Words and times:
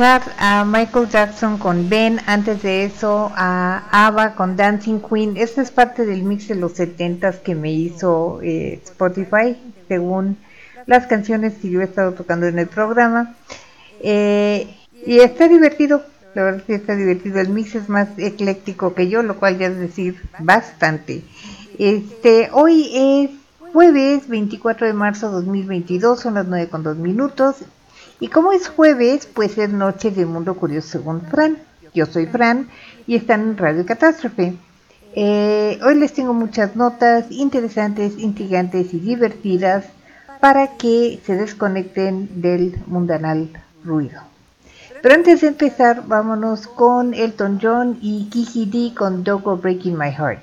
a 0.00 0.64
Michael 0.64 1.08
Jackson 1.08 1.58
con 1.58 1.88
Ben, 1.88 2.20
antes 2.26 2.62
de 2.62 2.84
eso 2.84 3.32
a 3.34 3.82
ABBA 3.90 4.36
con 4.36 4.54
Dancing 4.54 5.00
Queen. 5.00 5.36
Esta 5.36 5.60
es 5.60 5.72
parte 5.72 6.06
del 6.06 6.22
mix 6.22 6.46
de 6.46 6.54
los 6.54 6.74
70 6.74 7.32
que 7.42 7.56
me 7.56 7.72
hizo 7.72 8.38
eh, 8.40 8.80
Spotify, 8.84 9.56
según 9.88 10.36
las 10.86 11.08
canciones 11.08 11.54
que 11.54 11.70
yo 11.70 11.80
he 11.80 11.84
estado 11.84 12.12
tocando 12.12 12.46
en 12.46 12.60
el 12.60 12.68
programa. 12.68 13.34
Eh, 14.00 14.72
y 15.04 15.18
está 15.18 15.48
divertido, 15.48 16.04
la 16.34 16.44
verdad 16.44 16.62
que 16.64 16.76
está 16.76 16.94
divertido. 16.94 17.40
El 17.40 17.48
mix 17.48 17.74
es 17.74 17.88
más 17.88 18.08
ecléctico 18.18 18.94
que 18.94 19.08
yo, 19.08 19.24
lo 19.24 19.36
cual 19.36 19.58
ya 19.58 19.66
es 19.66 19.78
decir 19.78 20.22
bastante. 20.38 21.22
Este, 21.76 22.50
hoy 22.52 22.88
es 22.94 23.30
jueves 23.72 24.28
24 24.28 24.86
de 24.86 24.92
marzo 24.92 25.28
2022, 25.32 26.20
son 26.20 26.34
las 26.34 26.46
9 26.46 26.68
con 26.68 26.84
2 26.84 26.98
minutos 26.98 27.64
y 28.20 28.28
como 28.28 28.52
es 28.52 28.68
jueves, 28.68 29.26
pues 29.26 29.58
es 29.58 29.70
noche 29.70 30.10
de 30.10 30.26
Mundo 30.26 30.54
Curioso 30.54 30.88
según 30.88 31.22
Fran. 31.22 31.58
Yo 31.94 32.06
soy 32.06 32.26
Fran 32.26 32.68
y 33.06 33.16
están 33.16 33.40
en 33.42 33.56
Radio 33.56 33.86
Catástrofe. 33.86 34.54
Eh, 35.14 35.78
hoy 35.84 35.94
les 35.94 36.12
tengo 36.12 36.34
muchas 36.34 36.76
notas 36.76 37.30
interesantes, 37.30 38.18
intrigantes 38.18 38.92
y 38.92 38.98
divertidas 38.98 39.86
para 40.40 40.76
que 40.76 41.20
se 41.24 41.36
desconecten 41.36 42.40
del 42.40 42.78
mundanal 42.86 43.50
ruido. 43.84 44.20
Pero 45.02 45.14
antes 45.14 45.40
de 45.40 45.48
empezar, 45.48 46.04
vámonos 46.06 46.66
con 46.66 47.14
Elton 47.14 47.58
John 47.62 47.98
y 48.02 48.28
Kiki 48.30 48.66
D 48.66 48.94
con 48.94 49.22
Dogo 49.22 49.56
Breaking 49.56 49.96
My 49.96 50.10
Heart. 50.10 50.42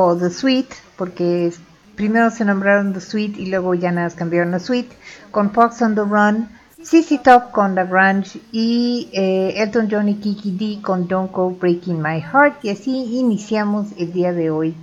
O 0.00 0.16
The 0.16 0.30
Sweet, 0.30 0.68
porque 0.96 1.52
primero 1.96 2.30
se 2.30 2.44
nombraron 2.44 2.92
The 2.92 3.00
Sweet 3.00 3.36
y 3.36 3.46
luego 3.46 3.74
ya 3.74 3.90
nada 3.90 4.10
cambiaron 4.10 4.54
a 4.54 4.60
Sweet, 4.60 4.88
con 5.32 5.50
Fox 5.50 5.82
on 5.82 5.96
the 5.96 6.02
Run, 6.02 6.48
CC 6.80 7.18
Top 7.18 7.50
con 7.50 7.74
The 7.74 7.84
Grunge 7.84 8.40
y 8.52 9.08
eh, 9.12 9.54
Elton 9.56 9.88
John 9.90 10.08
y 10.08 10.14
Kiki 10.14 10.52
D 10.52 10.80
con 10.80 11.08
Don't 11.08 11.32
Go 11.32 11.50
Breaking 11.50 12.00
My 12.00 12.20
Heart. 12.20 12.64
Y 12.64 12.70
así 12.70 13.18
iniciamos 13.18 13.88
el 13.98 14.12
día 14.12 14.32
de 14.32 14.50
hoy 14.50 14.76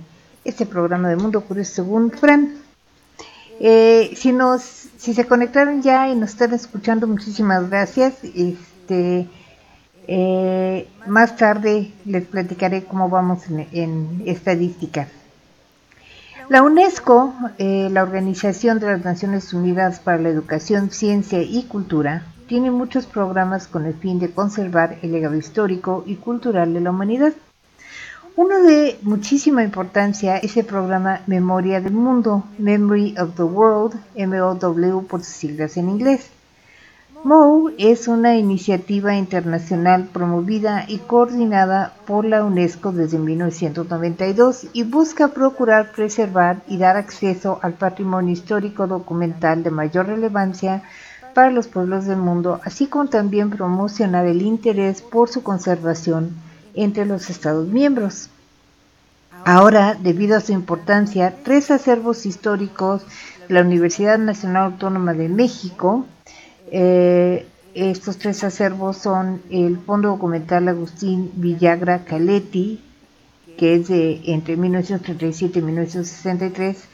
este 0.44 0.66
programa 0.66 1.08
de 1.08 1.16
Mundo 1.16 1.40
Curioso 1.40 1.72
según 1.76 2.10
Fran. 2.10 2.54
Eh, 3.58 4.12
si 4.14 4.32
nos, 4.32 4.60
si 4.98 5.14
se 5.14 5.26
conectaron 5.26 5.80
ya 5.80 6.10
y 6.10 6.14
nos 6.14 6.30
están 6.30 6.52
escuchando, 6.52 7.06
muchísimas 7.06 7.70
gracias. 7.70 8.22
Este, 8.22 9.26
eh, 10.08 10.88
más 11.06 11.36
tarde 11.36 11.92
les 12.04 12.24
platicaré 12.26 12.84
cómo 12.84 13.08
vamos 13.08 13.44
en, 13.48 14.22
estadística. 14.26 15.08
La 16.48 16.62
UNESCO, 16.62 17.34
eh, 17.58 17.88
la 17.90 18.04
Organización 18.04 18.78
de 18.78 18.86
las 18.86 19.04
Naciones 19.04 19.52
Unidas 19.52 19.98
para 19.98 20.18
la 20.18 20.28
Educación, 20.28 20.90
Ciencia 20.90 21.42
y 21.42 21.64
Cultura, 21.64 22.24
tiene 22.46 22.70
muchos 22.70 23.06
programas 23.06 23.66
con 23.66 23.86
el 23.86 23.94
fin 23.94 24.20
de 24.20 24.30
conservar 24.30 24.98
el 25.02 25.10
legado 25.10 25.34
histórico 25.34 26.04
y 26.06 26.14
cultural 26.14 26.72
de 26.72 26.80
la 26.80 26.90
humanidad. 26.90 27.32
Uno 28.36 28.62
de 28.62 28.98
muchísima 29.02 29.64
importancia 29.64 30.36
es 30.36 30.56
el 30.56 30.66
programa 30.66 31.22
Memoria 31.26 31.80
del 31.80 31.94
Mundo, 31.94 32.44
Memory 32.58 33.16
of 33.18 33.34
the 33.34 33.42
World, 33.42 33.98
MOW 34.14 35.06
por 35.06 35.24
sus 35.24 35.34
siglas 35.34 35.76
en 35.76 35.88
inglés 35.88 36.30
MOU 37.26 37.72
es 37.76 38.06
una 38.06 38.36
iniciativa 38.36 39.16
internacional 39.16 40.04
promovida 40.12 40.84
y 40.86 40.98
coordinada 40.98 41.92
por 42.06 42.24
la 42.24 42.44
UNESCO 42.44 42.92
desde 42.92 43.18
1992 43.18 44.68
y 44.72 44.84
busca 44.84 45.26
procurar 45.26 45.90
preservar 45.90 46.62
y 46.68 46.78
dar 46.78 46.96
acceso 46.96 47.58
al 47.62 47.72
patrimonio 47.72 48.32
histórico 48.32 48.86
documental 48.86 49.64
de 49.64 49.72
mayor 49.72 50.06
relevancia 50.06 50.84
para 51.34 51.50
los 51.50 51.66
pueblos 51.66 52.04
del 52.06 52.18
mundo, 52.18 52.60
así 52.62 52.86
como 52.86 53.08
también 53.08 53.50
promocionar 53.50 54.24
el 54.26 54.42
interés 54.42 55.02
por 55.02 55.28
su 55.28 55.42
conservación 55.42 56.30
entre 56.74 57.06
los 57.06 57.28
Estados 57.28 57.66
miembros. 57.66 58.30
Ahora, 59.44 59.96
debido 60.00 60.36
a 60.36 60.40
su 60.40 60.52
importancia, 60.52 61.34
tres 61.42 61.72
acervos 61.72 62.24
históricos 62.24 63.02
la 63.48 63.62
Universidad 63.62 64.16
Nacional 64.16 64.66
Autónoma 64.66 65.12
de 65.12 65.28
México, 65.28 66.06
eh, 66.70 67.46
estos 67.74 68.16
tres 68.18 68.42
acervos 68.42 68.96
son 68.96 69.42
el 69.50 69.78
Fondo 69.78 70.08
Documental 70.08 70.68
Agustín 70.68 71.30
Villagra 71.34 72.04
Caletti, 72.04 72.82
que 73.58 73.74
es 73.74 73.88
de 73.88 74.22
entre 74.26 74.56
1937 74.56 75.58
y 75.58 75.62
1963, 75.62 76.84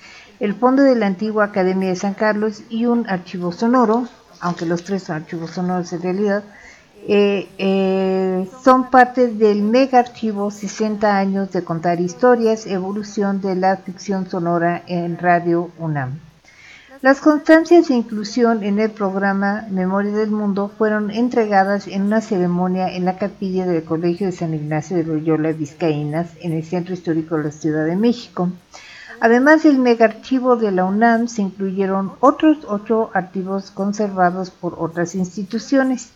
el 0.41 0.55
Fondo 0.55 0.83
de 0.83 0.97
la 0.97 1.07
Antigua 1.07 1.45
Academia 1.45 1.89
de 1.89 1.97
San 1.97 2.15
Carlos 2.15 2.63
y 2.69 2.87
un 2.87 3.09
archivo 3.09 3.53
sonoro, 3.53 4.09
aunque 4.41 4.67
los 4.67 4.83
tres 4.83 5.05
son 5.05 5.17
archivos 5.17 5.53
sonoros 5.53 5.93
en 5.93 6.03
realidad, 6.03 6.43
eh, 7.07 7.49
eh, 7.59 8.49
son 8.63 8.91
parte 8.91 9.29
del 9.29 9.63
mega 9.63 9.99
archivo 9.99 10.51
60 10.51 11.17
años 11.17 11.51
de 11.53 11.65
contar 11.65 12.01
historias, 12.01 12.67
evolución 12.67 13.41
de 13.41 13.57
la 13.57 13.77
ficción 13.77 14.29
sonora 14.29 14.83
en 14.87 15.19
Radio 15.19 15.71
UNAM. 15.79 16.32
Las 17.03 17.21
constancias 17.21 17.89
de 17.89 17.97
inclusión 17.97 18.63
en 18.63 18.79
el 18.79 18.93
programa 18.93 19.67
Memoria 19.69 20.13
del 20.13 20.31
Mundo 20.31 20.71
fueron 20.79 21.11
entregadas 21.11 21.89
en 21.89 22.03
una 22.03 22.21
ceremonia 22.21 22.95
en 22.95 23.05
la 23.05 23.19
capilla 23.19 23.67
del 23.67 23.83
Colegio 23.83 24.27
de 24.27 24.33
San 24.33 24.55
Ignacio 24.55 24.97
de 24.97 25.03
Loyola 25.03 25.51
Vizcaínas 25.51 26.29
en 26.41 26.53
el 26.53 26.63
Centro 26.63 26.95
Histórico 26.95 27.37
de 27.37 27.43
la 27.43 27.51
Ciudad 27.51 27.87
de 27.87 27.97
México. 27.97 28.51
Además 29.19 29.65
del 29.65 29.81
megaarchivo 29.81 30.55
de 30.55 30.71
la 30.71 30.85
UNAM, 30.85 31.27
se 31.27 31.43
incluyeron 31.43 32.13
otros 32.21 32.59
ocho 32.69 33.11
archivos 33.15 33.73
conservados 33.73 34.53
por 34.53 34.77
otras 34.79 35.17
instituciones. 35.17 36.11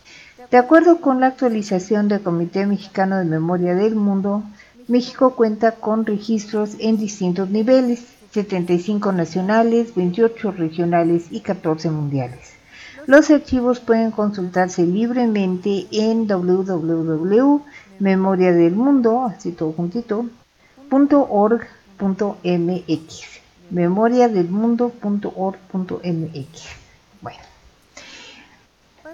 De 0.51 0.55
acuerdo 0.55 1.01
con 1.01 1.19
la 1.19 1.27
actualización 1.27 2.07
del 2.07 2.21
Comité 2.21 2.65
Mexicano 2.65 3.17
de 3.17 3.25
Memoria 3.25 3.75
del 3.75 3.95
Mundo, 3.95 4.41
México 4.87 5.35
cuenta 5.35 5.73
con 5.73 6.05
registros 6.05 6.77
en 6.79 6.97
distintos 6.97 7.49
niveles 7.49 8.05
75 8.31 9.11
nacionales, 9.11 9.95
28 9.95 10.51
regionales 10.51 11.25
y 11.31 11.39
14 11.41 11.89
mundiales. 11.89 12.53
Los 13.05 13.29
archivos 13.29 13.79
pueden 13.79 14.11
consultarse 14.11 14.85
libremente 14.85 15.87
en 15.91 16.27
www.memoriadelmundo, 16.27 19.25
así 19.25 19.53
todo 19.53 19.71
juntito, 19.71 20.25
.org.mx. 20.91 21.63
memoriadelmundo.org.mx. 23.69 26.63
Bueno. 27.21 27.39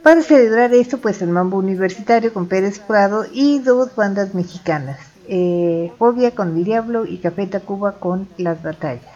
Para 0.02 0.22
celebrar 0.22 0.74
esto, 0.74 0.98
pues 0.98 1.22
el 1.22 1.30
Mambo 1.30 1.58
Universitario 1.58 2.34
con 2.34 2.48
Pérez 2.48 2.80
Prado 2.80 3.26
y 3.32 3.60
dos 3.60 3.96
bandas 3.96 4.34
mexicanas 4.34 5.13
eh, 5.28 5.92
Fobia 5.98 6.32
con 6.32 6.58
el 6.58 6.64
Diablo 6.64 7.06
y 7.06 7.18
Café 7.18 7.48
Tacuba 7.48 7.94
con 8.00 8.28
Las 8.38 8.62
Batallas. 8.62 9.14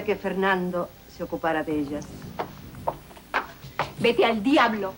Que 0.00 0.16
Fernando 0.16 0.88
se 1.14 1.22
ocupara 1.22 1.62
de 1.62 1.78
ellas. 1.78 2.06
Vete 4.00 4.24
al 4.24 4.42
diablo. 4.42 4.94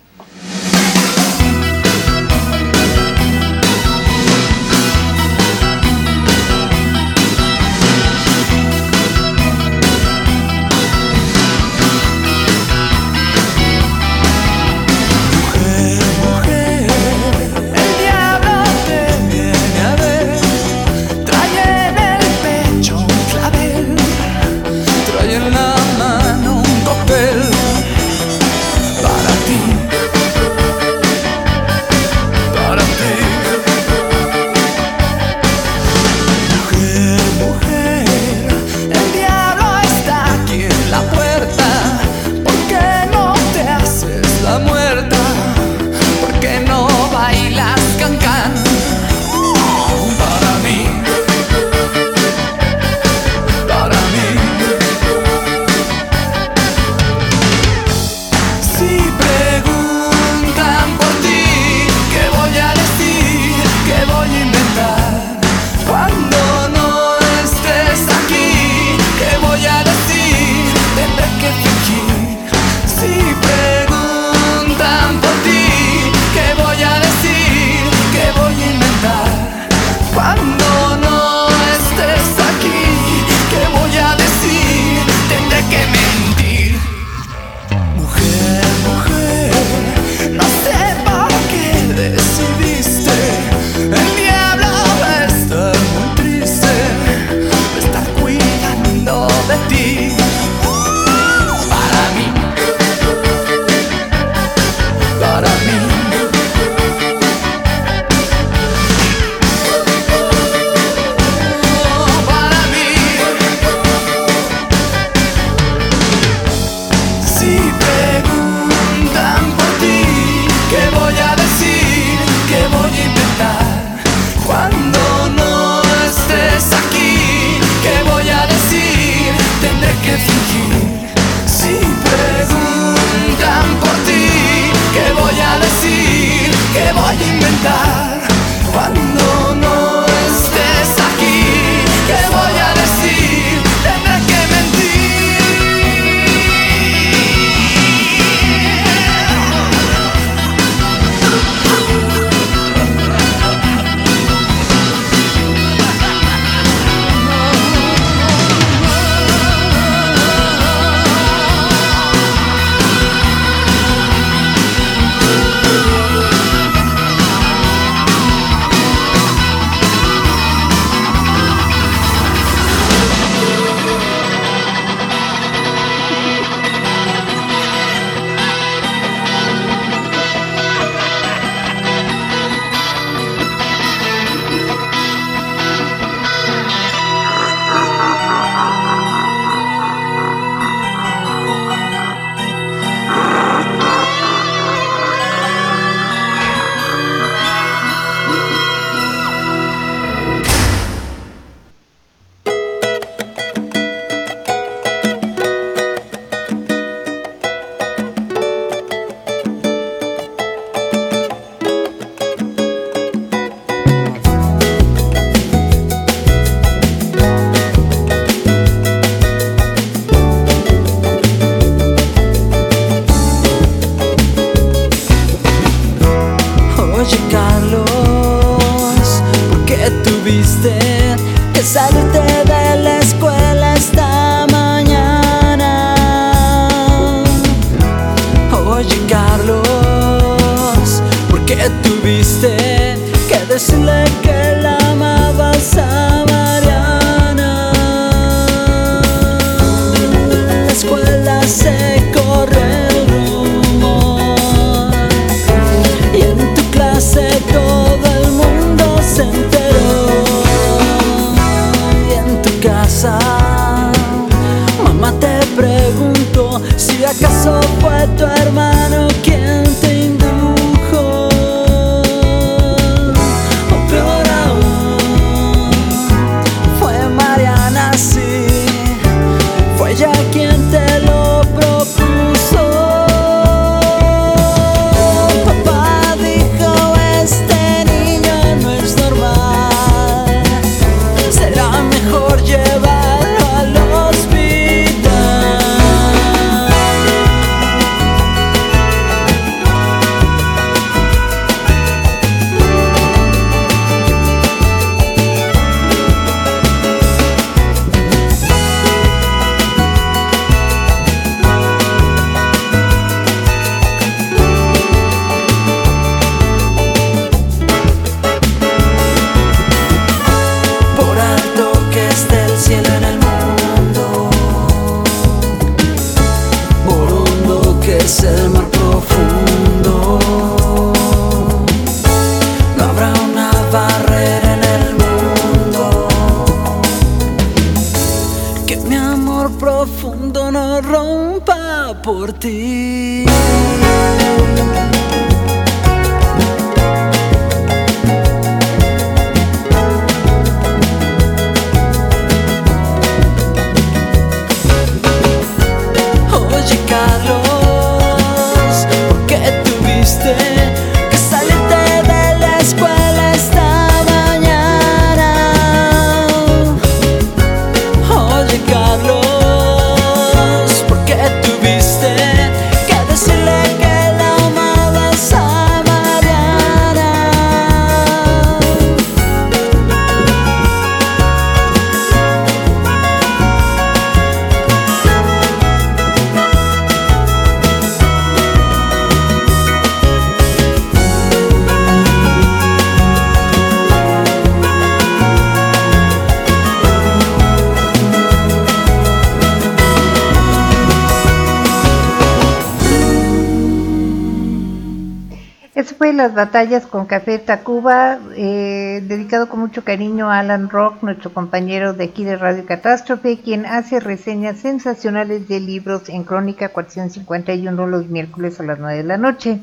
Las 406.25 406.35
Batallas 406.35 406.87
con 406.87 407.05
Café 407.05 407.39
Tacuba, 407.39 408.19
eh, 408.35 409.05
dedicado 409.07 409.47
con 409.51 409.61
mucho 409.61 409.85
cariño 409.85 410.31
a 410.31 410.39
Alan 410.39 410.71
Rock, 410.71 411.03
nuestro 411.03 411.35
compañero 411.35 411.93
de 411.93 412.05
aquí 412.05 412.25
de 412.25 412.37
Radio 412.37 412.65
Catástrofe, 412.65 413.41
quien 413.41 413.67
hace 413.67 414.01
reseñas 414.01 414.57
sensacionales 414.57 415.49
de 415.49 415.61
libros 415.61 416.09
en 416.09 416.25
Crónica 416.25 416.71
451 416.71 417.87
los 417.87 418.07
miércoles 418.09 418.59
a 418.59 418.63
las 418.63 418.79
9 418.79 418.97
de 418.97 419.05
la 419.05 419.19
noche. 419.19 419.61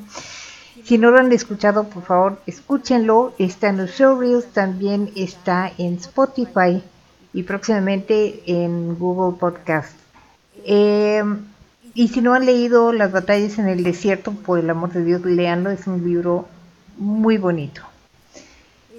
Si 0.84 1.00
no 1.00 1.10
lo 1.10 1.18
han 1.18 1.32
escuchado, 1.32 1.86
por 1.86 2.04
favor, 2.04 2.40
escúchenlo. 2.46 3.34
Está 3.40 3.70
en 3.70 3.78
los 3.78 3.90
showreels, 3.90 4.46
también 4.54 5.10
está 5.16 5.72
en 5.80 5.96
Spotify 5.96 6.84
y 7.34 7.42
próximamente 7.42 8.44
en 8.46 9.00
Google 9.00 9.36
Podcast. 9.40 9.98
Eh, 10.64 11.24
y 11.94 12.08
si 12.10 12.22
no 12.22 12.34
han 12.34 12.46
leído 12.46 12.94
Las 12.94 13.12
batallas 13.12 13.60
en 13.60 13.68
el 13.68 13.84
desierto, 13.84 14.32
por 14.32 14.60
el 14.60 14.70
amor 14.70 14.92
de 14.92 15.04
Dios, 15.04 15.26
leanlo, 15.26 15.70
es 15.70 15.88
un 15.88 16.04
libro 16.04 16.48
muy 16.98 17.38
bonito. 17.38 17.82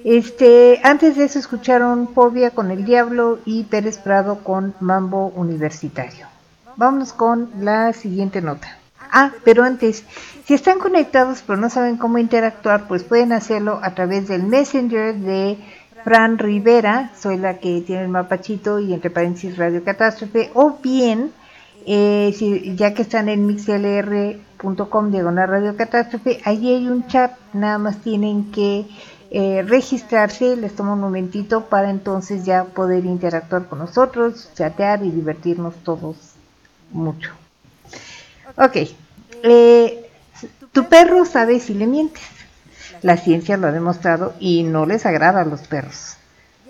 Este, 0.04 0.80
antes 0.82 1.16
de 1.16 1.24
eso 1.24 1.38
escucharon 1.38 2.08
Fobia 2.08 2.50
con 2.50 2.72
el 2.72 2.84
Diablo 2.84 3.38
y 3.44 3.62
Pérez 3.64 3.98
Prado 3.98 4.42
con 4.42 4.74
Mambo 4.80 5.28
Universitario. 5.28 6.26
Vamos 6.76 7.12
con 7.12 7.50
la 7.60 7.92
siguiente 7.92 8.42
nota. 8.42 8.78
Ah, 9.12 9.30
pero 9.44 9.62
antes, 9.62 10.04
si 10.44 10.54
están 10.54 10.78
conectados 10.78 11.44
pero 11.46 11.58
no 11.58 11.70
saben 11.70 11.98
cómo 11.98 12.18
interactuar, 12.18 12.88
pues 12.88 13.04
pueden 13.04 13.32
hacerlo 13.32 13.78
a 13.82 13.94
través 13.94 14.26
del 14.26 14.42
Messenger 14.42 15.14
de 15.14 15.58
Fran 16.02 16.38
Rivera, 16.38 17.12
soy 17.16 17.36
la 17.36 17.58
que 17.58 17.82
tiene 17.82 18.02
el 18.02 18.08
mapachito 18.08 18.80
y 18.80 18.92
entre 18.94 19.10
paréntesis 19.10 19.56
Radio 19.56 19.84
Catástrofe, 19.84 20.50
o 20.54 20.78
bien 20.82 21.30
eh, 21.86 22.74
ya 22.76 22.94
que 22.94 23.02
están 23.02 23.28
en 23.28 23.46
mixlr.com 23.46 25.10
diagonal 25.10 25.48
radio 25.48 25.76
catástrofe, 25.76 26.40
allí 26.44 26.74
hay 26.74 26.88
un 26.88 27.06
chat, 27.06 27.32
nada 27.52 27.78
más 27.78 27.98
tienen 27.98 28.50
que 28.52 28.86
eh, 29.30 29.64
registrarse, 29.66 30.56
les 30.56 30.74
toma 30.76 30.92
un 30.92 31.00
momentito 31.00 31.66
para 31.66 31.90
entonces 31.90 32.44
ya 32.44 32.64
poder 32.64 33.04
interactuar 33.04 33.66
con 33.66 33.78
nosotros, 33.78 34.50
chatear 34.54 35.04
y 35.04 35.10
divertirnos 35.10 35.74
todos 35.84 36.16
mucho. 36.90 37.32
Ok, 38.56 38.76
eh, 39.42 40.10
tu 40.72 40.88
perro 40.88 41.24
sabe 41.24 41.60
si 41.60 41.74
le 41.74 41.86
mientes. 41.86 42.22
La 43.00 43.16
ciencia 43.16 43.56
lo 43.56 43.66
ha 43.66 43.72
demostrado 43.72 44.34
y 44.38 44.62
no 44.62 44.86
les 44.86 45.06
agrada 45.06 45.40
a 45.40 45.44
los 45.44 45.62
perros. 45.62 46.16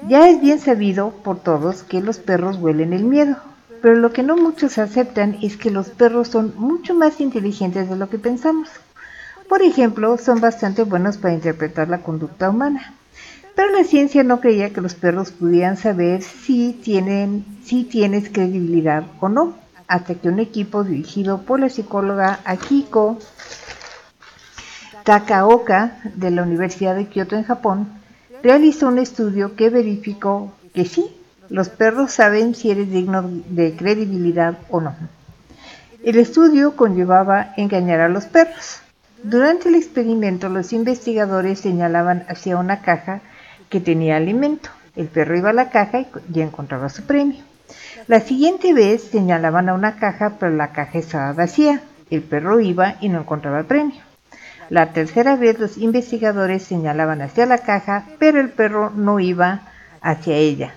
Ya 0.08 0.28
es 0.28 0.40
bien 0.40 0.58
sabido 0.58 1.10
por 1.10 1.40
todos 1.40 1.82
que 1.82 2.00
los 2.00 2.18
perros 2.18 2.56
huelen 2.56 2.92
el 2.92 3.04
miedo 3.04 3.36
pero 3.82 3.96
lo 3.96 4.12
que 4.12 4.22
no 4.22 4.36
muchos 4.36 4.78
aceptan 4.78 5.36
es 5.42 5.56
que 5.56 5.70
los 5.70 5.90
perros 5.90 6.28
son 6.28 6.54
mucho 6.56 6.94
más 6.94 7.20
inteligentes 7.20 7.90
de 7.90 7.96
lo 7.96 8.08
que 8.08 8.18
pensamos. 8.18 8.68
Por 9.48 9.60
ejemplo, 9.60 10.16
son 10.16 10.40
bastante 10.40 10.84
buenos 10.84 11.18
para 11.18 11.34
interpretar 11.34 11.88
la 11.88 12.02
conducta 12.02 12.48
humana. 12.48 12.94
Pero 13.54 13.70
la 13.72 13.84
ciencia 13.84 14.22
no 14.22 14.40
creía 14.40 14.72
que 14.72 14.80
los 14.80 14.94
perros 14.94 15.30
pudieran 15.32 15.76
saber 15.76 16.22
si, 16.22 16.72
tienen, 16.72 17.44
si 17.64 17.84
tienes 17.84 18.30
credibilidad 18.30 19.04
o 19.20 19.28
no, 19.28 19.54
hasta 19.88 20.14
que 20.14 20.28
un 20.28 20.38
equipo 20.38 20.84
dirigido 20.84 21.42
por 21.42 21.60
la 21.60 21.68
psicóloga 21.68 22.40
Akiko 22.44 23.18
Takaoka 25.04 25.98
de 26.14 26.30
la 26.30 26.44
Universidad 26.44 26.94
de 26.94 27.08
Kioto 27.08 27.36
en 27.36 27.44
Japón 27.44 27.88
realizó 28.42 28.88
un 28.88 28.98
estudio 28.98 29.54
que 29.54 29.68
verificó 29.68 30.52
que 30.72 30.86
sí, 30.86 31.14
los 31.52 31.68
perros 31.68 32.12
saben 32.12 32.54
si 32.54 32.70
eres 32.70 32.90
digno 32.90 33.24
de 33.24 33.76
credibilidad 33.76 34.56
o 34.70 34.80
no. 34.80 34.94
El 36.02 36.16
estudio 36.16 36.76
conllevaba 36.76 37.52
engañar 37.58 38.00
a 38.00 38.08
los 38.08 38.24
perros. 38.24 38.80
Durante 39.22 39.68
el 39.68 39.74
experimento 39.74 40.48
los 40.48 40.72
investigadores 40.72 41.60
señalaban 41.60 42.24
hacia 42.26 42.56
una 42.56 42.80
caja 42.80 43.20
que 43.68 43.80
tenía 43.80 44.16
alimento 44.16 44.70
El 44.96 45.08
perro 45.08 45.36
iba 45.36 45.50
a 45.50 45.52
la 45.52 45.68
caja 45.68 46.00
y, 46.00 46.06
y 46.32 46.40
encontraba 46.40 46.88
su 46.88 47.02
premio. 47.02 47.44
La 48.06 48.20
siguiente 48.20 48.72
vez 48.72 49.02
señalaban 49.02 49.68
a 49.68 49.74
una 49.74 49.96
caja, 49.96 50.36
pero 50.40 50.56
la 50.56 50.72
caja 50.72 50.98
estaba 50.98 51.34
vacía. 51.34 51.82
El 52.08 52.22
perro 52.22 52.60
iba 52.60 52.96
y 53.02 53.10
no 53.10 53.20
encontraba 53.20 53.58
el 53.58 53.66
premio. 53.66 54.00
La 54.70 54.94
tercera 54.94 55.36
vez 55.36 55.58
los 55.58 55.76
investigadores 55.76 56.62
señalaban 56.62 57.20
hacia 57.20 57.44
la 57.44 57.58
caja, 57.58 58.06
pero 58.18 58.40
el 58.40 58.48
perro 58.48 58.88
no 58.88 59.20
iba 59.20 59.60
hacia 60.00 60.36
ella. 60.36 60.72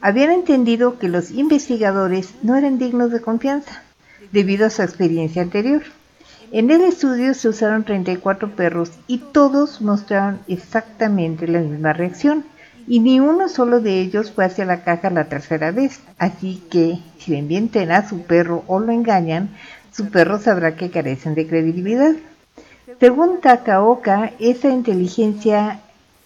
Habían 0.00 0.30
entendido 0.30 0.98
que 0.98 1.08
los 1.08 1.30
investigadores 1.30 2.34
no 2.42 2.56
eran 2.56 2.78
dignos 2.78 3.10
de 3.10 3.20
confianza, 3.20 3.82
debido 4.32 4.66
a 4.66 4.70
su 4.70 4.82
experiencia 4.82 5.42
anterior. 5.42 5.82
En 6.52 6.70
el 6.70 6.82
estudio 6.82 7.34
se 7.34 7.48
usaron 7.48 7.84
34 7.84 8.54
perros 8.54 8.92
y 9.06 9.18
todos 9.18 9.80
mostraron 9.80 10.40
exactamente 10.48 11.46
la 11.46 11.60
misma 11.60 11.92
reacción 11.92 12.44
y 12.86 13.00
ni 13.00 13.20
uno 13.20 13.48
solo 13.48 13.80
de 13.80 14.00
ellos 14.00 14.32
fue 14.32 14.46
hacia 14.46 14.64
la 14.64 14.82
caja 14.82 15.10
la 15.10 15.24
tercera 15.24 15.72
vez. 15.72 16.00
Así 16.18 16.62
que 16.70 16.98
si 17.18 17.32
le 17.32 17.42
mienten 17.42 17.90
a 17.92 18.08
su 18.08 18.22
perro 18.22 18.64
o 18.66 18.80
lo 18.80 18.92
engañan, 18.92 19.50
su 19.92 20.08
perro 20.08 20.38
sabrá 20.38 20.74
que 20.74 20.90
carecen 20.90 21.34
de 21.34 21.46
credibilidad. 21.46 22.12
Según 22.98 23.40
Takaoka, 23.42 24.32
esa 24.38 24.70
inteligencia 24.70 25.80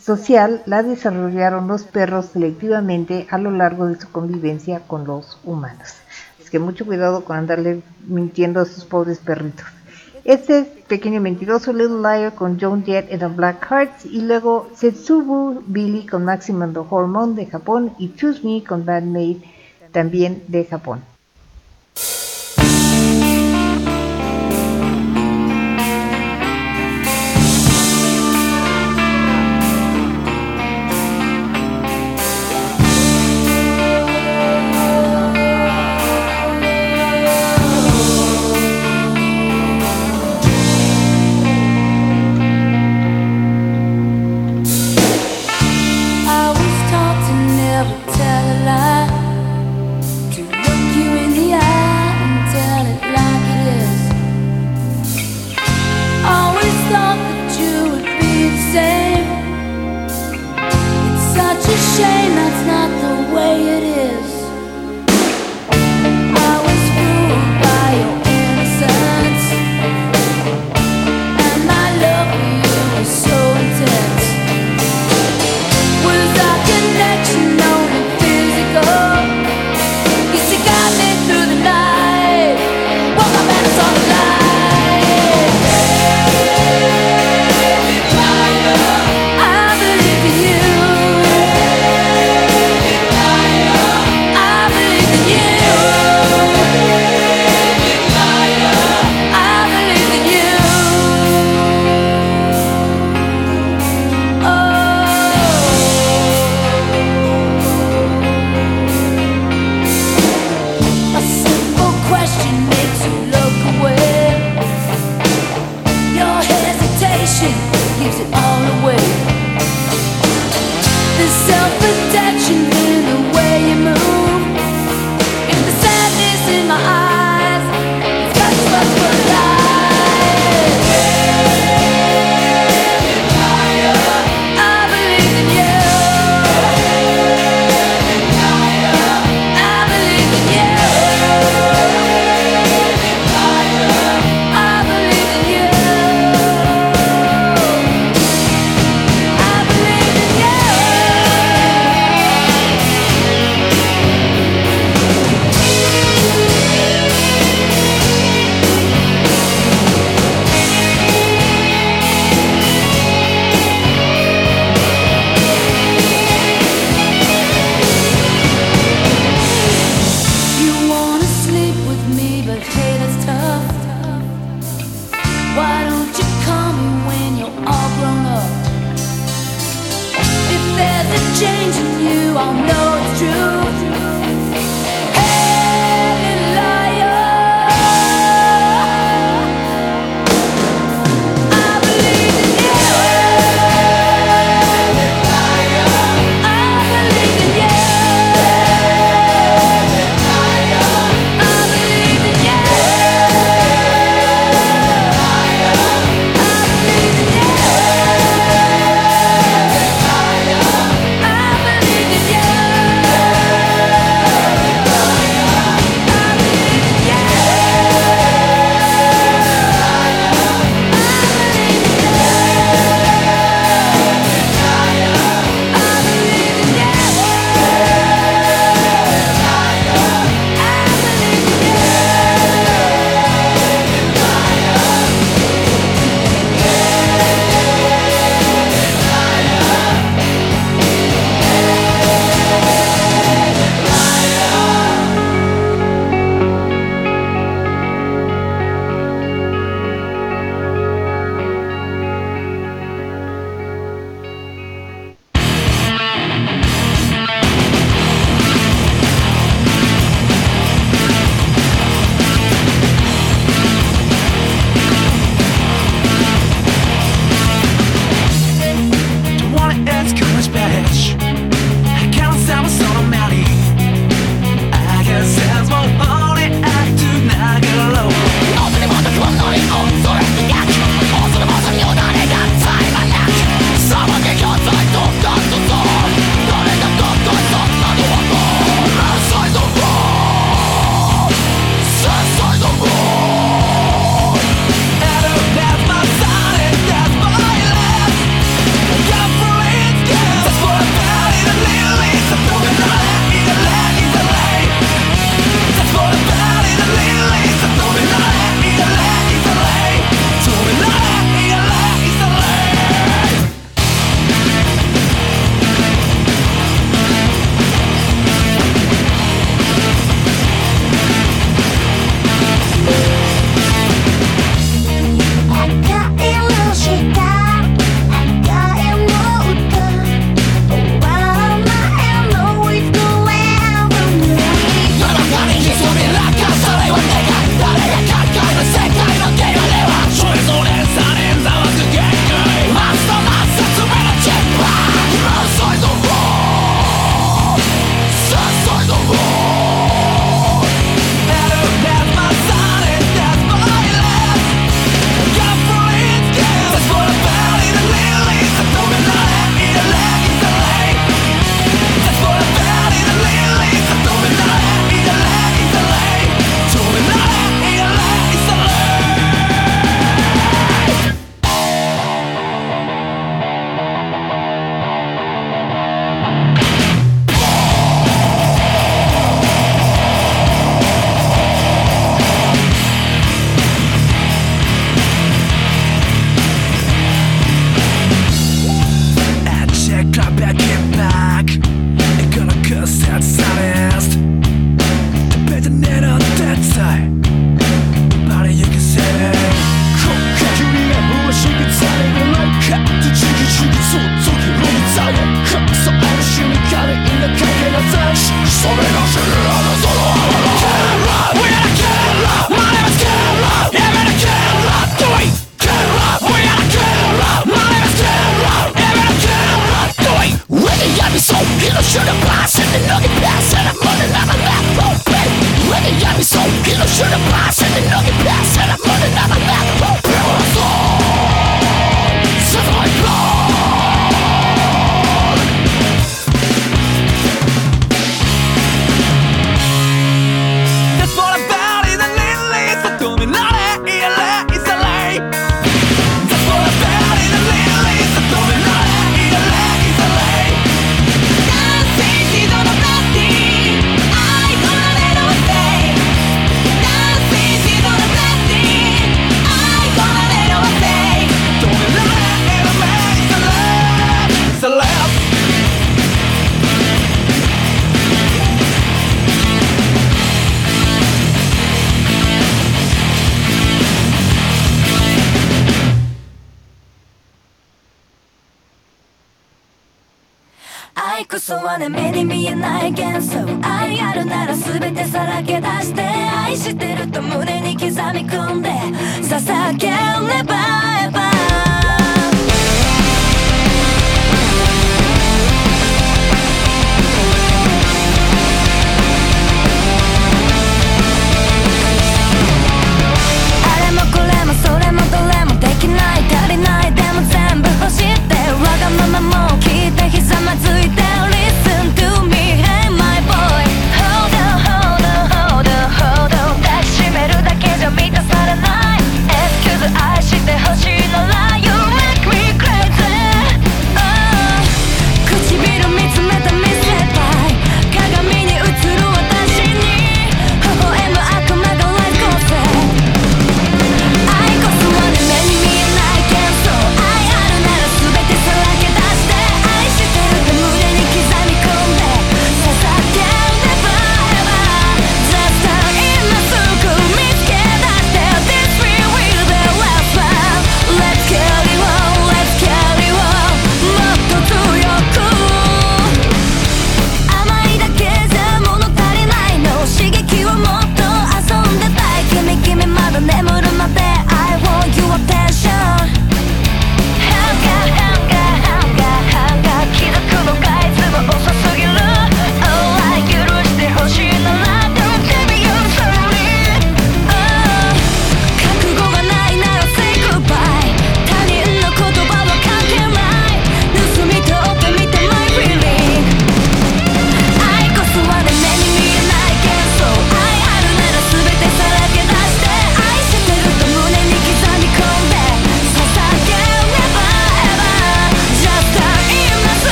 social 0.00 0.62
la 0.66 0.82
desarrollaron 0.82 1.68
los 1.68 1.84
perros 1.84 2.26
selectivamente 2.32 3.26
a 3.30 3.38
lo 3.38 3.50
largo 3.50 3.86
de 3.86 4.00
su 4.00 4.10
convivencia 4.10 4.80
con 4.80 5.06
los 5.06 5.38
humanos. 5.44 5.94
Es 6.40 6.50
que 6.50 6.58
mucho 6.58 6.84
cuidado 6.84 7.24
con 7.24 7.36
andarle 7.36 7.82
mintiendo 8.06 8.60
a 8.60 8.66
sus 8.66 8.84
pobres 8.84 9.18
perritos. 9.18 9.64
Este 10.24 10.60
es 10.60 10.66
Pequeño 10.88 11.20
Mentiroso, 11.20 11.72
Little 11.72 11.98
Liar 11.98 12.34
con 12.34 12.58
Joan 12.58 12.84
Jett 12.84 13.12
and 13.12 13.20
the 13.20 13.26
Black 13.26 13.66
Hearts 13.68 14.06
y 14.06 14.22
luego 14.22 14.70
Setsubu 14.74 15.62
Billy 15.66 16.06
con 16.06 16.24
Maximum 16.24 16.72
the 16.72 16.80
Hormone 16.88 17.34
de 17.34 17.46
Japón 17.46 17.92
y 17.98 18.14
Choose 18.14 18.42
Me 18.42 18.64
con 18.64 18.86
Bad 18.86 19.02
Maid 19.02 19.38
también 19.92 20.42
de 20.48 20.64
Japón. 20.64 21.13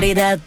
that 0.00 0.39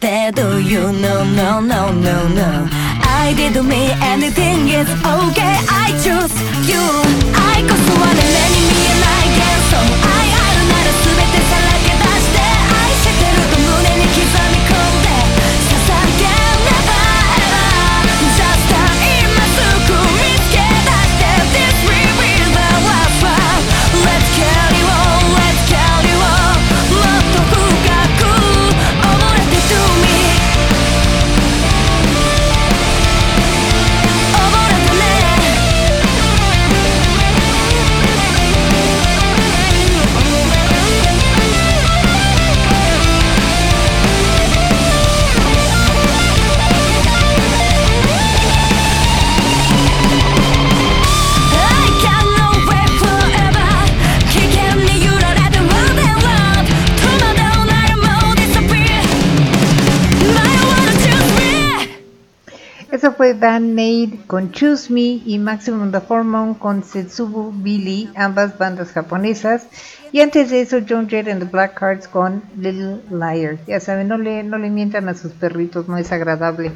con 64.33 64.51
Choose 64.51 64.91
Me 64.91 65.21
y 65.23 65.37
Maximum 65.37 65.91
The 65.91 66.01
Hormone 66.09 66.57
con 66.57 66.83
Setsubu 66.83 67.51
Billy, 67.55 68.09
ambas 68.15 68.57
bandas 68.57 68.91
japonesas. 68.91 69.67
Y 70.11 70.21
antes 70.21 70.49
de 70.49 70.61
eso, 70.61 70.79
John 70.89 71.07
Jett 71.07 71.27
and 71.27 71.39
the 71.39 71.47
Black 71.47 71.79
Hearts 71.79 72.07
con 72.07 72.41
Little 72.57 73.03
Liar. 73.11 73.59
Ya 73.67 73.79
saben, 73.79 74.07
no 74.07 74.17
le, 74.17 74.41
no 74.41 74.57
le 74.57 74.71
mientan 74.71 75.07
a 75.07 75.13
sus 75.13 75.33
perritos, 75.33 75.87
no 75.87 75.99
es 75.99 76.11
agradable. 76.11 76.71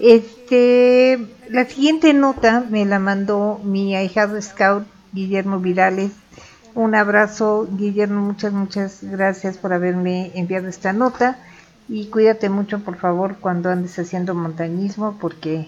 Este, 0.00 1.18
la 1.48 1.64
siguiente 1.64 2.14
nota 2.14 2.64
me 2.70 2.84
la 2.84 3.00
mandó 3.00 3.60
mi 3.64 3.96
ahijado 3.96 4.40
scout 4.40 4.86
Guillermo 5.12 5.58
Vidales. 5.58 6.12
Un 6.76 6.94
abrazo, 6.94 7.66
Guillermo, 7.72 8.20
muchas, 8.20 8.52
muchas 8.52 8.98
gracias 9.02 9.56
por 9.56 9.72
haberme 9.72 10.30
enviado 10.36 10.68
esta 10.68 10.92
nota. 10.92 11.38
Y 11.88 12.06
cuídate 12.06 12.50
mucho, 12.50 12.78
por 12.84 12.98
favor, 12.98 13.38
cuando 13.40 13.68
andes 13.68 13.98
haciendo 13.98 14.36
montañismo, 14.36 15.18
porque 15.20 15.66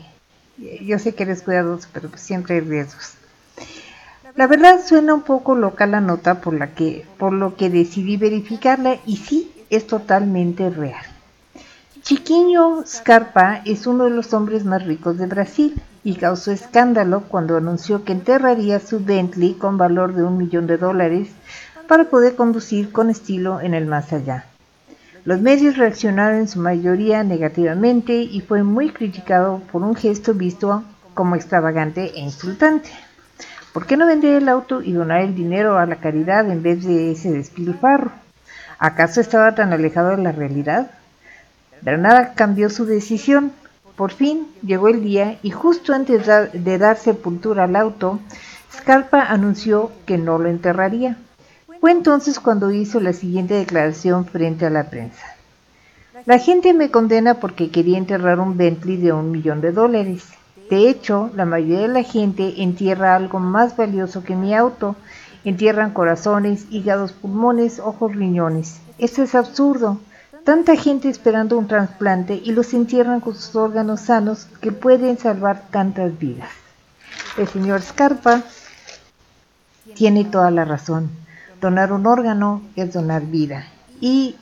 yo 0.59 0.99
sé 0.99 1.15
que 1.15 1.25
eres 1.25 1.43
cuidadoso, 1.43 1.89
pero 1.93 2.09
pues 2.09 2.23
siempre 2.23 2.57
hay 2.57 2.61
riesgos. 2.61 3.15
La 4.35 4.47
verdad 4.47 4.81
suena 4.87 5.15
un 5.15 5.23
poco 5.23 5.55
loca 5.55 5.87
la 5.87 6.01
nota 6.01 6.41
por, 6.41 6.55
la 6.55 6.75
que, 6.75 7.07
por 7.19 7.33
lo 7.33 7.57
que 7.57 7.71
decidí 7.71 8.17
verificarla 8.17 8.99
y 9.07 9.17
sí, 9.17 9.51
es 9.71 9.87
totalmente 9.87 10.69
real. 10.71 11.05
Chiquinho 12.03 12.85
Scarpa 12.87 13.63
es 13.65 13.87
uno 13.87 14.05
de 14.05 14.11
los 14.11 14.33
hombres 14.33 14.65
más 14.65 14.85
ricos 14.85 15.19
de 15.19 15.27
Brasil 15.27 15.81
y 16.05 16.15
causó 16.15 16.53
escándalo 16.53 17.23
cuando 17.23 17.57
anunció 17.57 18.05
que 18.05 18.13
enterraría 18.13 18.79
su 18.79 19.03
Bentley 19.05 19.55
con 19.55 19.77
valor 19.77 20.15
de 20.15 20.23
un 20.23 20.39
millón 20.39 20.67
de 20.67 20.77
dólares 20.77 21.29
para 21.89 22.05
poder 22.05 22.37
conducir 22.37 22.93
con 22.93 23.11
estilo 23.11 23.61
en 23.61 23.75
el 23.75 23.87
más 23.87 24.13
allá. 24.13 24.45
Los 25.27 25.41
medios 25.41 25.77
reaccionaron 25.77 26.39
en 26.39 26.47
su 26.47 26.61
mayoría 26.61 27.25
negativamente 27.25 28.15
y 28.15 28.43
fue 28.43 28.63
muy 28.63 28.91
criticado 28.91 29.61
por 29.73 29.83
un 29.83 29.97
gesto 29.97 30.35
visto 30.35 30.85
como 31.15 31.35
extravagante 31.35 32.13
e 32.15 32.21
insultante. 32.21 32.91
¿Por 33.73 33.87
qué 33.87 33.97
no 33.97 34.07
vender 34.07 34.41
el 34.41 34.49
auto 34.49 34.83
y 34.83 34.93
donar 34.93 35.23
el 35.23 35.35
dinero 35.35 35.79
a 35.79 35.87
la 35.87 35.97
caridad 35.97 36.49
en 36.49 36.63
vez 36.63 36.85
de 36.85 37.11
ese 37.11 37.33
despilfarro? 37.33 38.13
¿Acaso 38.79 39.21
estaba 39.21 39.57
tan 39.57 39.73
alejado 39.73 40.11
de 40.11 40.23
la 40.23 40.31
realidad? 40.31 40.93
Pero 41.83 41.99
nada 41.99 42.35
cambió 42.35 42.71
su 42.71 42.87
decisión. 42.87 43.51
Por 43.97 44.13
fin 44.13 44.47
llegó 44.63 44.87
el 44.87 45.03
día 45.03 45.39
y 45.43 45.51
justo 45.51 45.93
antes 45.93 46.25
de 46.53 46.79
dar 46.79 46.99
sepultura 46.99 47.65
al 47.65 47.75
auto, 47.75 48.21
Scarpa 48.73 49.23
anunció 49.23 49.91
que 50.07 50.19
no 50.19 50.39
lo 50.39 50.49
enterraría. 50.49 51.17
Fue 51.81 51.91
entonces 51.93 52.41
cuando 52.41 52.71
hizo 52.71 53.01
la 53.01 53.13
siguiente 53.13 53.55
declaración 53.55 54.25
frente 54.27 54.67
a 54.67 54.71
la 54.71 54.91
prensa. 54.91 55.37
La 56.25 56.39
gente 56.39 56.73
me 56.75 56.91
condena 56.91 57.35
porque 57.35 57.71
quería 57.71 57.99
enterrar 57.99 58.41
un 58.41 58.57
Bentley 58.57 58.97
de 58.97 59.13
un 59.13 59.31
millón 59.31 59.61
de 59.61 59.73
dólares. 59.73 60.25
De 60.71 60.89
hecho, 60.89 61.31
la 61.35 61.45
mayoría 61.45 61.83
de 61.83 61.89
la 61.89 62.03
gente 62.03 62.63
entierra 62.63 63.15
algo 63.15 63.39
más 63.39 63.77
valioso 63.77 64.25
que 64.25 64.35
mi 64.35 64.55
auto. 64.55 64.97
Entierran 65.45 65.93
corazones, 65.93 66.67
hígados, 66.71 67.13
pulmones, 67.13 67.79
ojos, 67.79 68.17
riñones. 68.17 68.81
Esto 68.99 69.23
es 69.23 69.35
absurdo. 69.35 70.01
Tanta 70.43 70.77
gente 70.77 71.09
esperando 71.09 71.59
un 71.59 71.69
trasplante 71.69 72.41
y 72.43 72.53
los 72.53 72.73
entierran 72.73 73.21
con 73.21 73.35
sus 73.35 73.55
órganos 73.55 74.01
sanos 74.01 74.47
que 74.61 74.73
pueden 74.73 75.19
salvar 75.19 75.65
tantas 75.71 76.19
vidas. 76.19 76.49
El 77.37 77.47
señor 77.47 77.83
Scarpa 77.83 78.43
tiene 79.95 80.25
toda 80.25 80.51
la 80.51 80.65
razón. 80.65 81.11
Donar 81.61 81.93
un 81.93 82.07
órgano 82.07 82.63
es 82.77 82.93
donar 82.93 83.23
vida 83.27 83.67
y 84.01 84.37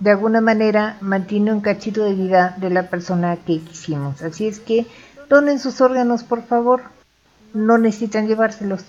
de 0.00 0.10
alguna 0.10 0.40
manera 0.40 0.96
mantiene 1.00 1.52
un 1.52 1.60
cachito 1.60 2.04
de 2.04 2.14
vida 2.14 2.54
de 2.58 2.70
la 2.70 2.88
persona 2.90 3.36
que 3.36 3.60
quisimos. 3.60 4.22
Así 4.22 4.46
es 4.46 4.58
que 4.58 4.86
donen 5.28 5.58
sus 5.58 5.80
órganos, 5.80 6.24
por 6.24 6.42
favor. 6.42 6.82
No 7.54 7.78
necesitan 7.78 8.26
llevárselos. 8.26 8.84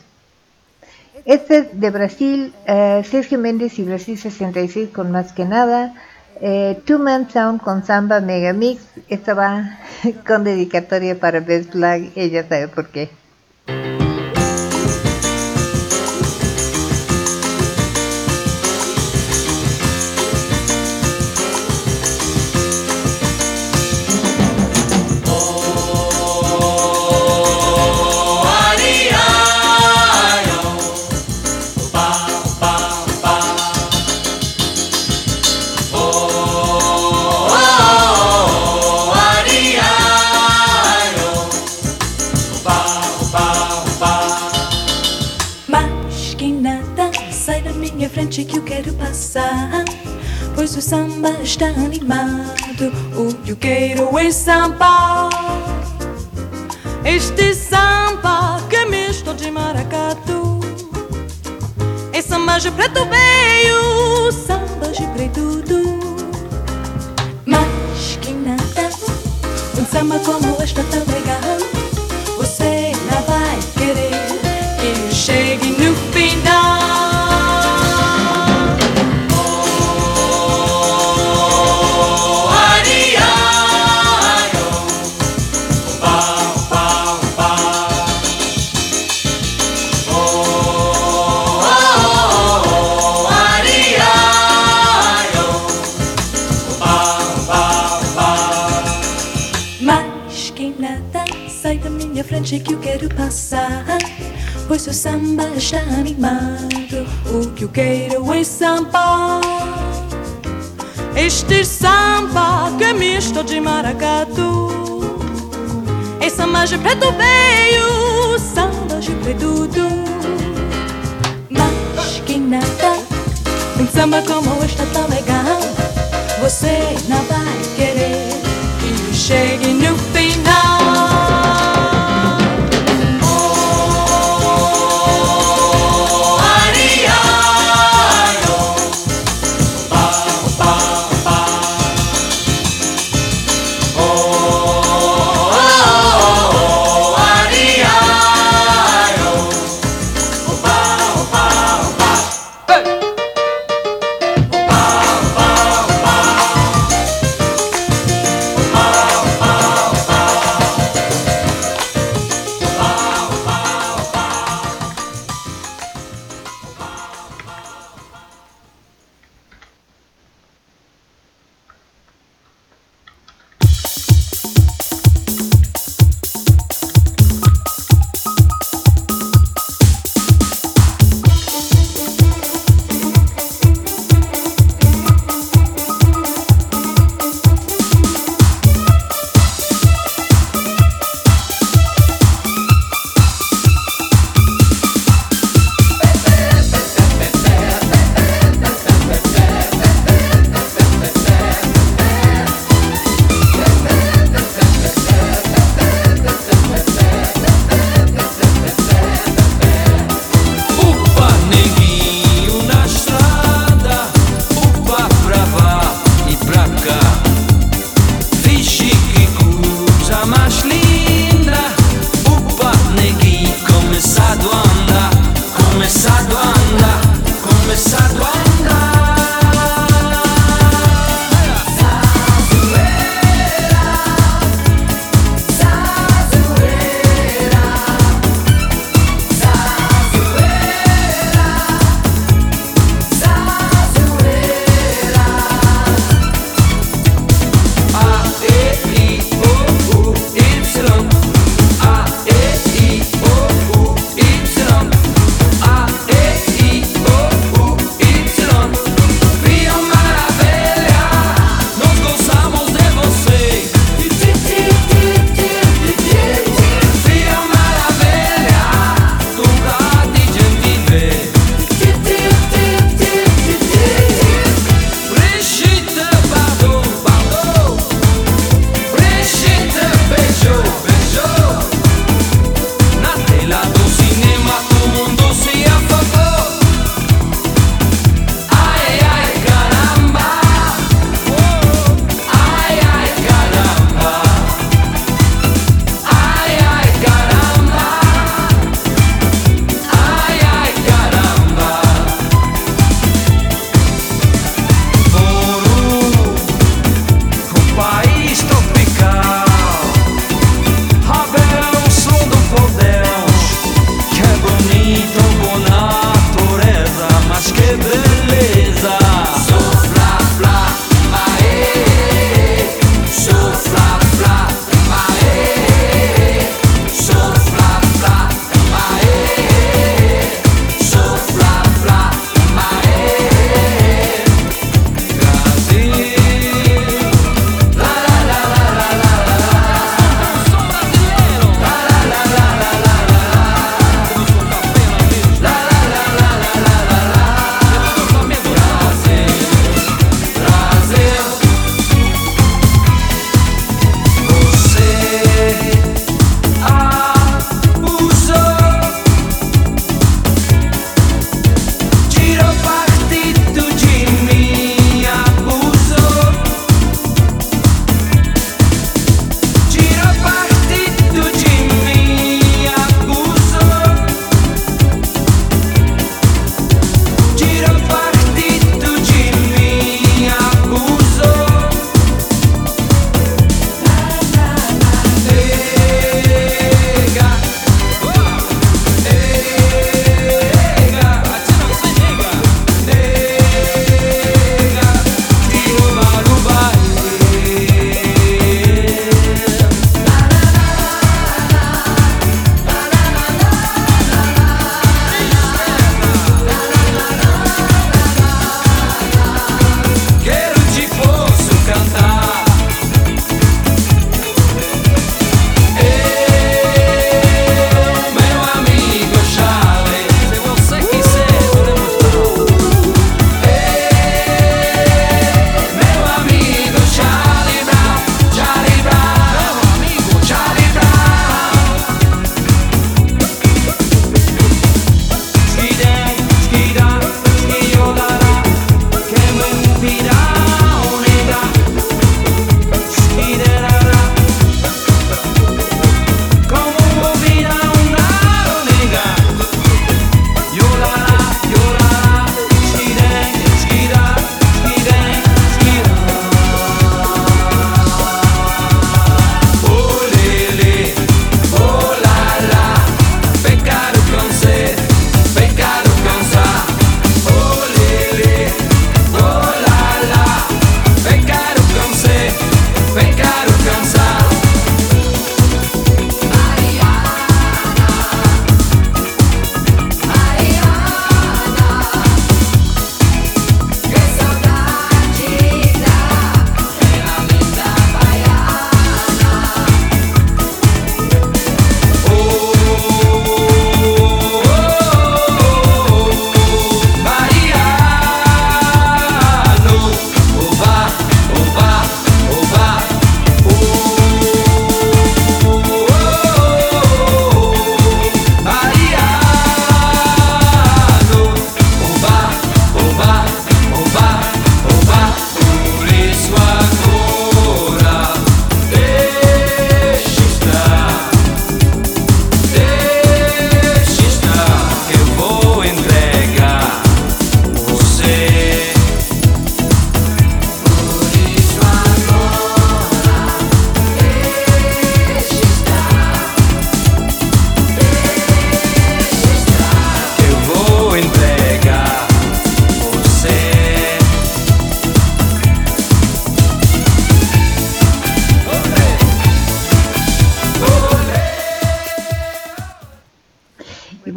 Este 1.26 1.64
de 1.64 1.90
Brasil, 1.90 2.54
eh, 2.66 3.04
Sergio 3.10 3.38
Méndez 3.38 3.80
y 3.80 3.84
Brasil 3.84 4.18
66 4.18 4.90
con 4.90 5.12
más 5.12 5.34
que 5.34 5.46
nada. 5.46 5.94
Eh, 6.42 6.82
Two 6.86 7.00
Man 7.00 7.30
Sound 7.30 7.62
con 7.62 7.86
Samba 7.86 8.22
Mega 8.22 8.54
Mix. 8.54 8.82
Esta 9.10 9.34
va 9.34 9.80
con 10.28 10.44
dedicatoria 10.44 11.20
para 11.20 11.40
Best 11.40 11.72
Flag. 11.72 12.12
Ella 12.16 12.48
sabe 12.48 12.68
por 12.68 12.90
qué. 12.90 13.10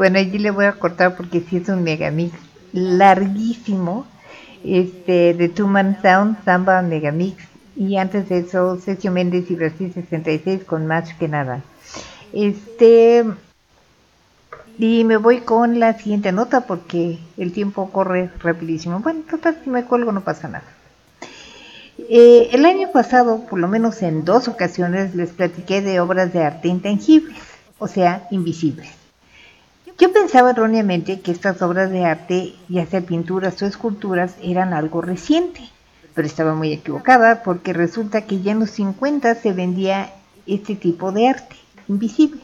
Bueno, 0.01 0.19
allí 0.19 0.39
le 0.39 0.51
voy 0.51 0.65
a 0.65 0.73
cortar 0.73 1.15
porque 1.15 1.43
sí 1.43 1.59
es 1.59 1.69
un 1.69 1.83
megamix 1.83 2.33
larguísimo. 2.73 4.07
Este, 4.65 5.35
de 5.35 5.51
Two 5.51 5.67
Man 5.67 5.99
Sound, 6.01 6.43
Samba 6.43 6.81
Megamix. 6.81 7.37
Y 7.77 7.99
antes 7.99 8.31
de 8.31 8.39
eso, 8.39 8.81
Sergio 8.81 9.13
Méndez 9.13 9.51
y 9.51 9.57
Brasil 9.57 9.93
66 9.93 10.65
con 10.65 10.87
más 10.87 11.13
que 11.13 11.29
nada. 11.29 11.61
Este. 12.33 13.27
Y 14.79 15.05
me 15.05 15.19
voy 15.19 15.41
con 15.41 15.79
la 15.79 15.93
siguiente 15.93 16.33
nota 16.33 16.63
porque 16.63 17.19
el 17.37 17.53
tiempo 17.53 17.91
corre 17.91 18.31
rapidísimo. 18.43 19.01
Bueno, 19.01 19.21
total, 19.29 19.59
si 19.63 19.69
me 19.69 19.85
cuelgo 19.85 20.13
no 20.13 20.23
pasa 20.23 20.49
nada. 20.49 20.65
Eh, 22.09 22.49
el 22.53 22.65
año 22.65 22.91
pasado, 22.91 23.45
por 23.45 23.59
lo 23.59 23.69
menos 23.69 24.01
en 24.01 24.25
dos 24.25 24.49
ocasiones, 24.49 25.15
les 25.15 25.29
platiqué 25.29 25.83
de 25.83 26.01
obras 26.01 26.33
de 26.33 26.43
arte 26.43 26.69
intangibles, 26.69 27.37
o 27.79 27.87
sea, 27.87 28.27
invisibles. 28.31 29.00
Yo 30.01 30.11
pensaba 30.15 30.53
erróneamente 30.53 31.21
que 31.21 31.31
estas 31.31 31.61
obras 31.61 31.91
de 31.91 32.07
arte, 32.07 32.55
ya 32.71 32.87
sea 32.87 33.03
pinturas 33.03 33.61
o 33.61 33.67
esculturas, 33.67 34.35
eran 34.43 34.73
algo 34.73 35.03
reciente, 35.03 35.61
pero 36.15 36.27
estaba 36.27 36.55
muy 36.55 36.73
equivocada 36.73 37.43
porque 37.43 37.75
resulta 37.75 38.23
que 38.23 38.41
ya 38.41 38.53
en 38.53 38.61
los 38.61 38.71
50 38.71 39.35
se 39.35 39.53
vendía 39.53 40.11
este 40.47 40.75
tipo 40.75 41.13
de 41.13 41.29
arte, 41.29 41.55
invisible. 41.87 42.41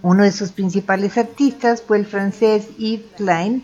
Uno 0.00 0.24
de 0.24 0.32
sus 0.32 0.52
principales 0.52 1.18
artistas 1.18 1.82
fue 1.82 1.98
el 1.98 2.06
francés 2.06 2.68
Yves 2.78 3.04
Klein, 3.18 3.62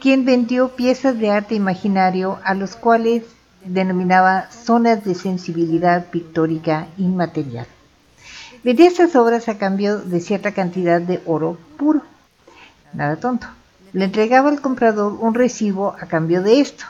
quien 0.00 0.24
vendió 0.24 0.74
piezas 0.74 1.18
de 1.18 1.30
arte 1.30 1.56
imaginario 1.56 2.38
a 2.42 2.54
los 2.54 2.74
cuales 2.74 3.24
denominaba 3.66 4.50
zonas 4.50 5.04
de 5.04 5.14
sensibilidad 5.14 6.06
pictórica 6.06 6.86
inmaterial. 6.96 7.66
Vendía 8.64 8.86
estas 8.86 9.16
obras 9.16 9.48
a 9.48 9.58
cambio 9.58 9.98
de 9.98 10.20
cierta 10.20 10.52
cantidad 10.52 11.00
de 11.00 11.20
oro 11.26 11.58
puro. 11.76 12.02
Nada 12.92 13.16
tonto. 13.16 13.48
Le 13.92 14.04
entregaba 14.04 14.50
al 14.50 14.60
comprador 14.60 15.18
un 15.20 15.34
recibo 15.34 15.96
a 16.00 16.06
cambio 16.06 16.42
de 16.42 16.60
esto. 16.60 16.84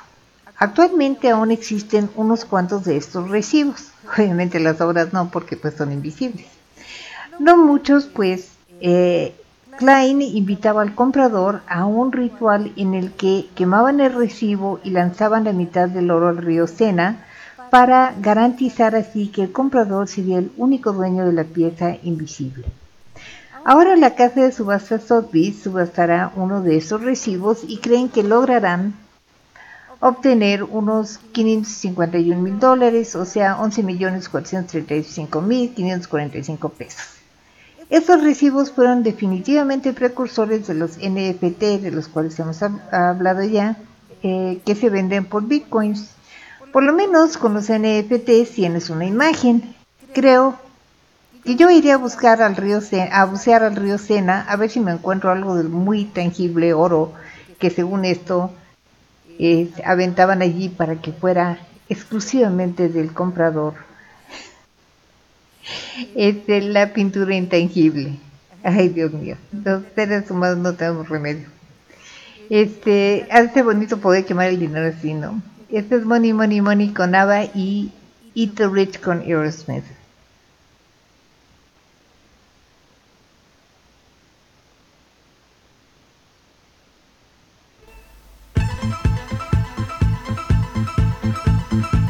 Actualmente 0.57 1.31
aún 1.31 1.51
existen 1.51 2.11
unos 2.15 2.45
cuantos 2.45 2.85
de 2.85 2.97
estos 2.99 3.31
recibos. 3.31 3.89
Obviamente 4.17 4.61
las 4.61 4.81
obras 4.81 5.13
no, 5.13 5.31
porque 5.31 5.57
pues 5.57 5.75
son 5.75 5.93
invisibles. 5.93 6.47
No 7.39 7.57
muchos, 7.57 8.05
pues 8.05 8.51
eh, 8.81 9.35
Klein 9.79 10.21
invitaba 10.21 10.83
al 10.83 10.95
comprador 10.95 11.63
a 11.67 11.87
un 11.87 12.13
ritual 12.13 12.73
en 12.77 12.93
el 12.93 13.13
que 13.13 13.49
quemaban 13.55 14.01
el 14.01 14.13
recibo 14.13 14.79
y 14.85 14.91
lanzaban 14.91 15.45
la 15.45 15.55
mitad 15.55 15.89
del 15.89 16.11
oro 16.11 16.29
al 16.29 16.37
río 16.37 16.67
Sena 16.67 17.25
para 17.73 18.15
garantizar 18.21 18.95
así 18.95 19.29
que 19.29 19.45
el 19.45 19.51
comprador 19.51 20.07
sería 20.07 20.37
el 20.37 20.53
único 20.59 20.93
dueño 20.93 21.25
de 21.25 21.33
la 21.33 21.45
pieza 21.45 21.97
invisible. 22.03 22.67
Ahora 23.65 23.97
la 23.97 24.15
casa 24.15 24.43
de 24.43 24.53
subastas 24.53 25.05
Sotheby's 25.05 25.63
subastará 25.63 26.35
uno 26.37 26.61
de 26.61 26.77
esos 26.77 27.01
recibos 27.01 27.65
y 27.67 27.79
creen 27.79 28.11
que 28.11 28.25
lograrán 28.25 28.93
obtener 30.01 30.65
unos 30.65 31.17
551 31.33 32.43
mil 32.43 32.59
dólares, 32.59 33.17
o 33.17 33.25
sea, 33.25 33.59
11 33.59 33.83
millones 33.85 34.29
435 34.29 35.41
mil 35.41 35.73
545 35.73 36.69
pesos. 36.69 37.07
Estos 37.89 38.23
recibos 38.23 38.71
fueron 38.71 39.03
definitivamente 39.03 39.95
precursores 39.95 40.67
de 40.67 40.75
los 40.75 40.99
NFT, 40.99 41.81
de 41.81 41.91
los 41.91 42.09
cuales 42.09 42.39
hemos 42.39 42.63
hablado 42.63 43.43
ya, 43.45 43.79
eh, 44.23 44.61
que 44.67 44.75
se 44.75 44.91
venden 44.91 45.25
por 45.25 45.47
bitcoins. 45.47 46.12
Por 46.73 46.85
lo 46.85 46.93
menos 46.93 47.37
con 47.37 47.55
los 47.55 47.71
NFTs 47.71 48.53
tienes 48.55 48.89
una 48.89 49.05
imagen. 49.05 49.75
Creo 50.15 50.59
que 51.45 51.57
yo 51.57 51.71
iré 51.71 51.93
a 51.93 51.99
buscar 51.99 52.41
al 52.41 52.57
río 52.57 52.81
Sena, 52.81 53.21
a 53.21 53.25
bucear 53.27 53.63
al 53.63 53.77
río 53.77 53.99
Sena 53.99 54.47
a 54.49 54.57
ver 54.57 54.71
si 54.71 54.81
me 54.81 54.93
encuentro 54.93 55.31
algo 55.31 55.57
del 55.57 55.69
muy 55.69 56.05
tangible 56.05 56.73
oro 56.73 57.13
que 57.59 57.71
según 57.71 58.05
esto 58.05 58.53
eh, 59.39 59.71
aventaban 59.85 60.41
allí 60.41 60.69
para 60.69 60.97
que 60.97 61.13
fuera 61.13 61.59
exclusivamente 61.89 62.89
del 62.89 63.13
comprador 63.13 63.75
es 66.15 66.37
la 66.65 66.93
pintura 66.93 67.35
intangible. 67.35 68.19
Ay, 68.63 68.89
Dios 68.89 69.13
mío, 69.13 69.37
los 69.65 69.83
seres 69.95 70.31
humanos 70.31 70.59
no 70.59 70.75
tenemos 70.75 71.09
remedio. 71.09 71.49
Este, 72.49 73.27
hace 73.31 73.63
bonito 73.63 73.99
poder 73.99 74.25
quemar 74.25 74.49
el 74.49 74.61
dinero 74.61 74.87
así, 74.87 75.15
¿no? 75.15 75.43
Este 75.73 75.97
es 75.97 76.05
Money, 76.05 76.35
Money, 76.35 76.61
Money 76.61 76.93
con 76.93 77.15
Ava 77.15 77.45
y 77.45 77.91
Eat 78.35 78.57
the 78.57 78.69
Rich 78.69 79.01
con 79.01 79.21
Aerosmith. 79.21 79.85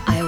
I 0.09 0.23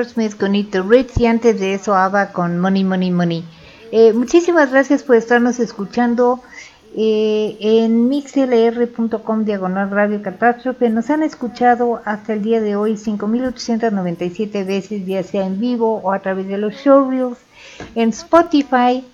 Aerosmith 0.00 0.38
con 0.38 0.54
y 0.54 1.26
antes 1.26 1.60
de 1.60 1.74
eso 1.74 1.94
ABBA 1.94 2.32
con 2.32 2.58
Money, 2.58 2.84
Money, 2.84 3.10
Money. 3.10 3.44
Eh, 3.92 4.14
muchísimas 4.14 4.70
gracias 4.70 5.02
por 5.02 5.16
estarnos 5.16 5.60
escuchando 5.60 6.40
eh, 6.96 7.58
en 7.60 8.08
mixlr.com 8.08 9.44
diagonal 9.44 9.90
radio 9.90 10.22
catástrofe. 10.22 10.88
Nos 10.88 11.10
han 11.10 11.22
escuchado 11.22 12.00
hasta 12.06 12.32
el 12.32 12.42
día 12.42 12.62
de 12.62 12.76
hoy 12.76 12.94
5.897 12.94 14.66
veces, 14.66 15.06
ya 15.06 15.22
sea 15.22 15.44
en 15.44 15.60
vivo 15.60 16.00
o 16.02 16.12
a 16.12 16.20
través 16.20 16.48
de 16.48 16.56
los 16.56 16.72
showreels. 16.74 17.36
En 17.94 18.08
Spotify, 18.08 19.04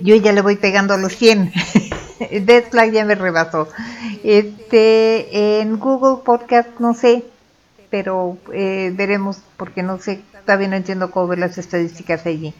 yo 0.00 0.14
ya 0.14 0.32
le 0.32 0.42
voy 0.42 0.56
pegando 0.56 0.94
a 0.94 0.96
los 0.96 1.16
100. 1.16 1.52
Death 2.46 2.70
Flag 2.70 2.92
ya 2.92 3.04
me 3.04 3.16
rebasó. 3.16 3.68
Este, 4.22 5.60
en 5.60 5.76
Google 5.80 6.22
Podcast, 6.24 6.68
no 6.78 6.94
sé 6.94 7.24
pero 7.92 8.38
eh, 8.54 8.90
veremos 8.96 9.42
porque 9.58 9.82
no 9.82 9.98
sé, 9.98 10.22
todavía 10.46 10.68
no 10.68 10.76
entiendo 10.76 11.10
cómo 11.10 11.28
ver 11.28 11.38
las 11.40 11.58
estadísticas 11.58 12.24
allí. 12.24 12.54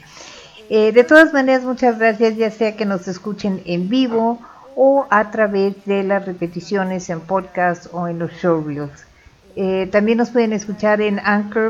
Eh, 0.68 0.92
de 0.92 1.04
todas 1.04 1.32
maneras, 1.32 1.64
muchas 1.64 1.98
gracias, 1.98 2.36
ya 2.36 2.50
sea 2.50 2.76
que 2.76 2.84
nos 2.84 3.08
escuchen 3.08 3.62
en 3.64 3.88
vivo 3.88 4.38
o 4.76 5.06
a 5.08 5.30
través 5.30 5.84
de 5.86 6.02
las 6.02 6.26
repeticiones 6.26 7.08
en 7.08 7.20
podcast 7.20 7.86
o 7.92 8.08
en 8.08 8.18
los 8.18 8.30
showreels. 8.32 9.06
Eh, 9.56 9.88
también 9.90 10.18
nos 10.18 10.28
pueden 10.28 10.52
escuchar 10.52 11.00
en 11.00 11.18
anchor.fm 11.18 11.66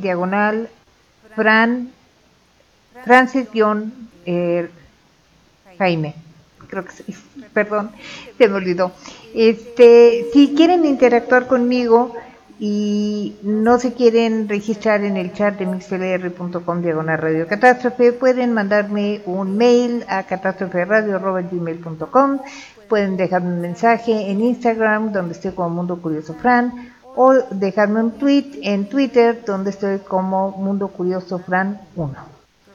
diagonal 0.00 0.70
Fran 1.34 1.90
Francis 3.04 3.48
eh, 4.24 4.70
Jaime. 5.76 6.14
Creo 6.68 6.86
que 6.86 6.92
sí, 6.92 7.14
perdón, 7.52 7.90
se 8.38 8.48
me 8.48 8.54
olvidó. 8.54 8.92
Este, 9.34 10.26
si 10.32 10.54
quieren 10.54 10.84
interactuar 10.84 11.46
conmigo 11.46 12.12
y 12.58 13.36
no 13.42 13.78
se 13.78 13.94
quieren 13.94 14.48
registrar 14.48 15.04
en 15.04 15.16
el 15.16 15.32
chat 15.32 15.56
de 15.58 15.66
mixlr.com 15.66 16.82
diagonal 16.82 17.18
radio 17.18 17.46
catástrofe, 17.46 18.12
pueden 18.12 18.52
mandarme 18.52 19.22
un 19.24 19.56
mail 19.56 20.04
a 20.08 20.24
catástroferadio.gmail.com, 20.24 22.40
pueden 22.88 23.16
dejarme 23.16 23.54
un 23.54 23.62
mensaje 23.62 24.30
en 24.30 24.42
Instagram 24.42 25.12
donde 25.12 25.32
estoy 25.32 25.52
como 25.52 25.70
Mundo 25.70 26.02
Curioso 26.02 26.34
Fran 26.34 26.92
o 27.16 27.32
dejarme 27.50 28.00
un 28.00 28.10
tweet 28.12 28.60
en 28.62 28.88
Twitter 28.88 29.42
donde 29.46 29.70
estoy 29.70 29.98
como 30.00 30.50
Mundo 30.50 30.88
Curioso 30.88 31.38
Fran 31.38 31.80
1. 31.96 32.14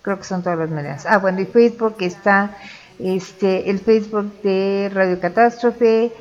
Creo 0.02 0.18
que 0.18 0.24
son 0.24 0.42
todas 0.42 0.58
las 0.58 0.72
maneras. 0.72 1.06
Ah, 1.08 1.20
bueno, 1.20 1.42
y 1.42 1.46
Facebook 1.46 1.98
está 2.00 2.58
este, 2.98 3.70
el 3.70 3.78
Facebook 3.80 4.42
de 4.42 4.90
Radio 4.94 5.20
Catástrofe 5.20 6.12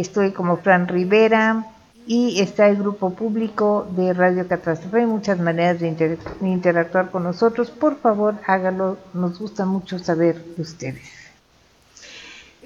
estoy 0.00 0.32
como 0.32 0.56
Fran 0.58 0.88
Rivera 0.88 1.66
y 2.06 2.40
está 2.40 2.68
el 2.68 2.76
grupo 2.76 3.10
público 3.10 3.86
de 3.96 4.12
Radio 4.12 4.48
Catástrofe. 4.48 5.00
Hay 5.00 5.06
muchas 5.06 5.38
maneras 5.38 5.80
de, 5.80 5.88
inter 5.88 6.18
de 6.40 6.48
interactuar 6.48 7.10
con 7.10 7.22
nosotros. 7.22 7.70
Por 7.70 7.98
favor, 7.98 8.36
hágalo. 8.46 8.98
Nos 9.14 9.38
gusta 9.38 9.64
mucho 9.64 9.98
saber 9.98 10.42
de 10.56 10.62
ustedes. 10.62 11.10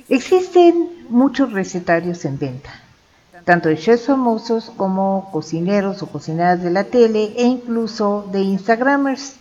Existen 0.08 1.06
muchos 1.08 1.52
recetarios 1.52 2.24
en 2.24 2.38
venta, 2.38 2.70
tanto 3.44 3.68
de 3.68 3.76
chefs 3.76 4.06
famosos 4.06 4.70
como 4.76 5.28
cocineros 5.32 6.00
o 6.02 6.06
cocineras 6.06 6.62
de 6.62 6.70
la 6.70 6.84
tele 6.84 7.32
e 7.36 7.42
incluso 7.42 8.28
de 8.30 8.40
Instagramers. 8.40 9.34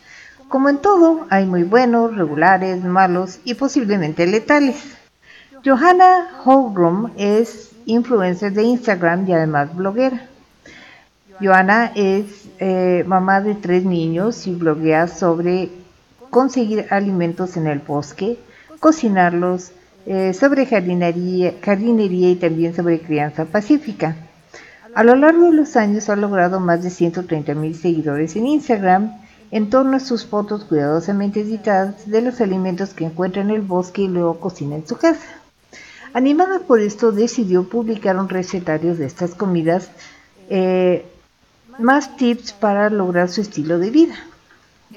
Como 0.49 0.69
en 0.69 0.79
todo, 0.79 1.27
hay 1.29 1.45
muy 1.45 1.63
buenos, 1.63 2.15
regulares, 2.15 2.83
malos 2.83 3.39
y 3.43 3.53
posiblemente 3.53 4.25
letales. 4.25 4.77
Johanna 5.63 6.41
Holgram 6.43 7.11
es 7.17 7.74
influencer 7.85 8.53
de 8.53 8.63
Instagram 8.63 9.27
y 9.27 9.33
además 9.33 9.75
bloguera. 9.75 10.27
Johanna 11.41 11.91
es 11.95 12.25
eh, 12.59 13.03
mamá 13.05 13.41
de 13.41 13.55
tres 13.55 13.83
niños 13.83 14.47
y 14.47 14.55
bloguea 14.55 15.07
sobre 15.07 15.69
conseguir 16.29 16.87
alimentos 16.89 17.57
en 17.57 17.67
el 17.67 17.79
bosque, 17.79 18.39
cocinarlos, 18.79 19.71
eh, 20.05 20.33
sobre 20.33 20.65
jardinería, 20.65 21.55
jardinería 21.61 22.29
y 22.29 22.35
también 22.35 22.75
sobre 22.75 23.01
crianza 23.01 23.45
pacífica. 23.45 24.15
A 24.93 25.03
lo 25.03 25.15
largo 25.15 25.45
de 25.45 25.53
los 25.57 25.75
años 25.75 26.09
ha 26.09 26.15
logrado 26.15 26.59
más 26.59 26.83
de 26.83 26.89
130 26.89 27.53
mil 27.55 27.75
seguidores 27.75 28.35
en 28.35 28.47
Instagram 28.47 29.11
en 29.51 29.69
torno 29.69 29.97
a 29.97 29.99
sus 29.99 30.25
fotos 30.25 30.65
cuidadosamente 30.65 31.41
editadas 31.41 32.09
de 32.09 32.21
los 32.21 32.39
alimentos 32.39 32.93
que 32.93 33.05
encuentra 33.05 33.41
en 33.41 33.49
el 33.49 33.61
bosque 33.61 34.03
y 34.03 34.07
luego 34.07 34.39
cocina 34.39 34.75
en 34.75 34.87
su 34.87 34.95
casa. 34.95 35.34
Animada 36.15 36.59
por 36.59 36.79
esto, 36.79 37.11
decidió 37.11 37.67
publicar 37.67 38.15
un 38.15 38.29
recetario 38.29 38.95
de 38.95 39.05
estas 39.05 39.35
comidas, 39.35 39.91
eh, 40.49 41.05
más 41.77 42.15
tips 42.15 42.53
para 42.53 42.89
lograr 42.89 43.27
su 43.27 43.41
estilo 43.41 43.79
de 43.79 43.89
vida. 43.89 44.15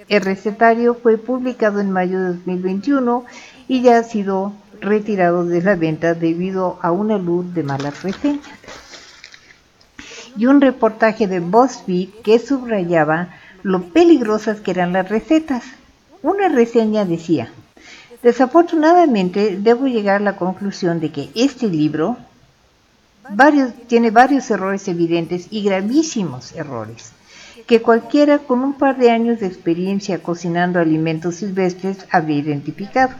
El 0.08 0.22
recetario 0.22 0.94
fue 0.94 1.18
publicado 1.18 1.80
en 1.80 1.90
mayo 1.90 2.20
de 2.20 2.26
2021 2.34 3.24
y 3.66 3.82
ya 3.82 3.98
ha 3.98 4.04
sido 4.04 4.52
retirado 4.80 5.44
de 5.44 5.60
la 5.60 5.74
venta 5.74 6.14
debido 6.14 6.78
a 6.82 6.92
una 6.92 7.18
luz 7.18 7.52
de 7.52 7.64
malas 7.64 8.04
reseñas. 8.04 8.46
Y 10.36 10.46
un 10.46 10.60
reportaje 10.60 11.26
de 11.26 11.40
BuzzFeed 11.40 12.10
que 12.22 12.38
subrayaba 12.38 13.30
lo 13.64 13.82
peligrosas 13.86 14.60
que 14.60 14.70
eran 14.70 14.92
las 14.92 15.08
recetas. 15.08 15.64
Una 16.22 16.48
reseña 16.48 17.04
decía, 17.04 17.50
desafortunadamente 18.22 19.56
debo 19.56 19.86
llegar 19.86 20.16
a 20.16 20.24
la 20.24 20.36
conclusión 20.36 21.00
de 21.00 21.10
que 21.10 21.30
este 21.34 21.68
libro 21.68 22.16
tiene 23.86 24.10
varios 24.10 24.50
errores 24.50 24.88
evidentes 24.88 25.48
y 25.50 25.62
gravísimos 25.62 26.52
errores 26.54 27.12
que 27.68 27.82
cualquiera 27.82 28.38
con 28.38 28.60
un 28.60 28.72
par 28.72 28.96
de 28.96 29.10
años 29.10 29.40
de 29.40 29.46
experiencia 29.46 30.22
cocinando 30.22 30.80
alimentos 30.80 31.36
silvestres 31.36 31.98
habría 32.10 32.38
identificado. 32.38 33.14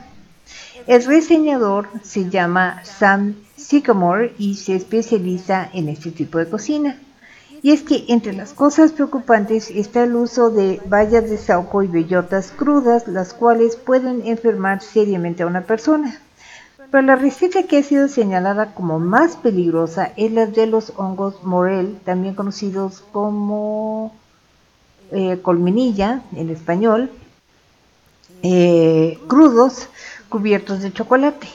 El 0.87 1.05
reseñador 1.05 1.91
se 2.03 2.31
llama 2.31 2.81
Sam 2.83 3.35
Sycamore 3.57 4.33
y 4.39 4.55
se 4.55 4.75
especializa 4.75 5.69
en 5.75 5.91
este 5.91 6.13
tipo 6.13 6.39
de 6.39 6.49
cocina. 6.49 6.99
Y 7.63 7.73
es 7.73 7.83
que 7.83 8.05
entre 8.09 8.33
las 8.33 8.53
cosas 8.53 8.93
preocupantes 8.93 9.71
está 9.71 10.05
el 10.05 10.15
uso 10.15 10.51
de 10.51 10.81
bayas 10.87 11.29
de 11.29 11.39
saúco 11.39 11.83
y 11.83 11.89
bellotas 11.89 12.53
crudas, 12.53 13.09
las 13.09 13.35
cuales 13.35 13.77
pueden 13.77 14.27
enfermar 14.27 14.81
seriamente 14.81 15.43
a 15.43 15.47
una 15.47 15.63
persona. 15.63 16.21
Pero 16.91 17.03
la 17.03 17.17
receta 17.17 17.65
que 17.65 17.79
ha 17.79 17.83
sido 17.83 18.09
señalada 18.09 18.75
como 18.75 18.99
más 18.99 19.37
peligrosa 19.37 20.13
es 20.17 20.33
la 20.33 20.47
de 20.47 20.67
los 20.67 20.93
hongos 20.97 21.43
morel, 21.43 21.99
también 22.05 22.35
conocidos 22.35 23.03
como 23.13 24.15
eh, 25.11 25.39
colmenilla 25.43 26.23
en 26.35 26.51
español, 26.51 27.11
eh, 28.43 29.19
crudos 29.27 29.89
cubiertos 30.29 30.81
de 30.81 30.93
chocolate. 30.93 31.49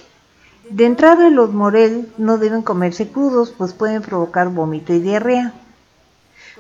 De 0.70 0.86
entrada 0.86 1.30
los 1.30 1.52
morel 1.54 2.12
no 2.18 2.38
deben 2.38 2.62
comerse 2.62 3.08
crudos, 3.08 3.54
pues 3.58 3.74
pueden 3.74 4.02
provocar 4.02 4.50
vómito 4.50 4.94
y 4.94 5.00
diarrea. 5.00 5.54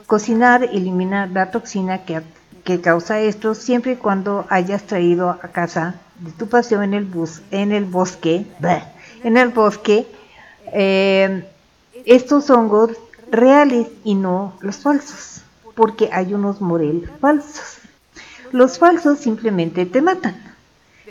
Cocinar 0.07 0.63
elimina 0.63 1.27
la 1.27 1.51
toxina 1.51 2.05
que, 2.05 2.21
que 2.63 2.81
causa 2.81 3.19
esto 3.19 3.55
siempre 3.55 3.93
y 3.93 3.95
cuando 3.95 4.45
hayas 4.49 4.83
traído 4.83 5.29
a 5.29 5.47
casa 5.49 5.95
de 6.19 6.31
tu 6.31 6.47
paseo 6.47 6.81
en 6.81 6.93
el, 6.93 7.05
bus, 7.05 7.41
en 7.51 7.71
el 7.71 7.85
bosque, 7.85 8.45
en 9.23 9.37
el 9.37 9.49
bosque, 9.49 10.07
eh, 10.71 11.45
estos 12.05 12.49
hongos 12.49 12.91
reales 13.31 13.87
y 14.03 14.15
no 14.15 14.53
los 14.61 14.77
falsos, 14.77 15.41
porque 15.75 16.09
hay 16.11 16.33
unos 16.33 16.61
morel 16.61 17.09
falsos. 17.19 17.79
Los 18.51 18.77
falsos 18.77 19.19
simplemente 19.19 19.85
te 19.85 20.01
matan, 20.01 20.35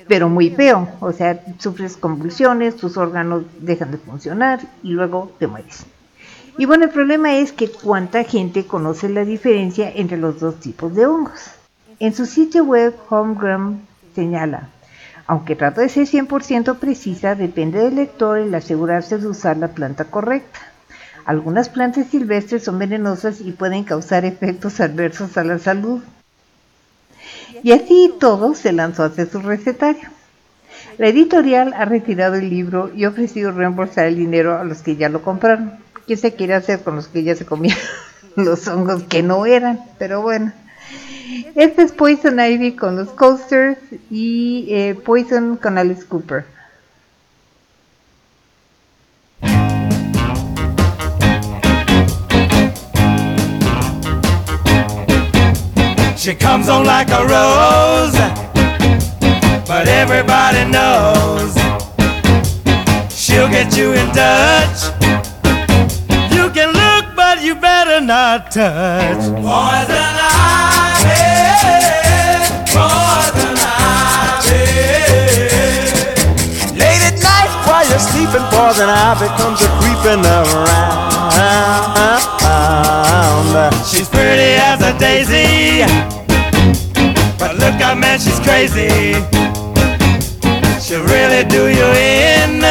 pero 0.07 0.29
muy 0.29 0.51
feo, 0.51 0.89
o 1.01 1.13
sea, 1.13 1.45
sufres 1.59 1.97
convulsiones, 1.97 2.77
tus 2.77 2.97
órganos 2.97 3.45
dejan 3.61 3.91
de 3.91 3.99
funcionar 3.99 4.61
y 4.83 4.91
luego 4.91 5.33
te 5.39 5.49
mueres. 5.49 5.85
Y 6.59 6.67
bueno, 6.67 6.85
el 6.85 6.91
problema 6.91 7.37
es 7.37 7.53
que 7.53 7.71
cuánta 7.71 8.25
gente 8.25 8.67
conoce 8.67 9.09
la 9.09 9.25
diferencia 9.25 9.91
entre 9.95 10.19
los 10.19 10.39
dos 10.39 10.61
tipos 10.61 10.95
de 10.95 11.07
hongos. 11.07 11.51
En 11.99 12.15
su 12.15 12.27
sitio 12.27 12.65
web, 12.65 12.95
Homegrown 13.09 13.81
señala, 14.15 14.69
aunque 15.27 15.57
trato 15.57 15.81
de 15.81 15.89
ser 15.89 16.07
100% 16.07 16.79
precisa, 16.79 17.35
depende 17.35 17.79
del 17.79 17.95
lector 17.95 18.39
el 18.39 18.55
asegurarse 18.55 19.19
de 19.19 19.29
usar 19.29 19.57
la 19.57 19.69
planta 19.69 20.05
correcta. 20.05 20.61
Algunas 21.25 21.69
plantas 21.69 22.09
silvestres 22.09 22.65
son 22.65 22.79
venenosas 22.79 23.41
y 23.41 23.53
pueden 23.53 23.85
causar 23.85 24.25
efectos 24.25 24.81
adversos 24.81 25.37
a 25.39 25.45
la 25.45 25.59
salud. 25.59 26.03
Y 27.63 27.73
así 27.73 28.13
todo 28.19 28.55
se 28.55 28.73
lanzó 28.73 29.05
a 29.05 29.07
hacer 29.07 29.31
su 29.31 29.41
recetario. 29.41 30.09
La 30.99 31.09
editorial 31.09 31.73
ha 31.75 31.85
retirado 31.85 32.35
el 32.35 32.51
libro 32.51 32.91
y 32.95 33.07
ofrecido 33.07 33.53
reembolsar 33.53 34.07
el 34.07 34.17
dinero 34.17 34.59
a 34.59 34.65
los 34.65 34.83
que 34.83 34.97
ya 34.97 35.09
lo 35.09 35.23
compraron. 35.23 35.79
¿Qué 36.07 36.17
se 36.17 36.35
quiere 36.35 36.55
hacer 36.55 36.83
con 36.83 36.97
los 36.97 37.07
que 37.09 37.23
ya 37.23 37.35
se 37.37 37.47
comían 37.47 37.79
los 38.37 38.67
hongos 38.69 39.05
que 39.05 39.23
no 39.23 39.47
eran? 39.47 39.81
Pero 39.99 40.23
bueno. 40.23 40.53
Este 41.55 41.83
es 41.83 41.93
Poison 41.93 42.39
Ivy 42.39 42.77
con 42.77 42.97
los 42.97 43.09
Coasters 43.11 43.79
y 44.11 44.67
eh, 44.71 44.95
Poison 44.95 45.57
con 45.57 45.79
Alice 45.79 46.05
Cooper. 46.05 46.45
She 56.17 56.37
comes 56.37 56.69
on 56.69 56.85
like 56.85 57.11
a 57.11 57.25
rose, 57.25 58.17
but 59.67 59.89
everybody 59.89 60.71
knows 60.71 61.53
she'll 63.11 63.49
get 63.49 63.77
you 63.77 63.93
in 63.93 64.09
touch. 64.13 65.02
You 67.43 67.55
better 67.57 68.01
not 68.01 68.51
touch. 68.53 69.19
Poison 69.19 70.17
ivy, 70.23 71.19
poison 72.71 73.57
ivy. 73.59 74.63
Late 76.79 77.03
at 77.11 77.19
night 77.19 77.51
while 77.67 77.85
you're 77.89 77.99
sleeping, 77.99 78.47
poison 78.55 78.89
ivy 78.89 79.27
comes 79.39 79.61
a 79.61 79.69
creeping 79.81 80.25
around. 80.25 81.03
She's 83.91 84.09
pretty 84.09 84.55
as 84.57 84.81
a 84.81 84.93
daisy, 84.99 85.85
but 87.39 87.57
look 87.57 87.81
out, 87.83 87.99
man, 87.99 88.19
she's 88.19 88.41
crazy. 88.41 89.15
She'll 90.81 91.05
really 91.05 91.45
do 91.45 91.69
you 91.69 91.87
in 91.93 92.63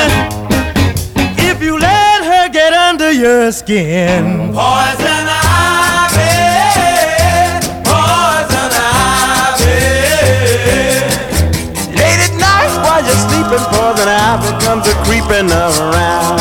your 3.12 3.52
skin. 3.52 4.54
Poison 4.54 5.28
ivy, 5.28 6.32
poison 7.84 8.72
ivy. 8.72 9.76
Late 11.92 12.22
at 12.24 12.34
night 12.40 12.72
while 12.82 13.04
you're 13.04 13.22
sleeping, 13.28 13.66
poison 13.76 14.08
ivy 14.08 14.52
comes 14.64 14.88
a 14.88 14.94
creeping 15.04 15.52
around. 15.52 16.40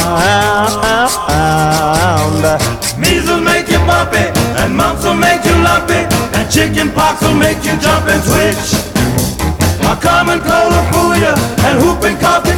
Measles 2.98 3.42
make 3.42 3.68
you 3.68 3.78
bumpy, 3.86 4.30
and 4.62 4.76
mumps 4.76 5.05
will 5.05 5.14
make 5.14 5.44
you 5.44 5.55
lumpy, 5.62 6.06
and 6.38 6.51
chicken 6.51 6.90
pox 6.92 7.20
will 7.22 7.34
make 7.34 7.64
you 7.64 7.76
jump 7.80 8.06
and 8.06 8.22
twitch. 8.22 8.74
A 9.90 9.97
common 9.97 10.40
cold 10.40 10.72
will 10.72 10.86
fool 10.92 11.16
you, 11.16 11.34
and 11.66 11.82
whooping 11.82 12.18
cough 12.18 12.49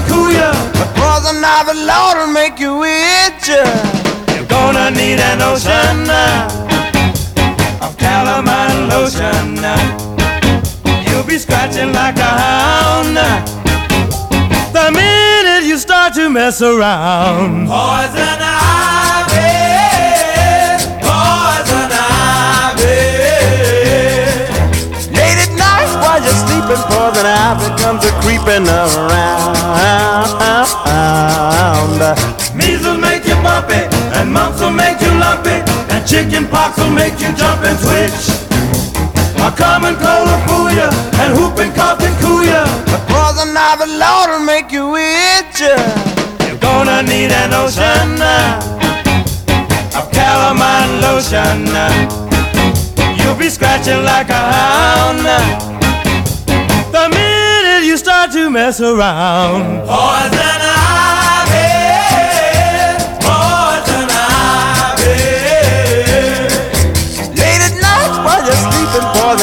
lotion 5.52 6.08
of 7.84 7.92
calamine 7.98 8.88
lotion. 8.88 9.60
You'll 11.06 11.26
be 11.26 11.36
scratching 11.36 11.92
like 11.92 12.16
a 12.16 12.32
hound 12.42 13.16
the 14.72 14.90
minute 14.90 15.64
you 15.68 15.76
start 15.76 16.14
to 16.14 16.30
mess 16.30 16.62
around. 16.62 17.68
Poison 17.68 18.40
ivy, 18.40 19.52
poison 21.04 21.92
ivy. 22.00 22.96
Late 25.12 25.40
at 25.44 25.52
night 25.52 25.92
while 26.00 26.20
you're 26.24 26.40
sleeping, 26.48 26.82
poison 26.88 27.26
ivy 27.26 27.68
comes 27.82 28.02
a 28.06 28.12
creeping 28.22 28.66
around. 28.66 29.52
Measles 32.56 32.98
make 32.98 33.26
you 33.26 33.34
bumpy 33.42 34.01
and 34.22 34.32
mumps 34.32 34.60
will 34.60 34.70
make 34.70 35.00
you 35.02 35.10
lumpy, 35.18 35.58
and 35.90 36.06
chicken 36.06 36.46
pox 36.46 36.78
will 36.78 36.94
make 36.94 37.18
you 37.18 37.30
jump 37.34 37.60
and 37.66 37.78
twitch. 37.82 38.22
A 39.42 39.50
common 39.50 39.94
cold 39.98 40.30
will 40.30 40.42
fool 40.46 40.70
you, 40.70 40.88
and 41.20 41.34
whooping 41.36 41.72
cough 41.74 42.00
and 42.00 42.14
cool 42.22 42.44
you. 42.44 42.64
But 42.86 43.02
poison 43.10 43.50
ivy, 43.56 43.90
Lord, 43.98 44.28
will 44.30 44.46
make 44.46 44.70
you 44.70 44.94
itch. 44.94 45.58
You're 46.46 46.62
gonna 46.62 47.02
need 47.02 47.32
an 47.32 47.52
ocean 47.52 48.22
uh, 48.22 49.98
of 49.98 50.06
calamine 50.14 51.02
lotion. 51.02 51.66
uh. 51.74 51.90
You'll 53.18 53.34
be 53.36 53.48
scratching 53.50 54.04
like 54.04 54.28
a 54.30 54.42
hound 54.54 55.26
uh, 55.26 55.42
the 56.94 57.08
minute 57.10 57.84
you 57.84 57.96
start 57.96 58.30
to 58.32 58.48
mess 58.50 58.80
around. 58.80 59.80
Poison 59.82 60.62
ivy, 60.62 61.21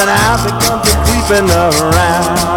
sleeping, 0.00 0.06
poison 0.06 0.08
ivy 0.08 0.50
comes 0.64 0.88
a 0.88 0.96
creeping 1.04 1.50
around. 1.50 2.50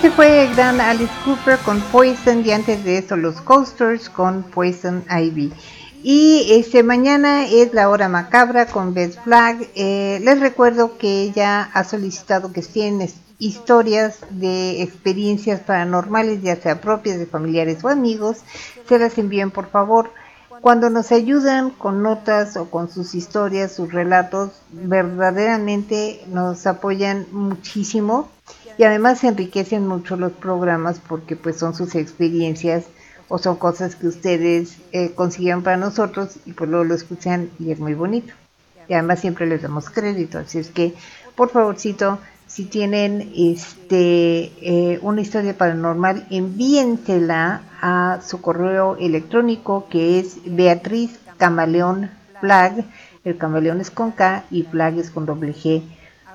Ese 0.00 0.10
fue 0.12 0.44
el 0.44 0.54
gran 0.54 0.80
Alice 0.80 1.12
Cooper 1.26 1.58
con 1.58 1.78
Poison 1.92 2.42
y 2.42 2.52
antes 2.52 2.82
de 2.84 2.96
eso 2.96 3.18
los 3.18 3.38
Coasters 3.42 4.08
con 4.08 4.44
Poison 4.44 5.04
Ivy. 5.10 5.52
Y 6.02 6.46
este 6.52 6.82
mañana 6.82 7.46
es 7.46 7.74
la 7.74 7.90
hora 7.90 8.08
macabra 8.08 8.64
con 8.64 8.94
Beth 8.94 9.22
Flag. 9.22 9.58
Eh, 9.74 10.18
les 10.22 10.40
recuerdo 10.40 10.96
que 10.96 11.24
ella 11.24 11.68
ha 11.74 11.84
solicitado 11.84 12.50
que 12.50 12.60
estén 12.60 13.06
historias 13.38 14.20
de 14.30 14.80
experiencias 14.80 15.60
paranormales, 15.60 16.40
ya 16.40 16.56
sea 16.56 16.80
propias 16.80 17.18
de 17.18 17.26
familiares 17.26 17.84
o 17.84 17.90
amigos. 17.90 18.38
Se 18.88 18.98
las 18.98 19.18
envíen 19.18 19.50
por 19.50 19.68
favor. 19.68 20.10
Cuando 20.62 20.88
nos 20.88 21.12
ayudan 21.12 21.68
con 21.68 22.02
notas 22.02 22.56
o 22.56 22.70
con 22.70 22.90
sus 22.90 23.14
historias, 23.14 23.72
sus 23.72 23.92
relatos, 23.92 24.52
verdaderamente 24.70 26.24
nos 26.26 26.66
apoyan 26.66 27.26
muchísimo 27.32 28.30
y 28.80 28.84
además 28.84 29.22
enriquecen 29.24 29.86
mucho 29.86 30.16
los 30.16 30.32
programas 30.32 31.02
porque 31.06 31.36
pues 31.36 31.58
son 31.58 31.74
sus 31.74 31.94
experiencias 31.94 32.86
o 33.28 33.36
son 33.36 33.56
cosas 33.56 33.94
que 33.94 34.06
ustedes 34.06 34.78
eh, 34.92 35.10
consiguieron 35.14 35.62
para 35.62 35.76
nosotros 35.76 36.38
y 36.46 36.54
pues 36.54 36.70
luego 36.70 36.86
lo 36.86 36.94
escuchan 36.94 37.50
y 37.58 37.72
es 37.72 37.78
muy 37.78 37.92
bonito. 37.92 38.32
Y 38.88 38.94
además 38.94 39.20
siempre 39.20 39.46
les 39.46 39.60
damos 39.60 39.90
crédito, 39.90 40.38
así 40.38 40.60
es 40.60 40.70
que 40.70 40.94
por 41.34 41.50
favorcito, 41.50 42.20
si 42.46 42.64
tienen 42.64 43.30
este 43.36 44.50
eh, 44.62 44.98
una 45.02 45.20
historia 45.20 45.58
paranormal, 45.58 46.26
envíensela 46.30 47.60
a 47.82 48.20
su 48.26 48.40
correo 48.40 48.96
electrónico 48.96 49.88
que 49.90 50.20
es 50.20 50.38
Beatriz 50.46 51.20
Camaleón 51.36 52.08
Flag, 52.40 52.86
el 53.24 53.36
camaleón 53.36 53.82
es 53.82 53.90
con 53.90 54.12
K 54.12 54.44
y 54.50 54.62
flag 54.62 54.96
es 54.96 55.10
con 55.10 55.26
doble 55.26 55.52
G, 55.52 55.82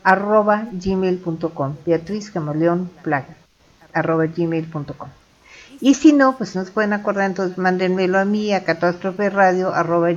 arroba 0.05 0.69
gmail.com, 0.71 1.75
Beatriz 1.83 2.29
Camaleón 2.29 2.91
Flag, 3.01 3.25
arroba 3.91 4.27
gmail.com. 4.27 5.09
Y 5.81 5.95
si 5.95 6.13
no, 6.13 6.37
pues 6.37 6.55
no 6.55 6.63
se 6.63 6.71
pueden 6.71 6.93
acordar, 6.93 7.25
entonces 7.25 7.57
mándenmelo 7.57 8.19
a 8.19 8.23
mí 8.23 8.53
a 8.53 8.59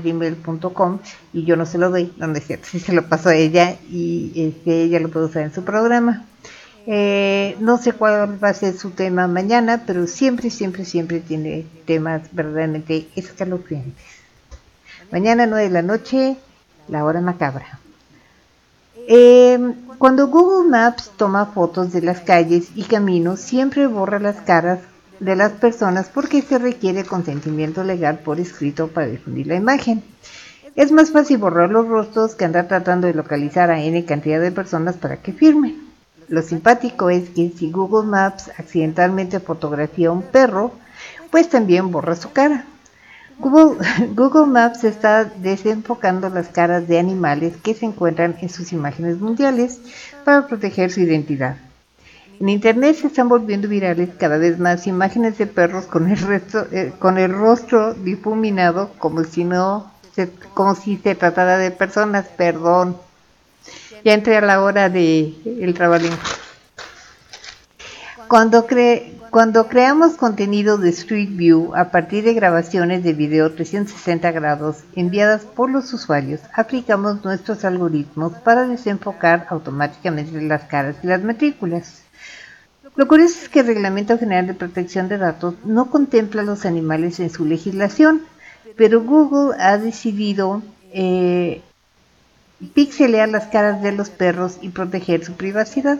gmail.com 0.02 0.98
y 1.32 1.44
yo 1.44 1.56
no 1.56 1.66
se 1.66 1.78
lo 1.78 1.90
doy, 1.90 2.12
donde 2.16 2.40
cierto, 2.40 2.68
si 2.70 2.78
se 2.80 2.92
lo 2.92 3.08
paso 3.08 3.30
a 3.30 3.34
ella 3.34 3.76
y 3.90 4.32
este, 4.36 4.82
ella 4.82 5.00
lo 5.00 5.08
puede 5.08 5.26
usar 5.26 5.42
en 5.42 5.54
su 5.54 5.64
programa. 5.64 6.26
Eh, 6.86 7.56
no 7.60 7.78
sé 7.78 7.92
cuál 7.92 8.42
va 8.42 8.50
a 8.50 8.54
ser 8.54 8.76
su 8.76 8.90
tema 8.90 9.26
mañana, 9.26 9.84
pero 9.86 10.06
siempre, 10.06 10.50
siempre, 10.50 10.84
siempre 10.84 11.20
tiene 11.20 11.66
temas 11.86 12.22
verdaderamente 12.32 13.08
escalofriantes. 13.16 14.04
Mañana 15.10 15.46
9 15.46 15.64
de 15.64 15.70
la 15.70 15.82
noche, 15.82 16.36
la 16.88 17.04
hora 17.04 17.20
macabra. 17.20 17.78
Eh, 19.10 19.58
cuando 19.96 20.28
Google 20.28 20.68
Maps 20.68 21.12
toma 21.16 21.46
fotos 21.46 21.92
de 21.94 22.02
las 22.02 22.20
calles 22.20 22.68
y 22.74 22.82
caminos, 22.82 23.40
siempre 23.40 23.86
borra 23.86 24.18
las 24.18 24.36
caras 24.42 24.80
de 25.18 25.34
las 25.34 25.52
personas 25.52 26.10
porque 26.12 26.42
se 26.42 26.58
requiere 26.58 27.04
consentimiento 27.04 27.82
legal 27.84 28.18
por 28.18 28.38
escrito 28.38 28.88
para 28.88 29.06
difundir 29.06 29.46
la 29.46 29.54
imagen. 29.54 30.02
Es 30.76 30.92
más 30.92 31.10
fácil 31.10 31.38
borrar 31.38 31.70
los 31.70 31.88
rostros 31.88 32.34
que 32.34 32.44
andar 32.44 32.68
tratando 32.68 33.06
de 33.06 33.14
localizar 33.14 33.70
a 33.70 33.80
n 33.80 34.04
cantidad 34.04 34.42
de 34.42 34.52
personas 34.52 34.98
para 34.98 35.16
que 35.22 35.32
firmen. 35.32 35.88
Lo 36.28 36.42
simpático 36.42 37.08
es 37.08 37.30
que 37.30 37.50
si 37.56 37.70
Google 37.70 38.06
Maps 38.06 38.50
accidentalmente 38.58 39.40
fotografía 39.40 40.08
a 40.08 40.12
un 40.12 40.22
perro, 40.22 40.72
pues 41.30 41.48
también 41.48 41.90
borra 41.90 42.14
su 42.14 42.30
cara. 42.32 42.66
Google, 43.38 43.78
Google, 44.14 44.46
Maps 44.46 44.84
está 44.84 45.24
desenfocando 45.24 46.28
las 46.28 46.48
caras 46.48 46.88
de 46.88 46.98
animales 46.98 47.56
que 47.62 47.74
se 47.74 47.86
encuentran 47.86 48.36
en 48.40 48.48
sus 48.48 48.72
imágenes 48.72 49.20
mundiales 49.20 49.80
para 50.24 50.46
proteger 50.46 50.90
su 50.90 51.00
identidad. 51.00 51.56
En 52.40 52.48
internet 52.48 52.96
se 52.96 53.08
están 53.08 53.28
volviendo 53.28 53.68
virales 53.68 54.10
cada 54.16 54.38
vez 54.38 54.58
más 54.58 54.86
imágenes 54.86 55.38
de 55.38 55.46
perros 55.46 55.86
con 55.86 56.08
el, 56.08 56.18
eh, 56.72 56.92
con 56.98 57.18
el 57.18 57.32
rostro 57.32 57.94
difuminado 57.94 58.90
como 58.98 59.24
si 59.24 59.44
no 59.44 59.90
se, 60.14 60.30
como 60.54 60.74
si 60.74 60.96
se 60.98 61.14
tratara 61.14 61.58
de 61.58 61.70
personas, 61.70 62.26
perdón. 62.36 62.96
Ya 64.04 64.14
entré 64.14 64.36
a 64.36 64.40
la 64.40 64.62
hora 64.62 64.88
de 64.88 65.34
el 65.44 65.74
trabalín. 65.74 66.12
Cuando 68.28 68.66
cuando 69.30 69.68
creamos 69.68 70.16
contenido 70.16 70.78
de 70.78 70.90
Street 70.90 71.30
View 71.32 71.74
a 71.74 71.90
partir 71.90 72.24
de 72.24 72.34
grabaciones 72.34 73.04
de 73.04 73.12
video 73.12 73.52
360 73.52 74.30
grados 74.32 74.78
enviadas 74.94 75.42
por 75.42 75.70
los 75.70 75.92
usuarios, 75.92 76.40
aplicamos 76.54 77.24
nuestros 77.24 77.64
algoritmos 77.64 78.32
para 78.38 78.66
desenfocar 78.66 79.46
automáticamente 79.50 80.40
las 80.40 80.64
caras 80.64 80.96
y 81.02 81.06
las 81.06 81.22
matrículas. 81.22 82.02
Lo 82.96 83.06
curioso 83.06 83.38
es 83.42 83.48
que 83.48 83.60
el 83.60 83.66
Reglamento 83.66 84.18
General 84.18 84.46
de 84.46 84.54
Protección 84.54 85.08
de 85.08 85.18
Datos 85.18 85.54
no 85.64 85.90
contempla 85.90 86.42
a 86.42 86.44
los 86.44 86.64
animales 86.64 87.20
en 87.20 87.30
su 87.30 87.44
legislación, 87.44 88.22
pero 88.76 89.02
Google 89.02 89.56
ha 89.60 89.76
decidido 89.78 90.62
eh, 90.92 91.60
pixelear 92.74 93.28
las 93.28 93.46
caras 93.48 93.82
de 93.82 93.92
los 93.92 94.10
perros 94.10 94.58
y 94.62 94.70
proteger 94.70 95.24
su 95.24 95.34
privacidad. 95.34 95.98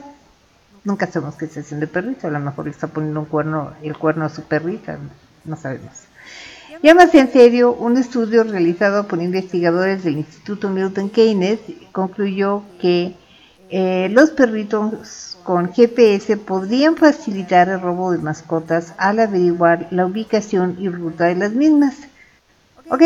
Nunca 0.89 1.07
sabemos 1.07 1.35
qué 1.35 1.45
está 1.45 1.61
haciendo 1.61 1.85
el 1.85 1.91
perrito, 1.91 2.29
a 2.29 2.31
lo 2.31 2.41
mejor 2.41 2.65
le 2.65 2.71
está 2.71 2.87
poniendo 2.87 3.21
un 3.21 3.27
cuerno, 3.27 3.75
el 3.83 3.95
cuerno 3.99 4.25
a 4.25 4.31
su 4.31 4.45
perrita, 4.45 4.99
no 5.45 5.55
sabemos. 5.55 5.93
Ya 6.83 6.95
más 6.95 7.15
en 7.15 7.31
serio, 7.31 7.75
un 7.75 7.99
estudio 7.99 8.43
realizado 8.43 9.07
por 9.07 9.21
investigadores 9.21 10.03
del 10.03 10.17
Instituto 10.17 10.71
Milton 10.71 11.11
Keynes 11.11 11.61
concluyó 11.93 12.63
que 12.81 13.15
eh, 13.69 14.09
los 14.13 14.31
perritos 14.31 15.37
con 15.45 15.75
GPS 15.75 16.39
podrían 16.39 16.97
facilitar 16.97 17.69
el 17.69 17.83
robo 17.83 18.11
de 18.13 18.17
mascotas 18.17 18.95
al 18.97 19.21
averiguar 19.21 19.89
la 19.91 20.07
ubicación 20.07 20.79
y 20.81 20.89
ruta 20.89 21.27
de 21.27 21.35
las 21.35 21.53
mismas. 21.53 21.97
Ok, 22.89 23.03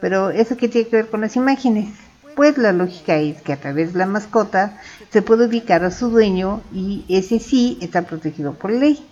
pero 0.00 0.30
¿eso 0.30 0.56
qué 0.56 0.66
tiene 0.66 0.88
que 0.88 0.96
ver 0.96 1.08
con 1.08 1.20
las 1.20 1.36
imágenes? 1.36 2.09
Pues 2.36 2.58
la 2.58 2.72
lógica 2.72 3.16
es 3.16 3.42
que 3.42 3.52
a 3.52 3.60
través 3.60 3.92
de 3.92 3.98
la 3.98 4.06
mascota 4.06 4.78
se 5.10 5.22
puede 5.22 5.46
ubicar 5.46 5.84
a 5.84 5.90
su 5.90 6.10
dueño 6.10 6.62
y 6.72 7.04
ese 7.08 7.38
sí 7.38 7.78
está 7.80 8.02
protegido 8.02 8.54
por 8.54 8.70
ley. 8.70 9.04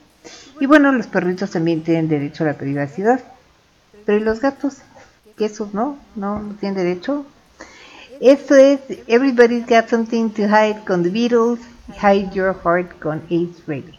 Y 0.60 0.66
bueno, 0.66 0.92
los 0.92 1.06
perritos 1.06 1.50
también 1.50 1.82
tienen 1.82 2.08
derecho 2.08 2.44
a 2.44 2.48
la 2.48 2.58
privacidad. 2.58 3.20
Pero 4.04 4.18
¿y 4.18 4.24
los 4.24 4.40
gatos? 4.40 4.78
¿Qué 5.36 5.46
esos 5.46 5.74
no? 5.74 5.98
¿No, 6.16 6.40
no 6.40 6.54
tienen 6.54 6.76
derecho? 6.76 7.26
Esto 8.20 8.56
es 8.56 8.80
Everybody's 9.06 9.66
Got 9.66 9.88
Something 9.88 10.30
to 10.30 10.42
Hide 10.42 10.82
con 10.86 11.02
The 11.02 11.10
Beatles 11.10 11.60
Hide 11.96 12.30
Your 12.34 12.54
Heart 12.54 12.98
con 13.00 13.22
Ace 13.30 13.62
Ready. 13.66 13.97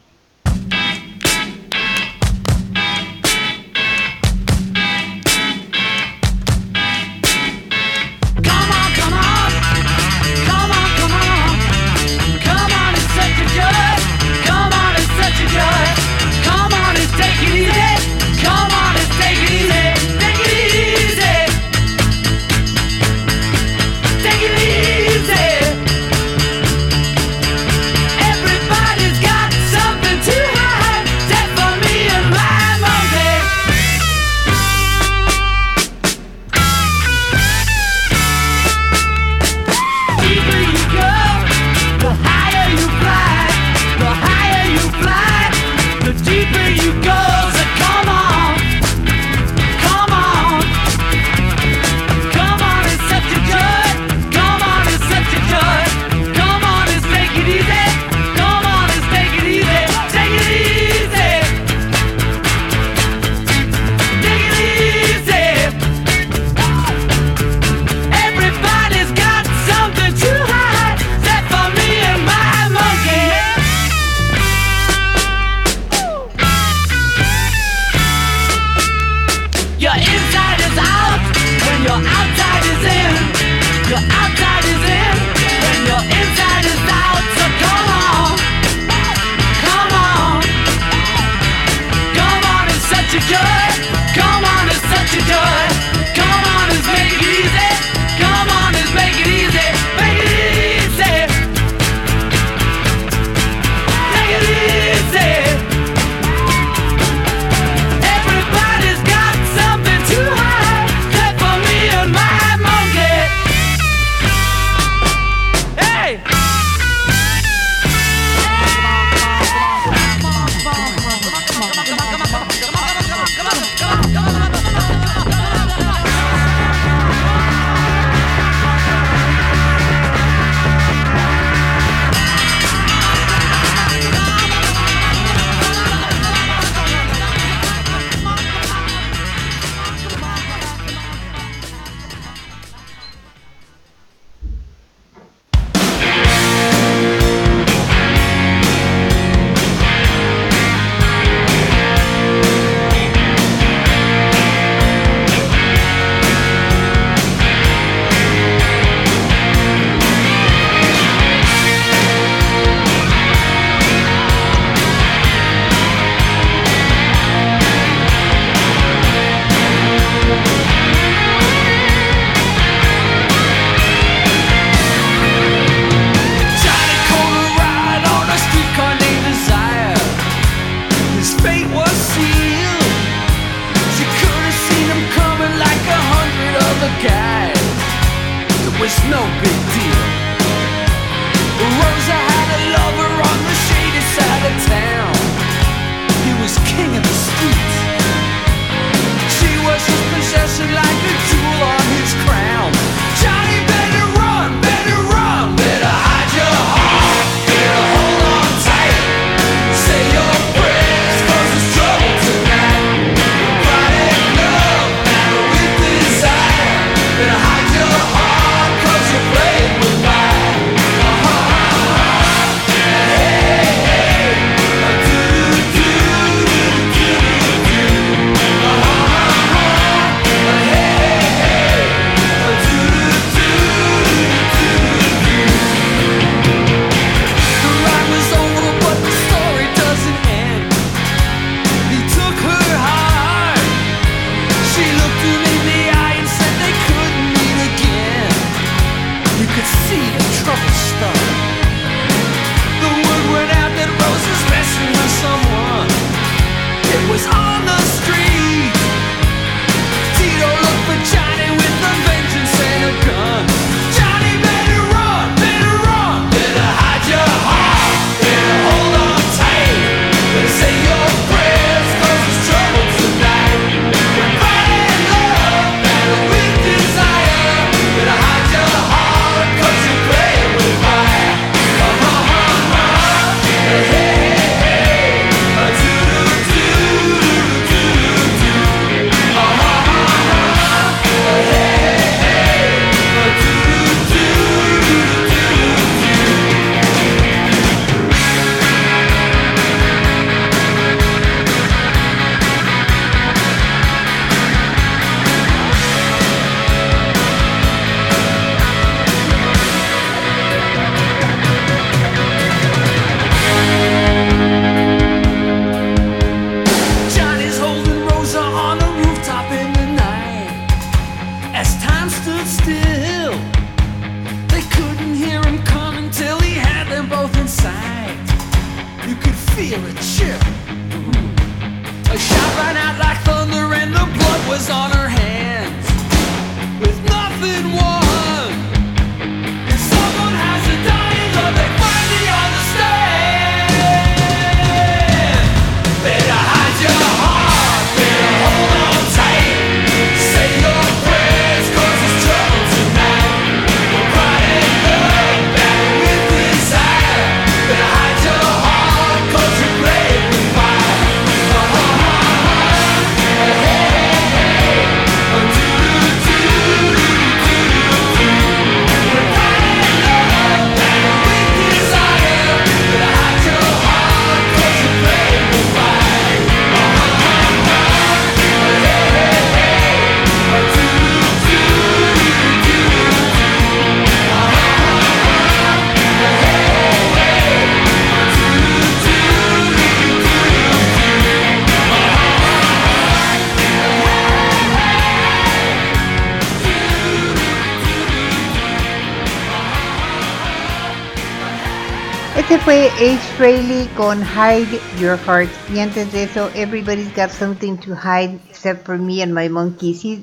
Ace 403.02 403.18
Frehley 403.38 403.88
con 403.96 404.22
Hide 404.22 404.78
Your 405.00 405.18
Heart. 405.18 405.50
Y 405.74 405.80
antes 405.80 406.12
de 406.12 406.24
eso, 406.24 406.50
Everybody's 406.54 407.16
Got 407.16 407.30
Something 407.30 407.78
to 407.78 407.96
Hide 407.96 408.38
Except 408.50 408.86
for 408.86 408.98
Me 408.98 409.24
and 409.24 409.32
My 409.32 409.48
Monkey. 409.48 409.94
Sí, 409.94 410.22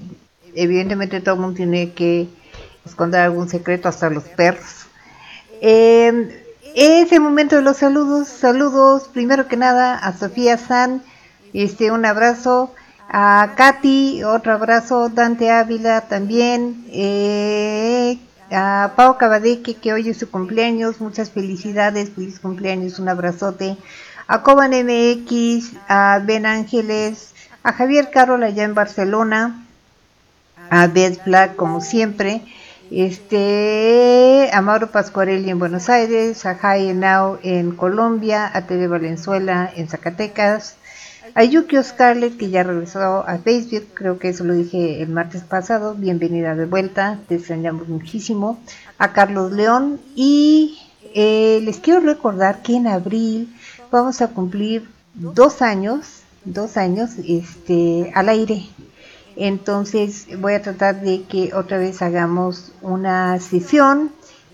evidentemente 0.55 1.23
todo 1.23 1.37
el 1.37 1.41
mundo 1.41 1.57
tiene 1.57 1.93
que 1.93 2.29
esconder 2.85 3.23
algún 3.23 3.49
secreto, 3.49 3.89
hasta 3.89 4.11
los 4.11 4.25
perros. 4.25 4.85
Eh, 5.63 6.45
ese 6.75 7.19
momento 7.19 7.57
de 7.57 7.63
los 7.63 7.79
saludos. 7.79 8.29
Saludos, 8.29 9.09
primero 9.11 9.49
que 9.49 9.57
nada, 9.57 9.95
a 9.95 10.15
Sofía 10.15 10.59
San. 10.59 11.03
Este, 11.55 11.91
un 11.91 12.05
abrazo. 12.05 12.75
A 13.09 13.55
Katy, 13.57 14.23
otro 14.23 14.53
abrazo. 14.53 15.09
Dante 15.09 15.51
Ávila 15.51 16.03
también. 16.03 16.85
Eh, 16.91 18.19
a 18.51 18.93
Pau 18.97 19.19
Cabadeque, 19.19 19.75
que 19.75 19.93
hoy 19.93 20.09
es 20.09 20.19
su 20.19 20.31
cumpleaños, 20.31 21.01
muchas 21.01 21.31
felicidades, 21.31 22.11
feliz 22.11 22.41
cumpleaños, 22.41 22.99
un 22.99 23.09
abrazote. 23.09 23.77
A 24.29 24.43
Coban 24.43 24.73
MX, 24.73 25.73
a 25.89 26.21
Ben 26.25 26.47
Ángeles, 26.47 27.35
a 27.63 27.73
Javier 27.73 28.11
Carol 28.11 28.43
allá 28.43 28.65
en 28.65 28.75
Barcelona, 28.75 29.65
a 30.71 30.87
Beth 30.87 31.25
Black 31.25 31.57
como 31.57 31.81
siempre, 31.81 32.43
este, 32.91 34.51
a 34.53 34.61
Mauro 34.61 34.91
Pascuarelli 34.91 35.51
en 35.51 35.59
Buenos 35.59 35.89
Aires, 35.89 36.47
a 36.47 36.55
Jai 36.55 36.95
Now 36.95 37.39
en 37.43 37.73
Colombia, 37.73 38.51
a 38.53 38.63
Tere 38.63 38.87
Valenzuela 38.87 39.71
en 39.75 39.89
Zacatecas, 39.89 40.77
a 41.37 41.45
Yukio 41.45 41.83
Scarlett 41.83 42.39
que 42.39 42.49
ya 42.49 42.63
regresó 42.63 42.99
a 43.29 43.37
Facebook, 43.37 43.89
creo 43.93 44.19
que 44.19 44.31
eso 44.31 44.43
lo 44.43 44.55
dije 44.55 45.03
el 45.03 45.11
martes 45.11 45.43
pasado, 45.43 45.95
bienvenida 45.95 46.55
de 46.55 46.65
vuelta, 46.65 47.19
te 47.29 47.35
extrañamos 47.35 47.89
muchísimo, 47.89 48.59
a 48.97 49.13
Carlos 49.13 49.53
León 49.53 50.01
y 50.15 50.79
eh, 51.15 51.61
les 51.63 51.79
quiero 51.79 52.01
recordar 52.01 52.63
que 52.63 52.77
en 52.77 52.87
abril 52.87 53.55
vamos 53.91 54.23
a 54.23 54.29
cumplir 54.29 54.89
dos 55.13 55.61
años, 55.61 56.23
dos 56.47 56.79
años 56.79 57.11
este, 57.29 58.11
al 58.15 58.31
aire. 58.31 58.65
Entonces 59.37 60.29
voy 60.39 60.55
a 60.55 60.63
tratar 60.63 61.03
de 61.03 61.25
que 61.25 61.53
otra 61.53 61.77
vez 61.77 62.01
hagamos 62.01 62.73
una 62.81 63.39
sesión 63.41 64.11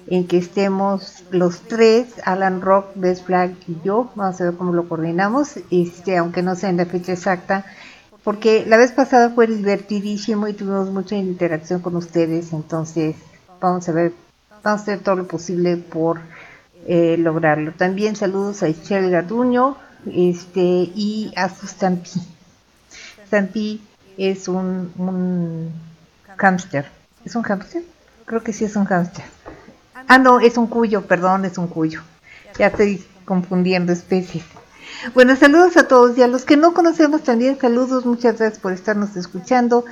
en 0.06 0.26
que 0.26 0.38
estemos 0.38 1.24
los 1.30 1.60
tres, 1.60 2.08
Alan 2.24 2.60
Rock, 2.60 2.86
Best 2.94 3.24
Flag 3.26 3.54
y 3.68 3.76
yo, 3.84 4.10
vamos 4.14 4.40
a 4.40 4.44
ver 4.44 4.54
cómo 4.54 4.72
lo 4.72 4.88
coordinamos, 4.88 5.58
este, 5.70 6.16
aunque 6.16 6.42
no 6.42 6.56
sea 6.56 6.70
en 6.70 6.76
la 6.78 6.86
fecha 6.86 7.12
exacta, 7.12 7.64
porque 8.24 8.64
la 8.66 8.76
vez 8.76 8.92
pasada 8.92 9.30
fue 9.30 9.46
divertidísimo 9.46 10.48
y 10.48 10.52
tuvimos 10.52 10.90
mucha 10.90 11.16
interacción 11.16 11.80
con 11.80 11.96
ustedes, 11.96 12.52
entonces 12.52 13.16
vamos 13.60 13.88
a 13.88 13.92
ver, 13.92 14.12
vamos 14.62 14.80
a 14.80 14.82
hacer 14.82 15.00
todo 15.00 15.16
lo 15.16 15.26
posible 15.26 15.76
por 15.76 16.20
eh, 16.86 17.16
lograrlo. 17.18 17.72
También 17.72 18.16
saludos 18.16 18.62
a 18.62 18.66
Michelle 18.66 19.10
Garduño 19.10 19.76
este, 20.06 20.60
y 20.60 21.32
a 21.36 21.48
su 21.48 21.66
Stampy. 21.66 22.10
Stampy 23.26 23.80
es 24.16 24.48
un, 24.48 24.92
un. 24.98 25.72
¿Es 27.24 27.36
un 27.36 27.42
hámster? 27.42 27.84
Creo 28.24 28.42
que 28.42 28.52
sí 28.52 28.64
es 28.64 28.74
un 28.76 28.84
hámster. 28.84 29.24
Ah, 30.08 30.18
no, 30.18 30.40
es 30.40 30.56
un 30.56 30.66
cuyo, 30.66 31.02
perdón, 31.02 31.44
es 31.44 31.58
un 31.58 31.68
cuyo. 31.68 32.02
Ya 32.58 32.68
estoy 32.68 33.04
confundiendo 33.24 33.92
especies. 33.92 34.44
Bueno, 35.14 35.34
saludos 35.36 35.76
a 35.76 35.88
todos 35.88 36.16
y 36.16 36.22
a 36.22 36.28
los 36.28 36.44
que 36.44 36.56
no 36.56 36.74
conocemos 36.74 37.22
también 37.22 37.58
saludos, 37.58 38.06
muchas 38.06 38.38
gracias 38.38 38.60
por 38.60 38.72
estarnos 38.72 39.16
escuchando 39.16 39.84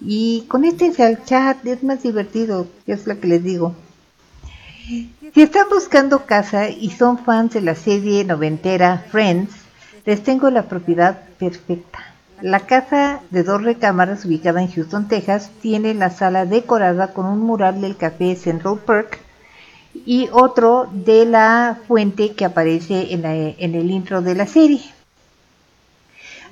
y 0.00 0.44
conéctense 0.48 1.04
al 1.04 1.24
chat, 1.24 1.64
es 1.66 1.82
más 1.82 2.02
divertido, 2.02 2.66
es 2.86 3.06
lo 3.06 3.18
que 3.18 3.28
les 3.28 3.42
digo. 3.42 3.74
Si 5.34 5.42
están 5.42 5.68
buscando 5.70 6.26
casa 6.26 6.68
y 6.68 6.90
son 6.90 7.18
fans 7.18 7.54
de 7.54 7.60
la 7.60 7.74
serie 7.74 8.24
noventera 8.24 9.04
Friends, 9.10 9.50
les 10.04 10.22
tengo 10.22 10.50
la 10.50 10.62
propiedad 10.62 11.18
perfecta. 11.38 11.98
La 12.40 12.60
casa 12.60 13.20
de 13.30 13.42
dos 13.42 13.62
recámaras 13.62 14.24
ubicada 14.24 14.62
en 14.62 14.70
Houston, 14.70 15.08
Texas, 15.08 15.50
tiene 15.60 15.92
la 15.94 16.10
sala 16.10 16.46
decorada 16.46 17.12
con 17.12 17.26
un 17.26 17.40
mural 17.40 17.80
del 17.80 17.96
café 17.96 18.36
Central 18.36 18.78
Park 18.78 19.18
y 20.06 20.28
otro 20.32 20.88
de 20.92 21.24
la 21.24 21.78
fuente 21.86 22.32
que 22.34 22.44
aparece 22.44 23.12
en, 23.12 23.24
el 23.74 23.90
intro 23.90 24.22
de 24.22 24.34
la 24.34 24.46
serie. 24.46 24.82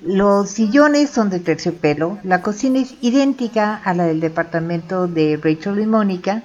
Los 0.02 0.50
sillones 0.50 1.10
son 1.10 1.30
de 1.30 1.40
terciopelo, 1.40 2.18
la 2.22 2.42
cocina 2.42 2.80
es 2.80 2.94
idéntica 3.00 3.80
a 3.84 3.94
la 3.94 4.04
del 4.04 4.20
departamento 4.20 5.08
de 5.08 5.38
Rachel 5.42 5.80
y 5.80 5.86
Mónica. 5.86 6.42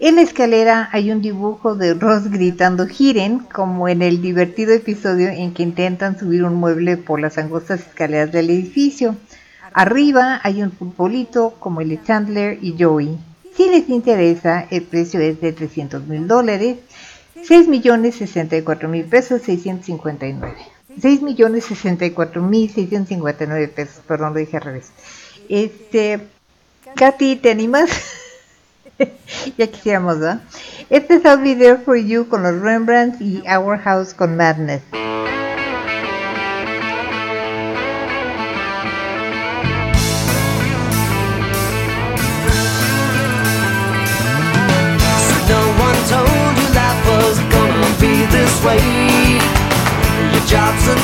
En 0.00 0.16
la 0.16 0.22
escalera 0.22 0.88
hay 0.92 1.10
un 1.10 1.22
dibujo 1.22 1.74
de 1.74 1.94
Ross 1.94 2.30
gritando 2.30 2.86
giren, 2.86 3.38
como 3.38 3.88
en 3.88 4.02
el 4.02 4.20
divertido 4.20 4.72
episodio 4.72 5.28
en 5.28 5.54
que 5.54 5.62
intentan 5.62 6.18
subir 6.18 6.44
un 6.44 6.54
mueble 6.54 6.96
por 6.96 7.20
las 7.20 7.38
angostas 7.38 7.80
escaleras 7.80 8.32
del 8.32 8.50
edificio. 8.50 9.16
Arriba 9.72 10.40
hay 10.42 10.62
un 10.62 10.72
futbolito 10.72 11.54
como 11.60 11.82
el 11.82 11.90
de 11.90 12.02
Chandler 12.02 12.58
y 12.62 12.74
Joey. 12.82 13.18
Si 13.56 13.70
les 13.70 13.88
interesa, 13.88 14.66
el 14.70 14.82
precio 14.82 15.18
es 15.20 15.40
de 15.40 15.52
300 15.52 16.06
mil 16.06 16.28
dólares, 16.28 16.76
6 17.42 17.68
millones 17.68 18.16
64 18.16 18.88
mil 18.88 19.04
pesos 19.04 19.40
659. 19.42 20.54
6 21.00 21.22
millones 21.22 21.64
64 21.64 22.42
mil 22.42 22.70
659 22.70 23.68
pesos, 23.68 24.02
perdón, 24.06 24.34
lo 24.34 24.40
dije 24.40 24.58
al 24.58 24.62
revés. 24.62 24.90
Este, 25.48 26.20
Katy, 26.96 27.36
¿te 27.36 27.50
animas? 27.50 27.90
ya 29.58 29.66
quisiéramos, 29.66 30.20
¿verdad? 30.20 30.42
Este 30.90 31.14
es 31.14 31.22
Be 31.22 31.56
There 31.56 31.78
For 31.78 31.96
You 31.96 32.28
con 32.28 32.42
los 32.42 32.60
Rembrandts 32.60 33.20
y 33.20 33.42
Our 33.48 33.78
House 33.78 34.14
con 34.14 34.36
Madness. 34.36 34.82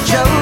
Joe. 0.05 0.42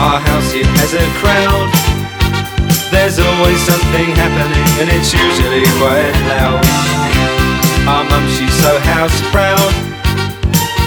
Our 0.00 0.18
house, 0.18 0.54
it 0.56 0.64
has 0.80 0.96
a 0.96 1.04
crowd. 1.20 1.68
There's 2.88 3.20
always 3.20 3.60
something 3.60 4.08
happening, 4.16 4.68
and 4.80 4.88
it's 4.88 5.12
usually 5.12 5.68
quite 5.76 6.16
loud. 6.24 6.64
Our 7.84 8.04
mum, 8.08 8.24
she's 8.32 8.56
so 8.64 8.80
house 8.96 9.20
proud. 9.28 9.72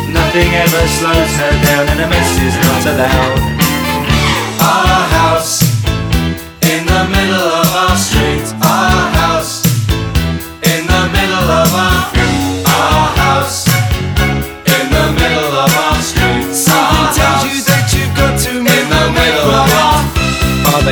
Nothing 0.09 0.49
ever 0.57 0.83
slows 0.97 1.33
her 1.45 1.53
down, 1.61 1.85
and 1.93 1.99
a 2.01 2.07
mess 2.09 2.31
is 2.41 2.57
not 2.57 2.81
allowed. 2.89 3.37
Our 4.65 5.01
house 5.21 5.61
in 6.73 6.81
the 6.89 7.03
middle 7.13 7.42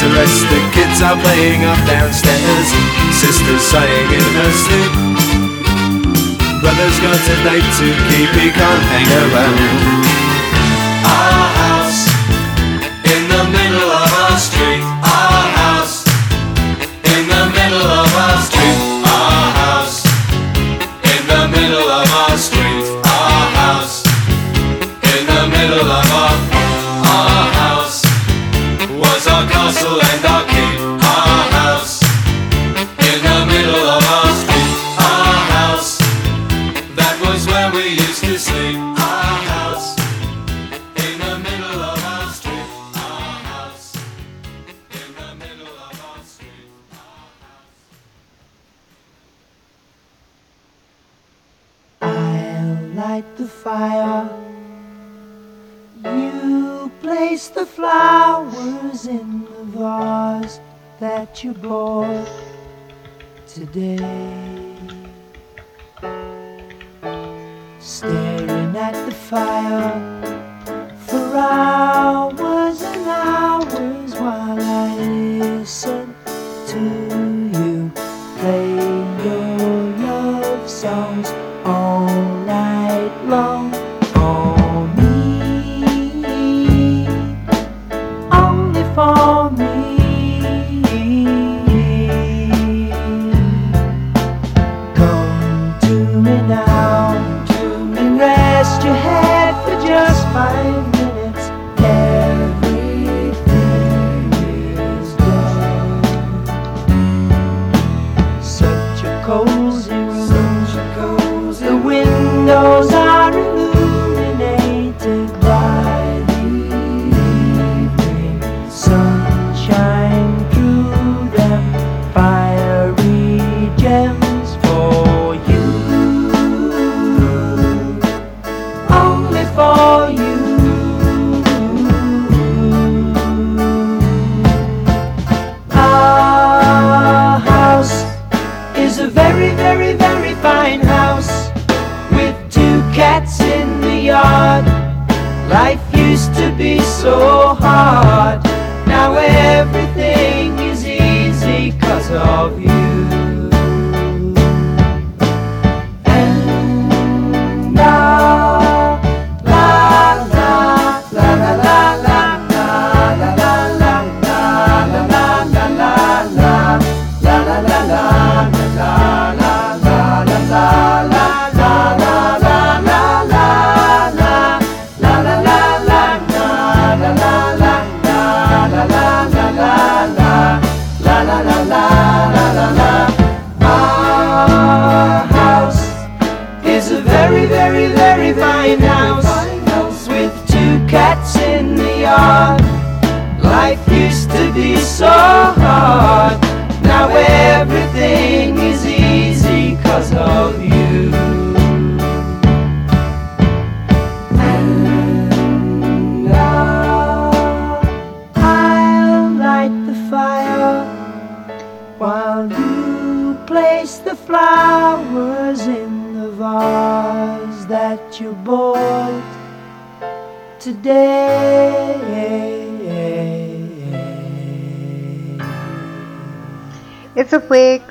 to 0.00 0.08
rest. 0.16 0.48
The 0.48 0.60
kids 0.72 1.02
are 1.02 1.16
playing 1.20 1.64
up 1.64 1.76
downstairs, 1.86 2.68
sisters 3.12 3.60
sighing 3.60 4.08
in 4.08 4.28
her 4.40 4.52
sleep. 4.64 4.92
Brother's 6.60 6.98
got 7.04 7.20
a 7.20 7.36
date 7.44 7.70
to 7.80 7.86
keep, 8.08 8.30
he 8.40 8.48
can't 8.50 8.84
hang 8.92 9.08
around. 9.22 10.09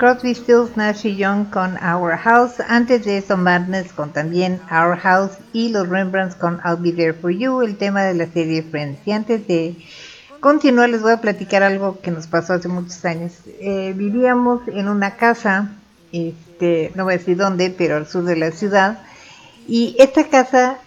Crosby, 0.10 0.34
Stills, 0.34 0.76
Nash 0.76 1.03
Young 1.03 1.52
con 1.52 1.77
Our 1.84 2.18
House. 2.18 2.60
Antes 2.68 3.06
de 3.06 3.19
eso, 3.19 3.38
Madness 3.38 3.94
con 3.94 4.11
también 4.11 4.60
Our 4.72 4.98
House 4.98 5.34
y 5.53 5.69
los 5.69 5.88
Rembrandts 5.88 6.34
con 6.34 6.60
I'll 6.65 6.77
Be 6.77 6.94
There 6.94 7.14
For 7.14 7.30
You, 7.30 7.61
el 7.61 7.77
tema 7.77 8.02
de 8.02 8.15
la 8.15 8.26
serie 8.26 8.64
Friends. 8.64 9.06
Y 9.06 9.11
antes 9.11 9.45
de 9.45 9.76
continuar, 10.40 10.90
les 10.90 11.03
voy 11.03 11.11
a 11.11 11.22
platicar 11.22 11.61
algo 11.61 12.02
que 12.02 12.10
nos 12.10 12.26
pasó 12.26 12.53
hace 12.53 12.68
muchos 12.68 13.06
años. 13.06 13.34
Eh, 13.60 13.94
vivíamos 13.95 14.68
en 14.69 14.88
una 14.88 15.15
casa, 15.15 15.69
este, 16.11 16.91
no 16.95 17.03
voy 17.03 17.14
a 17.14 17.18
decir 17.19 17.38
dónde, 17.38 17.69
pero 17.69 17.98
al 17.98 18.07
sur 18.07 18.23
de 18.23 18.36
la 18.36 18.49
ciudad. 18.49 19.03
Y 19.68 19.95
esta 19.99 20.27
casa 20.27 20.80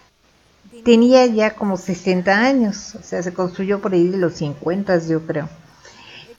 tenía 0.83 1.25
ya 1.27 1.51
como 1.51 1.77
60 1.77 2.29
años, 2.29 2.95
o 2.95 3.03
sea, 3.03 3.23
se 3.23 3.33
construyó 3.33 3.79
por 3.79 3.93
ahí 3.93 4.09
de 4.09 4.17
los 4.17 4.33
50, 4.33 4.99
yo 5.07 5.25
creo. 5.25 5.47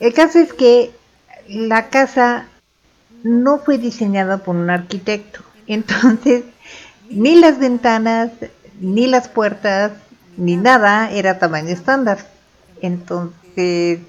El 0.01 0.13
caso 0.13 0.39
es 0.39 0.53
que 0.53 0.91
la 1.49 1.89
casa 1.89 2.49
no 3.25 3.59
fue 3.59 3.79
diseñada 3.79 4.39
por 4.39 4.55
un 4.55 4.71
arquitecto, 4.71 5.41
entonces 5.67 6.45
ni 7.11 7.35
las 7.35 7.59
ventanas, 7.59 8.31
ni 8.81 9.07
las 9.07 9.29
puertas, 9.29 9.93
ni 10.37 10.57
nada 10.57 11.11
era 11.11 11.39
tamaño 11.39 11.71
estándar. 11.71 12.19
Entonces 12.81 14.01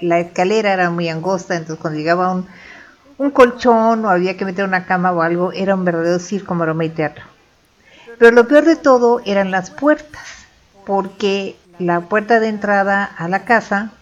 la 0.00 0.20
escalera 0.20 0.72
era 0.74 0.90
muy 0.90 1.08
angosta, 1.08 1.56
entonces 1.56 1.80
cuando 1.80 1.98
llegaba 1.98 2.32
un, 2.32 2.46
un 3.18 3.30
colchón 3.30 4.04
o 4.04 4.10
había 4.10 4.36
que 4.36 4.44
meter 4.44 4.64
una 4.64 4.86
cama 4.86 5.12
o 5.12 5.22
algo, 5.22 5.52
era 5.52 5.74
un 5.74 5.84
verdadero 5.84 6.18
circo, 6.18 6.54
maroma 6.54 6.84
y 6.84 6.90
teatro. 6.90 7.24
Pero 8.18 8.32
lo 8.32 8.46
peor 8.46 8.64
de 8.64 8.76
todo 8.76 9.22
eran 9.24 9.50
las 9.50 9.70
puertas, 9.70 10.26
porque 10.84 11.56
la 11.78 12.02
puerta 12.02 12.38
de 12.38 12.48
entrada 12.48 13.04
a 13.04 13.28
la 13.28 13.44
casa 13.44 13.92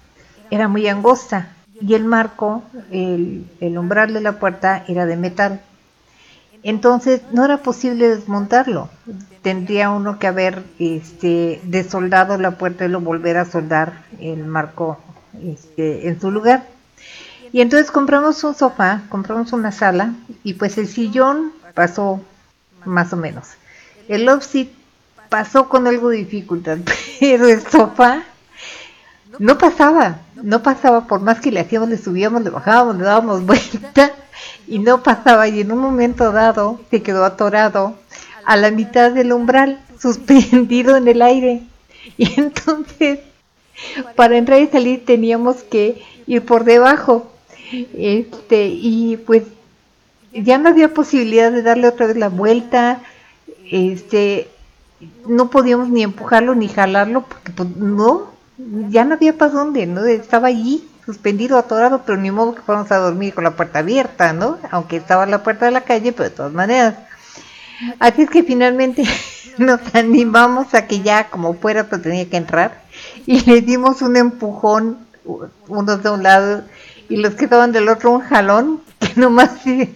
era 0.51 0.67
muy 0.67 0.89
angosta 0.89 1.51
y 1.81 1.95
el 1.95 2.05
marco, 2.05 2.63
el, 2.91 3.47
umbral 3.61 4.13
de 4.13 4.21
la 4.21 4.39
puerta 4.39 4.85
era 4.89 5.07
de 5.07 5.17
metal. 5.17 5.61
Entonces 6.63 7.23
no 7.33 7.45
era 7.45 7.59
posible 7.59 8.09
desmontarlo. 8.09 8.89
Tendría 9.43 9.91
uno 9.91 10.19
que 10.19 10.27
haber 10.27 10.65
este, 10.79 11.61
desoldado 11.65 12.37
la 12.37 12.53
puerta 12.53 12.85
y 12.85 12.89
lo 12.89 13.01
volver 13.01 13.37
a 13.37 13.45
soldar 13.45 14.05
el 14.21 14.45
marco 14.45 14.99
este, 15.43 16.09
en 16.09 16.21
su 16.21 16.31
lugar. 16.31 16.65
Y 17.53 17.61
entonces 17.61 17.91
compramos 17.91 18.43
un 18.45 18.55
sofá, 18.55 19.03
compramos 19.09 19.53
una 19.53 19.73
sala 19.73 20.15
y 20.43 20.55
pues 20.55 20.77
el 20.79 20.89
sillón 20.89 21.53
pasó 21.75 22.21
más 22.85 23.13
o 23.13 23.17
menos. 23.17 23.49
El 24.09 24.25
love 24.25 24.43
seat 24.43 24.69
pasó 25.29 25.69
con 25.69 25.87
algo 25.87 26.11
de 26.11 26.19
dificultad, 26.19 26.79
pero 27.21 27.47
el 27.47 27.63
sofá 27.63 28.25
no 29.39 29.57
pasaba, 29.59 30.21
no 30.43 30.63
pasaba, 30.63 31.07
por 31.07 31.21
más 31.21 31.41
que 31.41 31.53
le 31.53 31.61
hacíamos, 31.61 31.89
le 31.89 31.99
subíamos, 31.99 32.43
le 32.43 32.51
bajábamos, 32.51 32.97
le 32.97 33.05
dábamos 33.05 33.45
vuelta 33.45 34.13
y 34.67 34.79
no 34.79 35.03
pasaba 35.03 35.49
y 35.49 35.61
en 35.61 35.73
un 35.73 35.79
momento 35.79 36.33
dado 36.33 36.81
se 36.91 37.03
quedó 37.03 37.25
atorado 37.25 37.95
a 38.45 38.57
la 38.57 38.71
mitad 38.71 39.13
del 39.13 39.33
umbral, 39.33 39.81
suspendido 39.99 40.97
en 40.97 41.09
el 41.09 41.23
aire. 41.23 41.63
Y 42.17 42.41
entonces, 42.41 43.21
para 44.17 44.39
entrar 44.39 44.61
y 44.61 44.69
salir 44.69 45.05
teníamos 45.05 45.57
que 45.57 46.03
ir 46.27 46.45
por 46.45 46.65
debajo. 46.65 47.31
Este, 47.95 48.69
y 48.69 49.19
pues 49.19 49.43
ya 50.33 50.57
no 50.59 50.71
había 50.71 50.95
posibilidad 50.95 51.53
de 51.53 51.63
darle 51.63 51.89
otra 51.89 52.07
vez 52.07 52.17
la 52.17 52.29
vuelta. 52.29 53.03
Este, 53.71 54.49
no 55.27 55.51
podíamos 55.51 55.91
ni 55.91 56.03
empujarlo 56.03 56.55
ni 56.55 56.69
jalarlo 56.69 57.25
porque 57.29 57.53
pues, 57.53 57.69
no, 57.77 58.29
ya 58.59 59.05
no 59.05 59.15
había 59.15 59.37
para 59.37 59.53
dónde, 59.53 59.87
¿no? 59.87 60.05
Estaba 60.05 60.49
allí 60.49 60.89
suspendido, 61.07 61.57
atorado, 61.57 62.03
pero 62.05 62.19
ni 62.19 62.31
modo 62.31 62.55
que 62.55 62.63
fuéramos 62.63 62.91
a 62.93 62.97
dormir 62.97 63.33
con 63.33 63.45
la 63.45 63.57
puerta 63.57 63.79
abierta, 63.79 64.33
¿no? 64.33 64.59
Aunque 64.71 64.97
estaba 64.97 65.27
la 65.27 65.43
puerta 65.43 65.65
de 65.65 65.71
la 65.71 65.83
calle, 65.83 66.13
pero 66.13 66.29
de 66.29 66.35
todas 66.35 66.53
maneras. 66.53 66.97
Así 67.99 68.23
es 68.23 68.31
que 68.31 68.43
finalmente 68.43 69.05
nos 69.59 69.81
animamos 69.95 70.75
a 70.75 70.87
que 70.87 71.01
ya 71.01 71.31
como 71.31 71.55
fuera 71.55 71.85
pues 71.85 72.03
tenía 72.03 72.29
que 72.29 72.37
entrar 72.37 72.83
y 73.27 73.41
le 73.41 73.61
dimos 73.61 74.03
un 74.03 74.17
empujón, 74.17 74.99
unos 75.69 76.03
de 76.03 76.11
un 76.11 76.23
lado 76.23 76.65
y 77.09 77.17
los 77.17 77.35
que 77.35 77.45
estaban 77.45 77.73
del 77.73 77.89
otro 77.89 78.11
un 78.11 78.21
jalón, 78.21 78.83
que 78.99 79.19
nomás 79.19 79.51
se, 79.63 79.95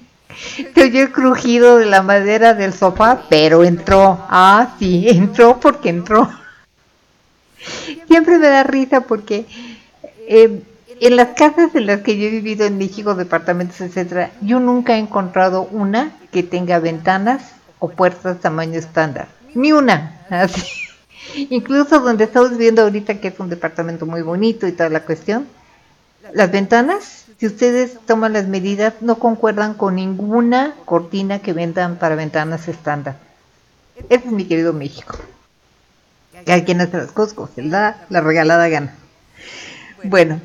se 0.75 0.83
oyó 0.83 1.03
el 1.03 1.13
crujido 1.13 1.79
de 1.79 1.87
la 1.87 2.03
madera 2.03 2.55
del 2.55 2.73
sofá, 2.73 3.25
pero 3.29 3.65
entró, 3.65 4.25
ah 4.31 4.75
sí, 4.79 5.09
entró 5.09 5.59
porque 5.61 5.89
entró. 5.89 6.31
Siempre 8.07 8.39
me 8.39 8.49
da 8.49 8.63
risa 8.63 9.03
porque 9.03 9.47
eh, 10.29 10.63
en 11.01 11.17
las 11.17 11.29
casas 11.29 11.75
en 11.75 11.87
las 11.87 12.03
que 12.03 12.17
yo 12.17 12.27
he 12.27 12.31
vivido 12.31 12.65
en 12.65 12.79
México, 12.79 13.15
departamentos, 13.15 13.81
etcétera, 13.81 14.31
yo 14.41 14.61
nunca 14.61 14.95
he 14.95 14.99
encontrado 14.99 15.63
una 15.71 16.13
que 16.31 16.43
tenga 16.43 16.79
ventanas 16.79 17.43
o 17.79 17.89
puertas 17.89 18.41
tamaño 18.41 18.79
estándar. 18.79 19.29
Ni 19.55 19.73
una. 19.73 20.21
Así. 20.31 20.63
Incluso 21.51 22.01
donde 22.01 22.25
estamos 22.25 22.51
viviendo 22.51 22.83
ahorita, 22.83 23.21
que 23.21 23.29
es 23.29 23.41
un 23.41 23.49
departamento 23.49 24.07
muy 24.07 24.23
bonito 24.23 24.67
y 24.67 24.73
toda 24.73 24.89
la 24.91 25.01
cuestión, 25.01 25.47
las 26.33 26.51
ventanas, 26.53 27.27
si 27.39 27.47
ustedes 27.47 27.99
toman 28.07 28.33
las 28.33 28.47
medidas, 28.47 28.95
no 29.01 29.19
concuerdan 29.19 29.75
con 29.75 29.97
ninguna 29.97 30.75
cortina 30.85 31.41
que 31.41 31.53
vendan 31.53 31.97
para 31.97 32.15
ventanas 32.15 32.69
estándar. 32.69 33.17
Ese 34.09 34.27
es 34.27 34.33
mi 34.33 34.45
querido 34.45 34.73
México. 34.73 35.17
Hace 36.47 36.75
las 36.75 37.13
cosas 37.13 37.35
como 37.35 37.49
se 37.49 37.63
da 37.69 38.05
la 38.09 38.21
regalada 38.21 38.69
gana. 38.69 38.95
Bueno, 40.05 40.41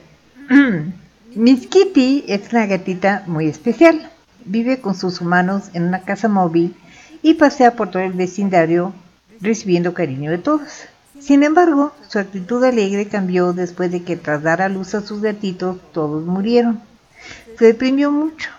Miss 1.35 1.67
Kitty 1.67 2.25
es 2.27 2.51
una 2.51 2.65
gatita 2.65 3.23
muy 3.27 3.47
especial. 3.47 4.09
Vive 4.45 4.79
con 4.79 4.95
sus 4.95 5.19
humanos 5.21 5.65
en 5.73 5.83
una 5.83 6.01
casa 6.01 6.27
móvil 6.27 6.75
y 7.21 7.33
pasea 7.33 7.75
por 7.75 7.91
todo 7.91 8.03
el 8.03 8.13
vecindario 8.13 8.93
recibiendo 9.41 9.93
cariño 9.93 10.31
de 10.31 10.37
todos. 10.37 10.85
Sin 11.19 11.43
embargo, 11.43 11.93
su 12.07 12.19
actitud 12.19 12.63
alegre 12.63 13.07
cambió 13.07 13.53
después 13.53 13.91
de 13.91 14.03
que 14.03 14.15
tras 14.15 14.43
dar 14.43 14.61
a 14.61 14.69
luz 14.69 14.93
a 14.93 15.01
sus 15.01 15.21
gatitos 15.21 15.77
todos 15.91 16.25
murieron. 16.25 16.79
Se 17.57 17.65
deprimió 17.65 18.11
mucho. 18.11 18.49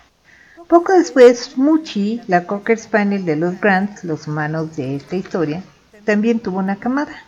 Poco 0.67 0.93
después, 0.93 1.57
Muchi, 1.57 2.21
la 2.27 2.45
Cocker 2.45 2.79
Spaniel 2.79 3.25
de 3.25 3.37
los 3.37 3.59
Grants, 3.61 4.05
los 4.05 4.27
humanos 4.27 4.77
de 4.77 4.97
esta 4.97 5.17
historia, 5.17 5.63
también 6.05 6.41
tuvo 6.41 6.59
una 6.59 6.77
camada. 6.77 7.25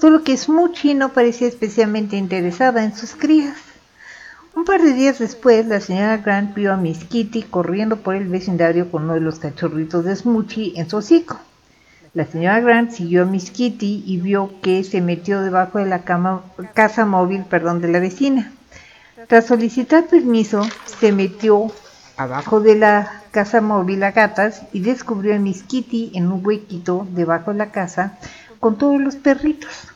Solo 0.00 0.22
que 0.22 0.36
Smoochie 0.36 0.94
no 0.94 1.12
parecía 1.12 1.48
especialmente 1.48 2.16
interesada 2.16 2.84
en 2.84 2.94
sus 2.94 3.16
crías. 3.16 3.56
Un 4.54 4.64
par 4.64 4.80
de 4.80 4.92
días 4.92 5.18
después, 5.18 5.66
la 5.66 5.80
señora 5.80 6.18
Grant 6.18 6.54
vio 6.54 6.72
a 6.72 6.76
Miss 6.76 7.04
Kitty 7.04 7.42
corriendo 7.42 7.96
por 7.96 8.14
el 8.14 8.28
vecindario 8.28 8.92
con 8.92 9.04
uno 9.04 9.14
de 9.14 9.20
los 9.20 9.40
cachorritos 9.40 10.04
de 10.04 10.14
Smoochie 10.14 10.74
en 10.76 10.88
su 10.88 10.98
hocico. 10.98 11.40
La 12.14 12.26
señora 12.26 12.60
Grant 12.60 12.92
siguió 12.92 13.22
a 13.22 13.26
Miss 13.26 13.50
Kitty 13.50 14.04
y 14.06 14.18
vio 14.18 14.52
que 14.62 14.84
se 14.84 15.00
metió 15.00 15.40
debajo 15.40 15.78
de 15.78 15.86
la 15.86 16.04
cama, 16.04 16.42
casa 16.74 17.04
móvil 17.04 17.44
perdón, 17.44 17.80
de 17.80 17.88
la 17.88 17.98
vecina. 17.98 18.52
Tras 19.26 19.46
solicitar 19.46 20.06
permiso, 20.06 20.62
se 21.00 21.10
metió 21.10 21.72
abajo 22.16 22.60
de 22.60 22.76
la 22.76 23.22
casa 23.32 23.60
móvil 23.60 24.02
a 24.04 24.12
gatas 24.12 24.62
y 24.72 24.80
descubrió 24.80 25.34
a 25.34 25.38
Miss 25.38 25.64
Kitty 25.64 26.12
en 26.14 26.30
un 26.30 26.44
huequito 26.46 27.06
debajo 27.10 27.52
de 27.52 27.58
la 27.58 27.72
casa 27.72 28.18
con 28.60 28.78
todos 28.78 29.00
los 29.00 29.16
perritos. 29.16 29.88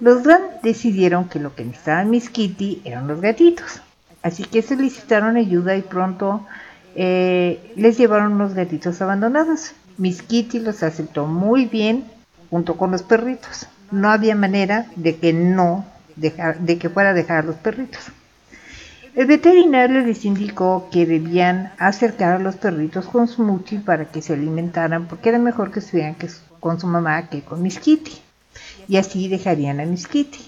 Los 0.00 0.24
Grant 0.24 0.62
decidieron 0.62 1.28
que 1.28 1.38
lo 1.38 1.54
que 1.54 1.64
necesitaban 1.64 2.10
mis 2.10 2.28
Kitty 2.28 2.82
eran 2.84 3.06
los 3.06 3.20
gatitos. 3.20 3.80
Así 4.22 4.44
que 4.44 4.62
solicitaron 4.62 5.36
ayuda 5.36 5.76
y 5.76 5.82
pronto 5.82 6.46
eh, 6.94 7.72
les 7.76 7.98
llevaron 7.98 8.32
unos 8.32 8.54
gatitos 8.54 9.00
abandonados. 9.02 9.72
Miss 9.98 10.22
Kitty 10.22 10.60
los 10.60 10.82
aceptó 10.82 11.26
muy 11.26 11.66
bien 11.66 12.04
junto 12.50 12.76
con 12.76 12.90
los 12.90 13.02
perritos. 13.02 13.66
No 13.90 14.10
había 14.10 14.34
manera 14.34 14.86
de 14.96 15.16
que 15.16 15.32
no 15.32 15.84
dejar, 16.16 16.60
de 16.60 16.78
que 16.78 16.88
fuera 16.88 17.10
a 17.10 17.14
dejar 17.14 17.38
a 17.38 17.46
los 17.46 17.56
perritos. 17.56 18.00
El 19.14 19.26
veterinario 19.26 20.00
les 20.00 20.24
indicó 20.24 20.88
que 20.90 21.04
debían 21.04 21.72
acercar 21.78 22.32
a 22.32 22.38
los 22.38 22.56
perritos 22.56 23.06
con 23.06 23.28
smoothie 23.28 23.80
para 23.80 24.06
que 24.06 24.22
se 24.22 24.32
alimentaran 24.32 25.06
porque 25.06 25.28
era 25.28 25.38
mejor 25.38 25.70
que 25.70 25.80
estuvieran 25.80 26.14
que 26.14 26.30
con 26.62 26.78
su 26.78 26.86
mamá 26.86 27.28
que 27.28 27.42
con 27.42 27.60
Miss 27.60 27.80
Kitty. 27.80 28.12
Y 28.86 28.96
así 28.96 29.26
dejarían 29.26 29.80
a 29.80 29.84
Miss 29.84 30.06
Kitty. 30.06 30.38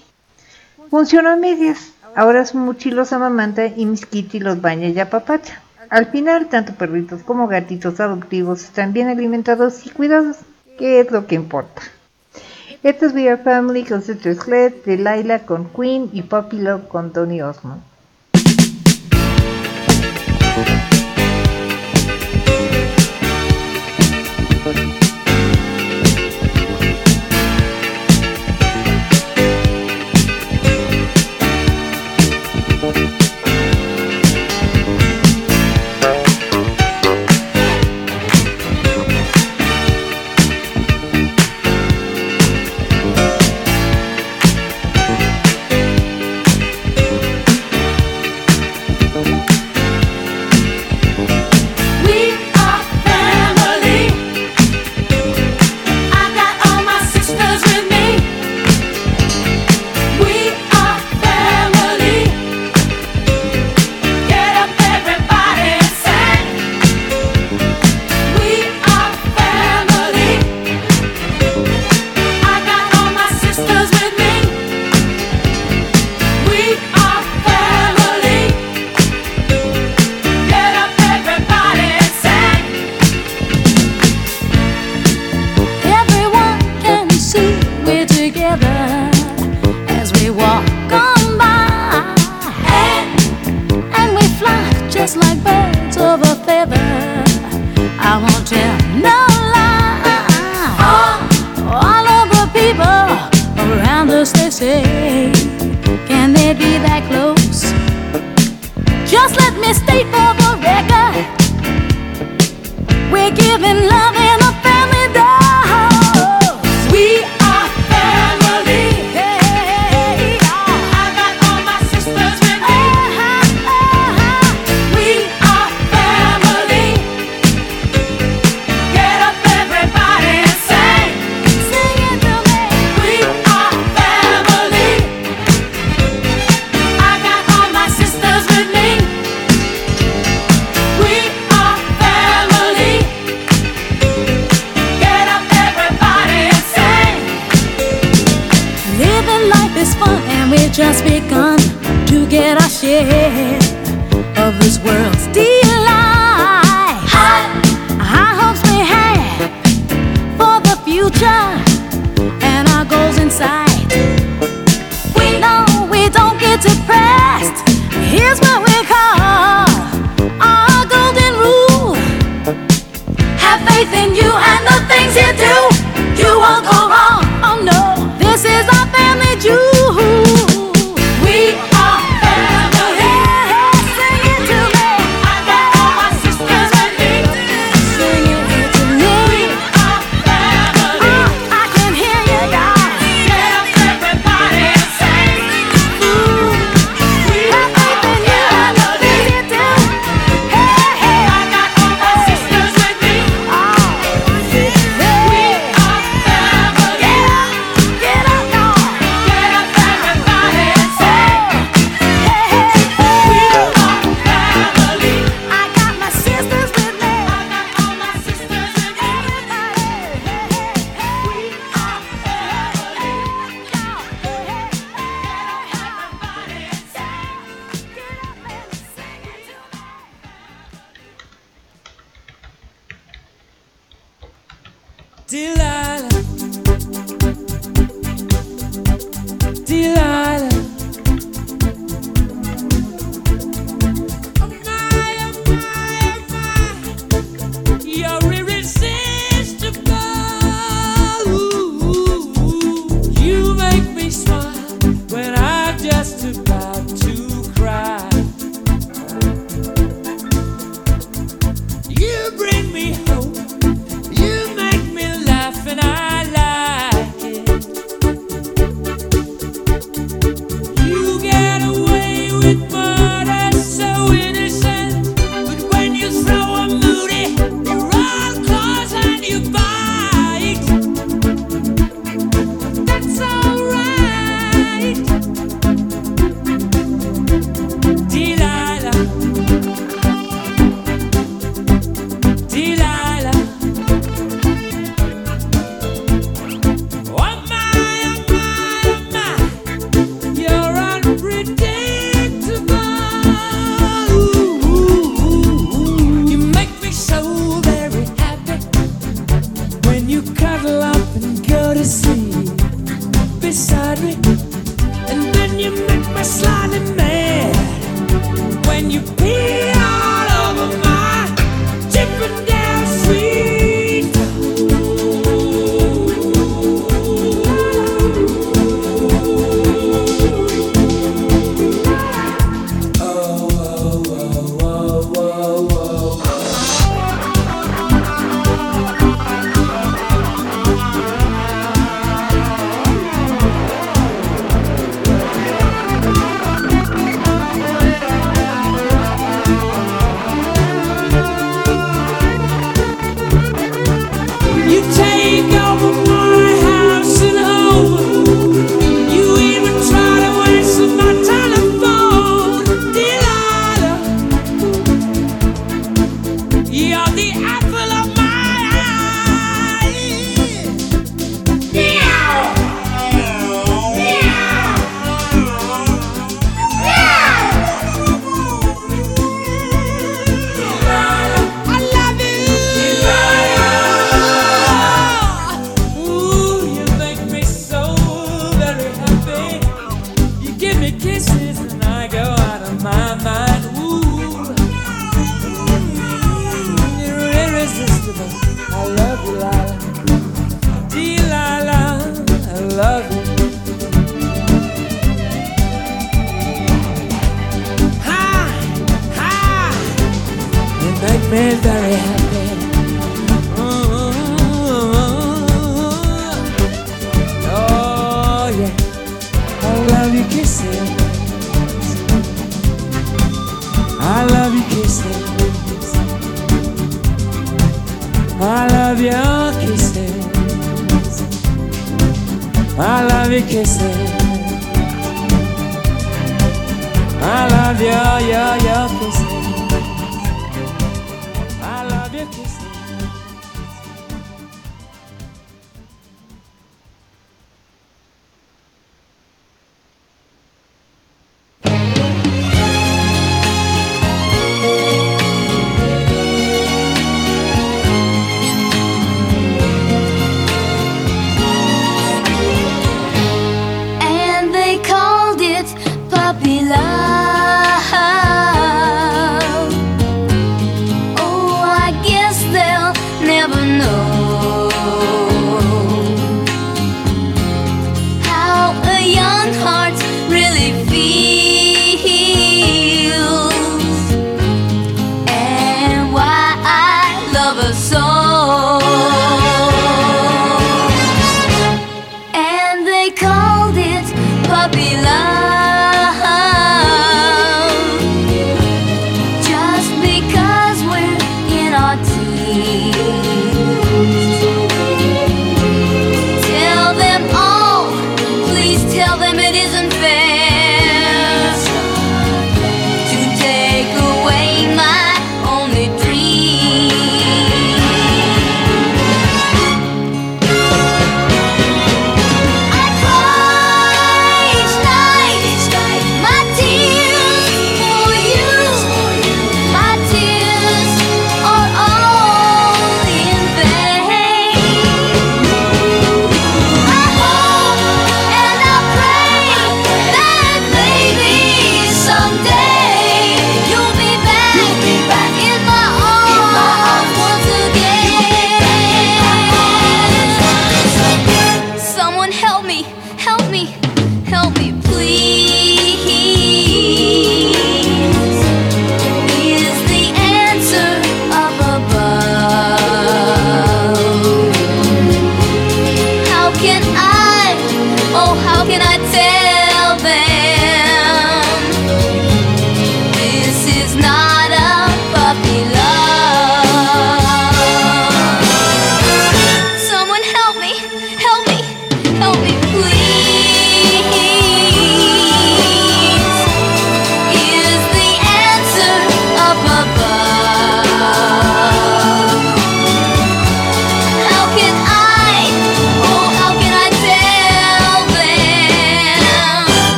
Funcionó 0.89 1.31
a 1.31 1.35
medias. 1.35 1.91
Ahora 2.15 2.45
su 2.45 2.57
mochilos 2.57 3.11
amamanta 3.11 3.65
y 3.67 3.85
Miss 3.85 4.05
Kitty 4.05 4.39
los 4.39 4.61
baña 4.61 4.87
y 4.87 4.97
apapacha. 4.97 5.61
Al 5.89 6.05
final, 6.07 6.47
tanto 6.47 6.73
perritos 6.73 7.21
como 7.23 7.49
gatitos 7.49 7.99
adoptivos 7.99 8.63
están 8.63 8.93
bien 8.93 9.09
alimentados 9.09 9.85
y 9.85 9.89
cuidados, 9.89 10.37
que 10.79 11.01
es 11.01 11.11
lo 11.11 11.27
que 11.27 11.35
importa. 11.35 11.81
Esto 12.81 13.07
es 13.07 13.13
We 13.13 13.29
Are 13.29 13.43
Family 13.43 13.83
con 13.83 14.01
Sister 14.01 14.35
Sled, 14.35 14.73
Delilah 14.85 15.45
con 15.45 15.69
Queen 15.69 16.09
y 16.13 16.21
Puppy 16.21 16.59
Love 16.59 16.87
con 16.87 17.11
Tony 17.11 17.41
Osmond. 17.41 17.81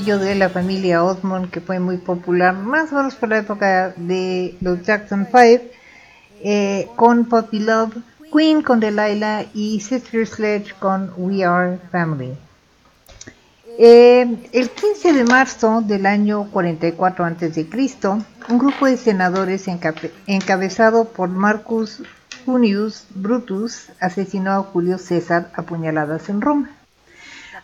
De 0.00 0.34
la 0.34 0.48
familia 0.48 1.04
Osmond, 1.04 1.50
que 1.50 1.60
fue 1.60 1.78
muy 1.78 1.98
popular, 1.98 2.54
más 2.54 2.92
o 2.92 2.96
menos 2.96 3.14
por 3.14 3.28
la 3.28 3.38
época 3.38 3.94
de 3.96 4.56
los 4.60 4.82
Jackson 4.82 5.26
5, 5.30 5.62
eh, 6.42 6.88
con 6.96 7.26
Puppy 7.26 7.60
Love, 7.60 7.94
Queen 8.32 8.62
con 8.62 8.80
Delilah 8.80 9.44
y 9.54 9.80
Sister 9.80 10.26
Sledge 10.26 10.74
con 10.80 11.12
We 11.16 11.44
Are 11.44 11.78
Family. 11.92 12.32
Eh, 13.78 14.36
el 14.52 14.70
15 14.70 15.12
de 15.12 15.24
marzo 15.24 15.80
del 15.84 16.06
año 16.06 16.48
44 16.50 17.24
a.C., 17.24 17.66
un 18.48 18.58
grupo 18.58 18.86
de 18.86 18.96
senadores 18.96 19.68
encabe- 19.68 20.10
encabezado 20.26 21.04
por 21.06 21.28
Marcus 21.28 22.02
Junius 22.44 23.06
Brutus 23.14 23.86
asesinó 24.00 24.52
a 24.52 24.62
Julio 24.62 24.98
César 24.98 25.50
a 25.54 25.62
puñaladas 25.62 26.28
en 26.28 26.40
Roma. 26.40 26.70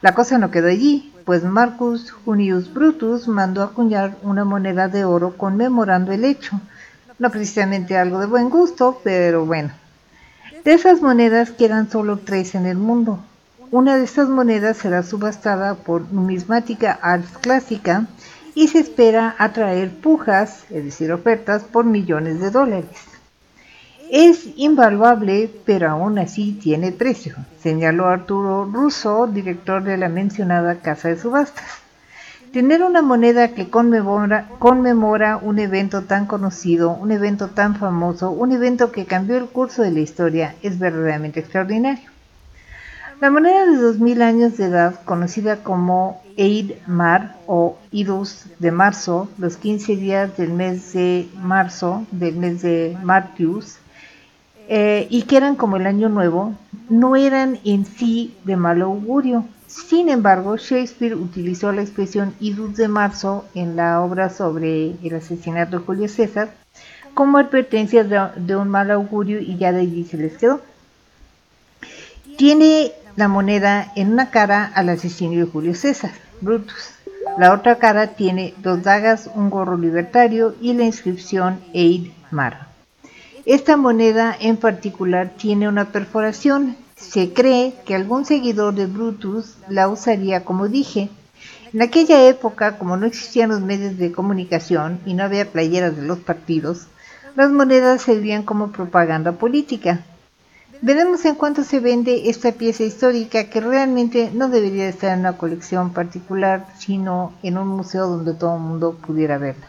La 0.01 0.15
cosa 0.15 0.39
no 0.39 0.51
quedó 0.51 0.69
allí, 0.69 1.10
pues 1.31 1.45
Marcus 1.45 2.11
Junius 2.11 2.75
Brutus 2.75 3.29
mandó 3.29 3.63
acuñar 3.63 4.17
una 4.25 4.45
moneda 4.45 4.89
de 4.89 5.05
oro 5.05 5.37
conmemorando 5.37 6.11
el 6.11 6.25
hecho. 6.25 6.61
No 7.21 7.31
precisamente 7.31 7.97
algo 7.97 8.19
de 8.19 8.27
buen 8.27 8.51
gusto, 8.51 9.01
pero 9.05 9.47
bueno. 9.47 9.71
De 10.65 10.73
esas 10.73 11.01
monedas 11.03 11.53
quedan 11.53 11.89
solo 11.89 12.17
tres 12.17 12.57
en 12.57 12.67
el 12.67 12.79
mundo. 12.79 13.21
Una 13.71 13.97
de 13.97 14.03
estas 14.03 14.29
monedas 14.29 14.79
será 14.79 15.05
subastada 15.05 15.77
por 15.77 16.13
Numismática 16.13 16.99
Arts 17.01 17.39
Clásica 17.41 18.07
y 18.57 18.67
se 18.67 18.81
espera 18.81 19.37
atraer 19.39 20.01
pujas, 20.01 20.65
es 20.69 20.85
decir, 20.85 21.13
ofertas 21.13 21.63
por 21.63 21.85
millones 21.85 22.41
de 22.41 22.51
dólares. 22.51 23.20
Es 24.13 24.49
invaluable, 24.57 25.49
pero 25.65 25.89
aún 25.89 26.19
así 26.19 26.59
tiene 26.61 26.91
precio, 26.91 27.37
señaló 27.63 28.09
Arturo 28.09 28.65
Russo, 28.65 29.29
director 29.29 29.85
de 29.85 29.97
la 29.97 30.09
mencionada 30.09 30.81
casa 30.81 31.11
de 31.11 31.17
subastas. 31.17 31.65
Tener 32.53 32.83
una 32.83 33.03
moneda 33.03 33.55
que 33.55 33.71
conmemora, 33.71 35.37
un 35.41 35.61
evento 35.61 36.03
tan 36.03 36.27
conocido, 36.27 36.91
un 36.91 37.13
evento 37.13 37.51
tan 37.51 37.77
famoso, 37.77 38.33
un 38.33 38.51
evento 38.51 38.91
que 38.91 39.07
cambió 39.07 39.37
el 39.37 39.47
curso 39.47 39.83
de 39.83 39.93
la 39.93 40.01
historia, 40.01 40.57
es 40.61 40.81
verdaderamente 40.81 41.39
extraordinario. 41.39 42.11
La 43.21 43.31
moneda 43.31 43.65
de 43.65 43.77
2000 43.77 44.23
años 44.23 44.57
de 44.57 44.65
edad, 44.65 45.01
conocida 45.05 45.63
como 45.63 46.21
Eid 46.37 46.73
Mar 46.89 47.37
o 47.47 47.79
Idus 47.93 48.47
de 48.59 48.73
marzo, 48.73 49.29
los 49.39 49.57
15 49.57 49.95
días 49.95 50.37
del 50.37 50.51
mes 50.53 50.95
de 50.95 51.29
marzo, 51.41 52.05
del 52.11 52.35
mes 52.35 52.63
de 52.63 52.99
Martius, 53.05 53.77
eh, 54.73 55.09
y 55.11 55.23
que 55.23 55.37
eran 55.37 55.57
como 55.57 55.77
el 55.77 55.87
año 55.89 56.09
nuevo, 56.09 56.55
no 56.89 57.17
eran 57.17 57.59
en 57.65 57.85
sí 57.85 58.37
de 58.45 58.57
mal 58.57 58.81
augurio. 58.83 59.45
Sin 59.67 60.09
embargo, 60.09 60.57
Shakespeare 60.57 61.17
utilizó 61.17 61.73
la 61.73 61.83
expresión 61.83 62.35
Idus 62.39 62.77
de 62.77 62.87
marzo 62.87 63.45
en 63.57 63.75
la 63.75 64.01
obra 64.01 64.31
sobre 64.31 64.95
el 65.03 65.15
asesinato 65.17 65.81
de 65.81 65.85
Julio 65.85 66.09
César 66.09 66.55
como 67.15 67.39
advertencia 67.39 68.05
de, 68.05 68.21
de 68.37 68.55
un 68.55 68.69
mal 68.69 68.93
augurio 68.93 69.41
y 69.41 69.57
ya 69.57 69.73
de 69.73 69.81
allí 69.81 70.05
se 70.05 70.17
les 70.17 70.39
quedó. 70.39 70.61
Tiene 72.39 72.93
la 73.17 73.27
moneda 73.27 73.91
en 73.97 74.13
una 74.13 74.31
cara 74.31 74.71
al 74.73 74.89
asesino 74.89 75.45
de 75.45 75.51
Julio 75.51 75.75
César, 75.75 76.13
Brutus. 76.41 76.93
La 77.39 77.53
otra 77.53 77.79
cara 77.79 78.15
tiene 78.15 78.55
dos 78.59 78.85
dagas, 78.85 79.29
un 79.35 79.51
gorro 79.51 79.77
libertario 79.77 80.55
y 80.61 80.75
la 80.75 80.85
inscripción 80.85 81.59
Eid 81.73 82.13
Mar. 82.31 82.70
Esta 83.47 83.79
moneda 83.79 84.37
en 84.39 84.59
particular 84.59 85.33
tiene 85.39 85.67
una 85.67 85.87
perforación. 85.93 86.77
Se 86.97 87.33
cree 87.33 87.75
que 87.87 87.95
algún 87.95 88.27
seguidor 88.27 88.75
de 88.75 88.85
Brutus 88.85 89.57
la 89.69 89.89
usaría 89.89 90.45
como 90.45 90.69
dije. 90.69 91.09
En 91.73 91.81
aquella 91.81 92.29
época, 92.29 92.77
como 92.77 92.99
no 92.99 93.07
existían 93.07 93.49
los 93.49 93.63
medios 93.63 93.97
de 93.97 94.13
comunicación 94.13 95.01
y 95.07 95.15
no 95.15 95.25
había 95.25 95.51
playeras 95.51 95.97
de 95.97 96.03
los 96.03 96.19
partidos, 96.19 96.89
las 97.35 97.51
monedas 97.51 98.03
servían 98.03 98.43
como 98.43 98.73
propaganda 98.73 99.33
política. 99.33 100.01
Veremos 100.83 101.25
en 101.25 101.35
cuánto 101.35 101.65
se 101.65 101.81
vende 101.81 102.29
esta 102.29 102.53
pieza 102.53 102.83
histórica 102.83 103.49
que 103.49 103.61
realmente 103.61 104.31
no 104.35 104.49
debería 104.51 104.89
estar 104.89 105.15
en 105.15 105.21
una 105.21 105.39
colección 105.39 105.93
particular, 105.93 106.67
sino 106.79 107.33
en 107.43 107.57
un 107.57 107.69
museo 107.69 108.07
donde 108.07 108.35
todo 108.35 108.57
el 108.57 108.63
mundo 108.63 108.95
pudiera 108.95 109.39
verla. 109.39 109.69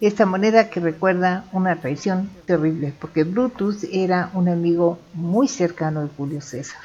Esta 0.00 0.26
moneda 0.26 0.70
que 0.70 0.78
recuerda 0.78 1.44
una 1.52 1.76
traición 1.76 2.30
terrible, 2.46 2.94
porque 3.00 3.24
Brutus 3.24 3.84
era 3.90 4.30
un 4.32 4.48
amigo 4.48 4.98
muy 5.12 5.48
cercano 5.48 6.02
de 6.02 6.08
Julio 6.16 6.40
César. 6.40 6.80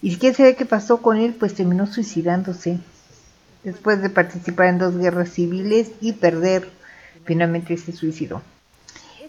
¿Y 0.00 0.16
qué 0.16 0.34
sabe 0.34 0.56
qué 0.56 0.66
pasó 0.66 1.00
con 1.00 1.16
él? 1.16 1.36
Pues 1.38 1.54
terminó 1.54 1.86
suicidándose 1.86 2.80
después 3.62 4.02
de 4.02 4.10
participar 4.10 4.66
en 4.66 4.78
dos 4.78 4.98
guerras 4.98 5.30
civiles 5.30 5.92
y 6.00 6.14
perder, 6.14 6.68
finalmente 7.24 7.76
se 7.76 7.92
suicidó. 7.92 8.42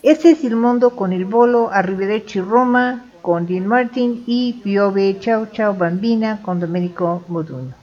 Este 0.02 0.32
es 0.32 0.44
il 0.44 0.56
mondo 0.56 0.96
con 0.96 1.14
il 1.14 1.26
volo, 1.26 1.70
Arrivederci 1.72 2.42
Roma 2.42 3.06
con 3.22 3.46
Dean 3.46 3.68
Martin 3.68 4.24
y 4.26 4.54
Piove 4.64 5.18
Ciao 5.20 5.46
Ciao 5.52 5.76
Bambina 5.76 6.42
con 6.42 6.60
Domenico 6.60 7.24
Modugno. 7.28 7.83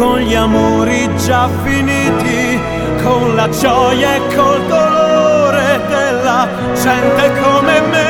con 0.00 0.18
gli 0.18 0.34
amori 0.34 1.14
già 1.18 1.46
finiti, 1.62 2.58
con 3.02 3.34
la 3.34 3.50
gioia 3.50 4.14
e 4.14 4.34
col 4.34 4.64
dolore 4.66 5.78
della 5.88 6.48
gente 6.74 7.40
come 7.42 7.80
me. 7.82 8.09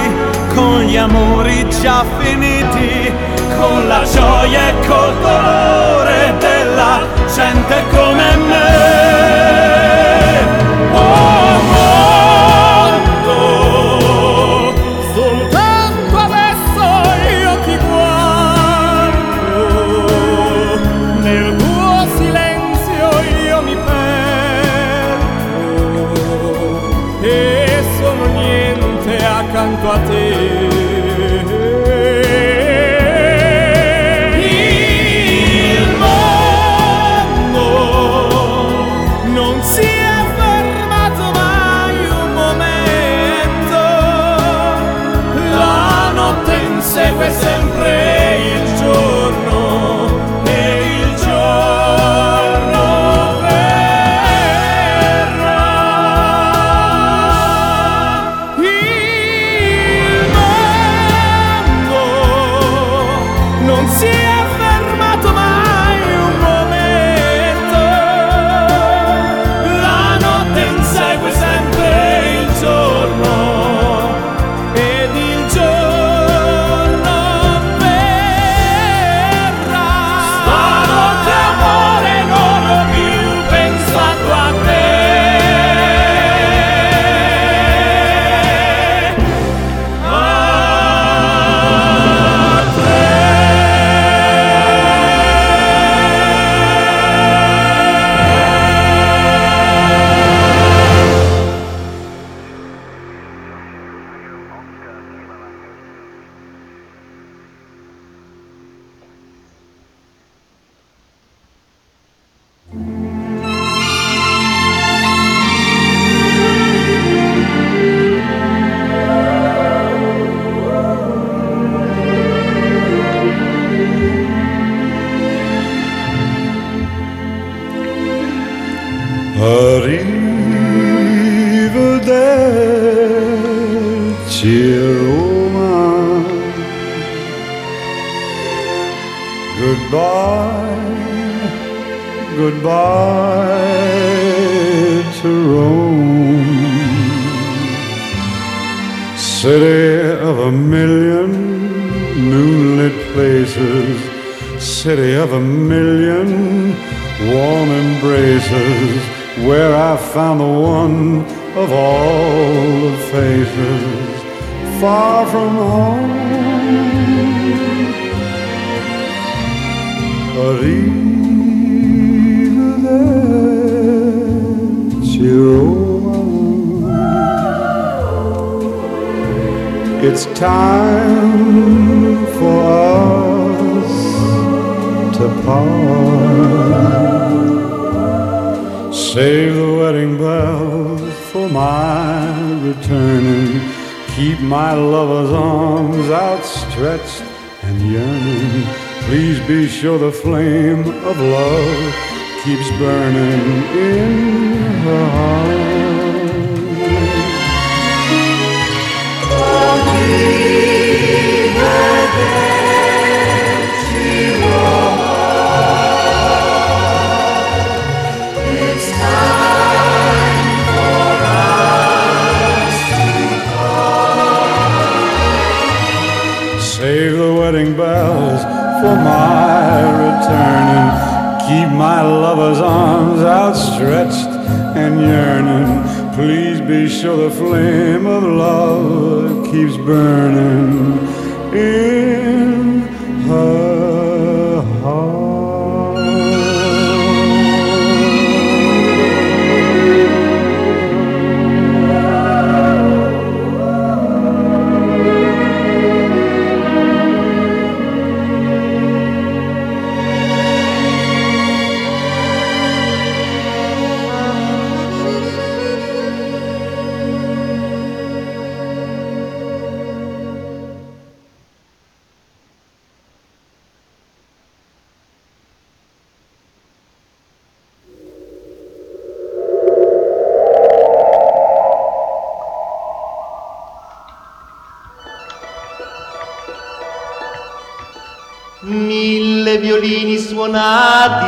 con 0.53 0.81
gli 0.81 0.97
amori 0.97 1.67
già 1.69 2.03
finiti, 2.19 3.11
con 3.57 3.87
la 3.87 4.03
gioia 4.03 4.69
e 4.69 4.73
col 4.87 5.13
dolore 5.19 6.35
della 6.39 7.07
gente 7.33 7.83
come 7.89 8.35
me. 8.47 9.79
Oh, 10.93 11.40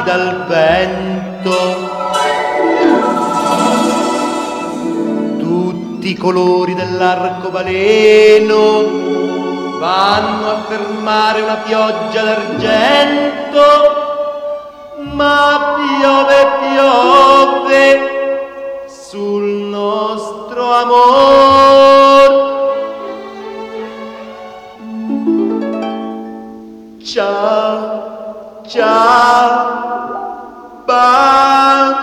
dal 0.03 0.45
vento, 0.47 1.51
tutti 5.39 6.09
i 6.09 6.17
colori 6.17 6.75
dell'arcobaleno 6.75 8.59
vanno 9.79 10.49
a 10.49 10.61
fermare 10.67 11.41
una 11.41 11.55
pioggia 11.55 12.21
d'argento, 12.23 13.61
ma 15.13 15.75
piove, 15.75 16.47
piove 16.59 18.11
sul 18.87 19.43
nostro 19.43 20.73
amor. 20.73 22.51
Ciao, 27.03 27.92
ciao, 28.73 29.61
bambina, 30.83 32.01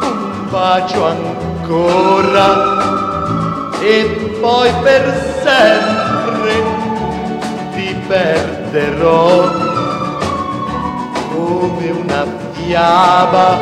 un 0.00 0.48
bacio 0.50 1.04
ancora 1.04 2.46
e 3.82 4.38
poi 4.40 4.72
per 4.82 5.02
sempre 5.42 6.54
ti 7.74 7.94
perderò 8.06 9.50
come 11.34 11.90
una 11.90 12.24
fiaba. 12.52 13.58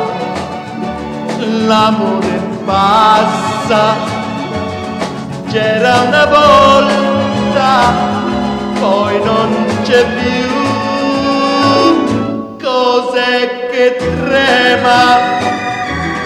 L'amore 1.65 2.39
passa, 2.63 3.95
c'era 5.49 6.03
una 6.03 6.25
volta 6.27 8.12
poi 8.83 9.15
non 9.23 9.49
c'è 9.83 10.03
più. 10.19 10.51
Cos'è 12.61 13.69
che 13.71 13.95
trema 13.95 15.01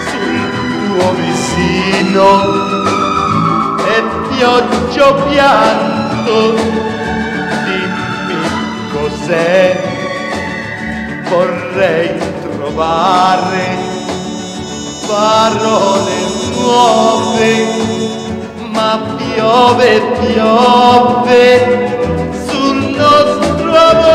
sul 0.08 0.42
tuo 0.88 1.08
vicino 1.22 2.26
e 3.86 3.96
pioggia 4.30 5.10
pianto. 5.30 6.36
Dimmi 7.66 8.42
cos'è? 8.92 9.62
Vorrei 11.30 12.10
trovare 12.42 13.66
parole 15.06 16.16
nuove 16.56 17.52
ma 18.72 18.92
piove, 19.18 19.90
piove 20.20 21.88
sul 22.98 23.70
nostro 23.70 24.08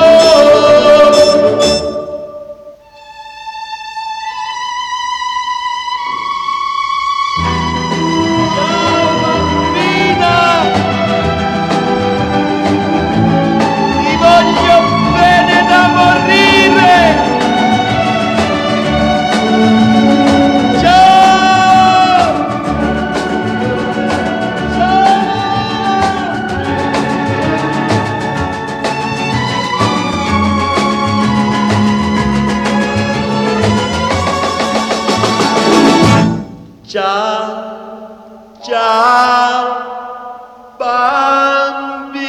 bambina, 40.76 42.20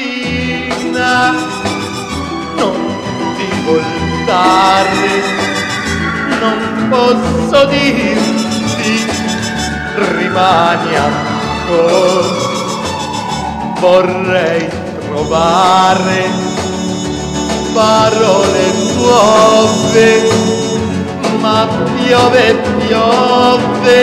non 2.55 2.77
ti 3.35 3.47
voltare, 3.65 5.11
non 6.39 6.87
posso 6.89 7.65
dirti, 7.65 9.05
rimani 10.17 10.95
ancora. 10.95 12.51
Vorrei 13.79 14.63
trovare 15.01 16.21
parole 17.73 18.71
nuove, 18.95 20.09
ma 21.41 21.67
piove, 21.97 22.45
piove 22.77 24.01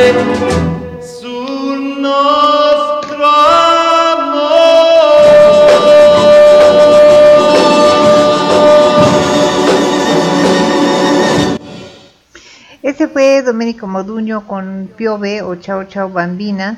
Ese 13.01 13.09
fue 13.09 13.41
Domenico 13.41 13.87
Moduño 13.87 14.47
con 14.47 14.91
Piove 14.95 15.41
o 15.41 15.55
Chao 15.55 15.85
Chao 15.85 16.11
Bambina, 16.11 16.77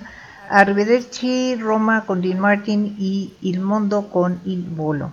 Arrivederci 0.49 1.57
Roma 1.57 2.05
con 2.07 2.23
Dean 2.23 2.39
Martin 2.39 2.95
y 2.97 3.35
Il 3.41 3.59
Mondo 3.59 4.09
con 4.09 4.41
Il 4.45 4.63
Volo. 4.63 5.11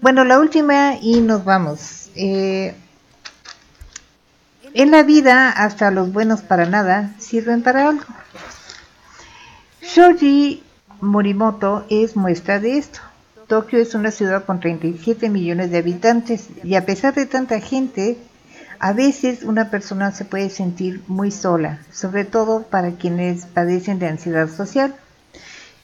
Bueno, 0.00 0.24
la 0.24 0.38
última 0.38 0.94
y 0.98 1.20
nos 1.20 1.44
vamos. 1.44 2.08
Eh, 2.14 2.74
en 4.72 4.90
la 4.90 5.02
vida, 5.02 5.50
hasta 5.50 5.90
los 5.90 6.10
buenos 6.10 6.40
para 6.40 6.64
nada 6.64 7.12
sirven 7.18 7.62
para 7.62 7.90
algo. 7.90 8.04
Shoji 9.82 10.62
Morimoto 11.02 11.84
es 11.90 12.16
muestra 12.16 12.60
de 12.60 12.78
esto. 12.78 13.00
Tokio 13.46 13.78
es 13.78 13.94
una 13.94 14.10
ciudad 14.10 14.46
con 14.46 14.58
37 14.58 15.28
millones 15.28 15.70
de 15.70 15.76
habitantes 15.76 16.48
y 16.62 16.76
a 16.76 16.86
pesar 16.86 17.12
de 17.12 17.26
tanta 17.26 17.60
gente, 17.60 18.16
a 18.78 18.92
veces 18.92 19.42
una 19.42 19.70
persona 19.70 20.12
se 20.12 20.24
puede 20.24 20.50
sentir 20.50 21.02
muy 21.06 21.30
sola, 21.30 21.80
sobre 21.92 22.24
todo 22.24 22.62
para 22.62 22.92
quienes 22.92 23.46
padecen 23.46 23.98
de 23.98 24.08
ansiedad 24.08 24.48
social. 24.48 24.94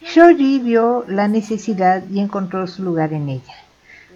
Shoji 0.02 0.60
vio 0.60 1.04
la 1.08 1.28
necesidad 1.28 2.02
y 2.10 2.20
encontró 2.20 2.66
su 2.66 2.82
lugar 2.82 3.12
en 3.12 3.28
ella, 3.28 3.54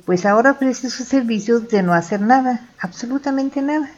pues 0.07 0.25
ahora 0.25 0.53
ofrece 0.53 0.91
sus 0.91 1.07
servicios 1.07 1.69
de 1.69 1.83
no 1.83 1.93
hacer 1.93 2.21
nada, 2.21 2.69
absolutamente 2.79 3.61
nada. 3.61 3.91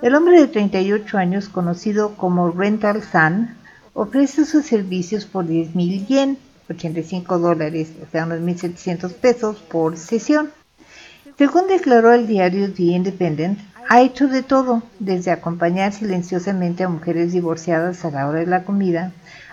El 0.00 0.14
hombre 0.14 0.40
de 0.40 0.48
38 0.48 1.18
años, 1.18 1.48
conocido 1.48 2.16
como 2.16 2.50
Rental 2.50 3.02
Sun, 3.02 3.50
ofrece 3.94 4.44
sus 4.44 4.64
servicios 4.64 5.26
por 5.26 5.46
10.000 5.46 6.06
yen, 6.06 6.38
85 6.70 7.38
dólares, 7.38 7.90
o 8.02 8.10
sea, 8.10 8.24
unos 8.24 8.40
1.700 8.40 9.12
pesos 9.12 9.58
por 9.58 9.96
sesión. 9.96 10.50
Según 11.38 11.66
declaró 11.68 12.12
el 12.12 12.26
diario 12.26 12.72
The 12.72 12.82
Independent, 12.82 13.58
ha 13.88 14.00
hecho 14.00 14.28
de 14.28 14.42
todo, 14.42 14.82
desde 14.98 15.30
acompañar 15.30 15.92
silenciosamente 15.92 16.84
a 16.84 16.88
mujeres 16.88 17.32
divorciadas 17.32 18.04
a 18.04 18.10
la 18.10 18.28
hora 18.28 18.40
de 18.40 18.46
la 18.46 18.64
comida, 18.64 19.12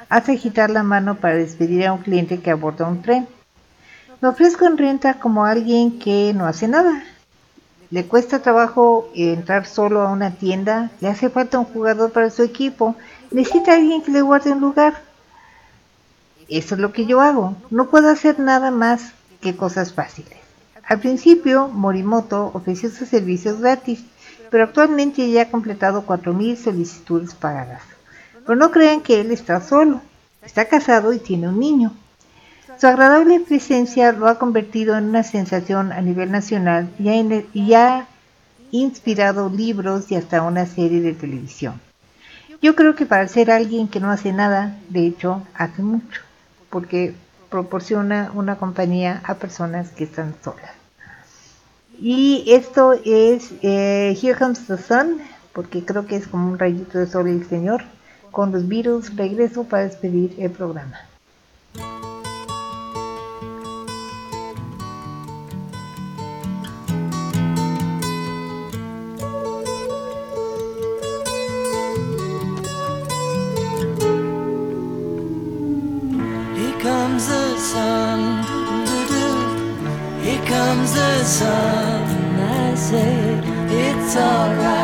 hasta 0.10 0.31
agitar 0.31 0.69
la 0.69 0.84
mano 0.84 1.15
para 1.15 1.35
despedir 1.35 1.85
a 1.85 1.93
un 1.93 2.01
cliente 2.01 2.39
que 2.39 2.51
aborda 2.51 2.88
un 2.88 3.01
tren. 3.01 3.27
Me 4.22 4.30
ofrezco 4.30 4.65
en 4.65 4.77
renta 4.77 5.15
como 5.15 5.45
alguien 5.45 5.99
que 5.99 6.34
no 6.35 6.45
hace 6.45 6.68
nada. 6.68 7.03
Le 7.91 8.06
cuesta 8.06 8.39
trabajo 8.39 9.10
entrar 9.15 9.65
solo 9.65 10.01
a 10.01 10.11
una 10.11 10.31
tienda, 10.31 10.91
le 10.99 11.07
hace 11.07 11.30
falta 11.30 11.60
un 11.60 11.65
jugador 11.65 12.11
para 12.11 12.30
su 12.30 12.43
equipo, 12.43 12.95
necesita 13.31 13.73
alguien 13.73 14.03
que 14.03 14.11
le 14.11 14.22
guarde 14.22 14.51
un 14.51 14.61
lugar. 14.61 15.01
Eso 16.49 16.76
es 16.76 16.81
lo 16.81 16.91
que 16.91 17.06
yo 17.06 17.22
hago. 17.22 17.56
No 17.69 17.89
puedo 17.89 18.10
hacer 18.10 18.39
nada 18.39 18.72
más 18.72 19.14
que 19.41 19.56
cosas 19.56 19.93
fáciles. 19.93 20.38
Al 20.89 20.99
principio, 20.99 21.68
Morimoto 21.68 22.51
ofreció 22.53 22.89
sus 22.89 23.10
servicios 23.10 23.61
gratis, 23.61 24.03
pero 24.50 24.66
actualmente 24.66 25.30
ya 25.30 25.44
ha 25.44 25.52
completado 25.52 26.06
4.000 26.06 26.56
solicitudes 26.58 27.34
pagadas. 27.34 27.82
Pero 28.46 28.56
no 28.56 28.72
crean 28.72 29.02
que 29.02 29.22
él 29.22 29.32
está 29.32 29.62
solo. 29.62 30.02
Está 30.44 30.66
casado 30.66 31.14
y 31.14 31.20
tiene 31.20 31.50
un 31.50 31.60
niño. 31.60 31.94
Su 32.80 32.88
agradable 32.88 33.40
presencia 33.42 34.12
lo 34.14 34.28
ha 34.28 34.40
convertido 34.40 34.98
en 34.98 35.10
una 35.10 35.24
sensación 35.24 35.92
a 35.92 36.02
nivel 36.02 36.32
nacional 36.32 36.90
y 36.98 37.10
ha, 37.10 37.44
y 37.54 37.74
ha 37.74 38.08
inspirado 38.72 39.50
libros 39.50 40.12
y 40.12 40.16
hasta 40.16 40.42
una 40.44 40.66
serie 40.66 41.02
de 41.02 41.14
televisión. 41.14 41.82
Yo 42.62 42.76
creo 42.76 42.96
que 42.96 43.06
para 43.06 43.28
ser 43.28 43.52
alguien 43.52 43.88
que 43.88 44.00
no 44.00 44.10
hace 44.12 44.34
nada, 44.34 44.78
de 44.90 45.08
hecho, 45.08 45.44
hace 45.54 45.82
mucho, 45.82 46.22
porque 46.70 47.14
proporciona 47.50 48.32
una 48.34 48.58
compañía 48.58 49.22
a 49.26 49.36
personas 49.36 49.90
que 49.90 50.06
están 50.06 50.36
solas. 50.44 50.78
Y 52.02 52.46
esto 52.48 52.94
es 52.94 53.52
eh, 53.62 54.18
Here 54.22 54.38
Comes 54.38 54.66
the 54.68 54.78
Sun, 54.78 55.18
porque 55.54 55.84
creo 55.84 56.06
que 56.06 56.16
es 56.16 56.28
como 56.28 56.50
un 56.50 56.58
rayito 56.58 56.98
de 56.98 57.08
sol 57.08 57.28
el 57.28 57.46
Señor. 57.46 57.84
Con 58.32 58.52
los 58.52 58.68
Beatles 58.68 59.16
regreso 59.18 59.66
para 59.66 59.84
despedir 59.84 60.36
el 60.38 60.52
programa. 60.52 60.98
Here 80.22 80.46
comes 80.46 80.94
the 80.94 81.24
sun. 81.24 81.78
Doo-doo. 82.91 82.98
Here 82.98 82.98
comes 82.98 82.98
the 82.98 82.98
sun. 82.98 83.70
I 83.70 83.70
say 83.70 83.90
it's 83.91 84.16
alright. 84.16 84.78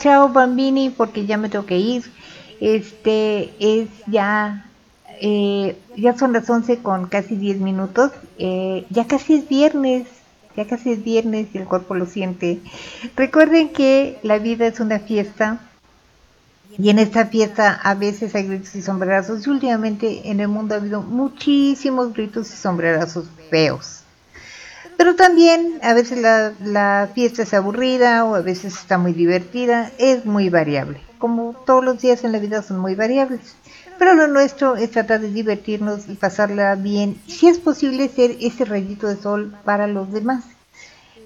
Chao 0.00 0.30
Bambini, 0.30 0.90
porque 0.90 1.26
ya 1.26 1.36
me 1.36 1.48
tengo 1.48 1.66
que 1.66 1.78
ir. 1.78 2.02
Este 2.60 3.52
es 3.60 3.88
ya, 4.06 4.66
eh, 5.20 5.76
ya 5.96 6.18
son 6.18 6.32
las 6.32 6.50
11 6.50 6.78
con 6.78 7.06
casi 7.06 7.36
10 7.36 7.58
minutos. 7.60 8.10
Eh, 8.38 8.86
ya 8.90 9.06
casi 9.06 9.34
es 9.34 9.48
viernes, 9.48 10.06
ya 10.56 10.66
casi 10.66 10.92
es 10.92 11.04
viernes 11.04 11.48
y 11.54 11.58
el 11.58 11.66
cuerpo 11.66 11.94
lo 11.94 12.06
siente. 12.06 12.58
Recuerden 13.14 13.68
que 13.68 14.18
la 14.22 14.38
vida 14.38 14.66
es 14.66 14.80
una 14.80 14.98
fiesta. 14.98 15.60
Y 16.78 16.88
en 16.88 16.98
esta 16.98 17.26
fiesta 17.26 17.78
a 17.82 17.94
veces 17.94 18.34
hay 18.34 18.46
gritos 18.46 18.74
y 18.74 18.82
sombrerazos. 18.82 19.46
Y 19.46 19.50
últimamente 19.50 20.30
en 20.30 20.40
el 20.40 20.48
mundo 20.48 20.74
ha 20.74 20.78
habido 20.78 21.02
muchísimos 21.02 22.12
gritos 22.14 22.52
y 22.52 22.56
sombrerazos 22.56 23.26
feos. 23.50 24.02
Pero 25.00 25.16
también 25.16 25.78
a 25.82 25.94
veces 25.94 26.18
la, 26.18 26.52
la, 26.62 27.08
fiesta 27.14 27.44
es 27.44 27.54
aburrida 27.54 28.22
o 28.26 28.34
a 28.34 28.42
veces 28.42 28.74
está 28.74 28.98
muy 28.98 29.14
divertida, 29.14 29.90
es 29.96 30.26
muy 30.26 30.50
variable. 30.50 31.00
Como 31.16 31.54
todos 31.64 31.82
los 31.82 32.02
días 32.02 32.22
en 32.22 32.32
la 32.32 32.38
vida 32.38 32.60
son 32.60 32.80
muy 32.80 32.94
variables. 32.94 33.40
Pero 33.98 34.12
lo 34.12 34.26
nuestro 34.26 34.76
es 34.76 34.90
tratar 34.90 35.22
de 35.22 35.30
divertirnos 35.30 36.06
y 36.06 36.16
pasarla 36.16 36.74
bien. 36.74 37.18
Si 37.26 37.48
es 37.48 37.58
posible 37.58 38.10
ser 38.10 38.36
ese 38.42 38.66
rayito 38.66 39.06
de 39.06 39.16
sol 39.16 39.56
para 39.64 39.86
los 39.86 40.12
demás. 40.12 40.44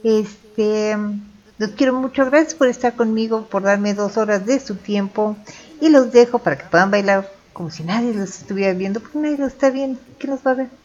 Este, 0.04 0.96
los 1.58 1.70
quiero 1.70 1.94
mucho, 1.94 2.26
gracias 2.26 2.54
por 2.54 2.68
estar 2.68 2.94
conmigo, 2.94 3.46
por 3.46 3.64
darme 3.64 3.92
dos 3.92 4.16
horas 4.16 4.46
de 4.46 4.60
su 4.60 4.76
tiempo. 4.76 5.36
Y 5.80 5.88
los 5.88 6.12
dejo 6.12 6.38
para 6.38 6.58
que 6.58 6.66
puedan 6.66 6.92
bailar 6.92 7.28
como 7.52 7.72
si 7.72 7.82
nadie 7.82 8.14
los 8.14 8.38
estuviera 8.38 8.72
viendo, 8.72 9.00
porque 9.00 9.18
nadie 9.18 9.38
los 9.38 9.52
está 9.52 9.70
viendo. 9.70 9.98
¿Qué 10.20 10.28
nos 10.28 10.46
va 10.46 10.52
a 10.52 10.54
ver? 10.54 10.83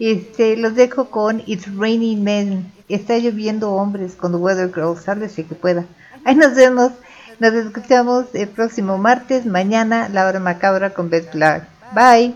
Este, 0.00 0.56
los 0.56 0.74
dejo 0.74 1.10
con 1.10 1.42
It's 1.46 1.74
Raining 1.76 2.22
Men. 2.22 2.72
Está 2.88 3.18
lloviendo 3.18 3.72
hombres 3.72 4.14
con 4.14 4.32
The 4.32 4.38
Weather 4.38 4.72
Girl. 4.72 4.96
Sálvese 4.96 5.44
que 5.44 5.54
pueda. 5.54 5.84
Ahí 6.24 6.34
nos 6.34 6.54
vemos. 6.54 6.92
Nos 7.38 7.54
escuchamos 7.54 8.26
el 8.34 8.48
próximo 8.48 8.98
martes, 8.98 9.46
mañana, 9.46 10.08
la 10.08 10.26
hora 10.26 10.40
macabra 10.40 10.90
con 10.90 11.08
Beth 11.08 11.30
Clark. 11.30 11.68
Bye. 11.94 12.34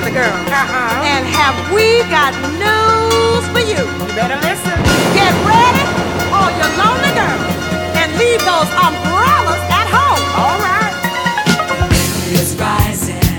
other 0.00 0.10
girl. 0.12 0.32
Uh-huh. 0.32 1.04
And 1.04 1.26
have 1.28 1.56
we 1.74 2.00
got 2.08 2.32
news 2.56 3.44
for 3.52 3.60
you? 3.60 3.84
You 3.84 4.14
better 4.16 4.40
listen. 4.40 4.72
Get 5.12 5.32
ready, 5.44 5.84
all 6.32 6.48
your 6.56 6.72
lonely 6.80 7.12
girls, 7.12 7.52
and 8.00 8.08
leave 8.16 8.40
those 8.40 8.70
umbrellas 8.80 9.60
at 9.68 9.88
home. 9.92 10.22
All 10.40 10.56
right. 10.64 10.94
It's 12.32 12.54
rising. 12.56 13.29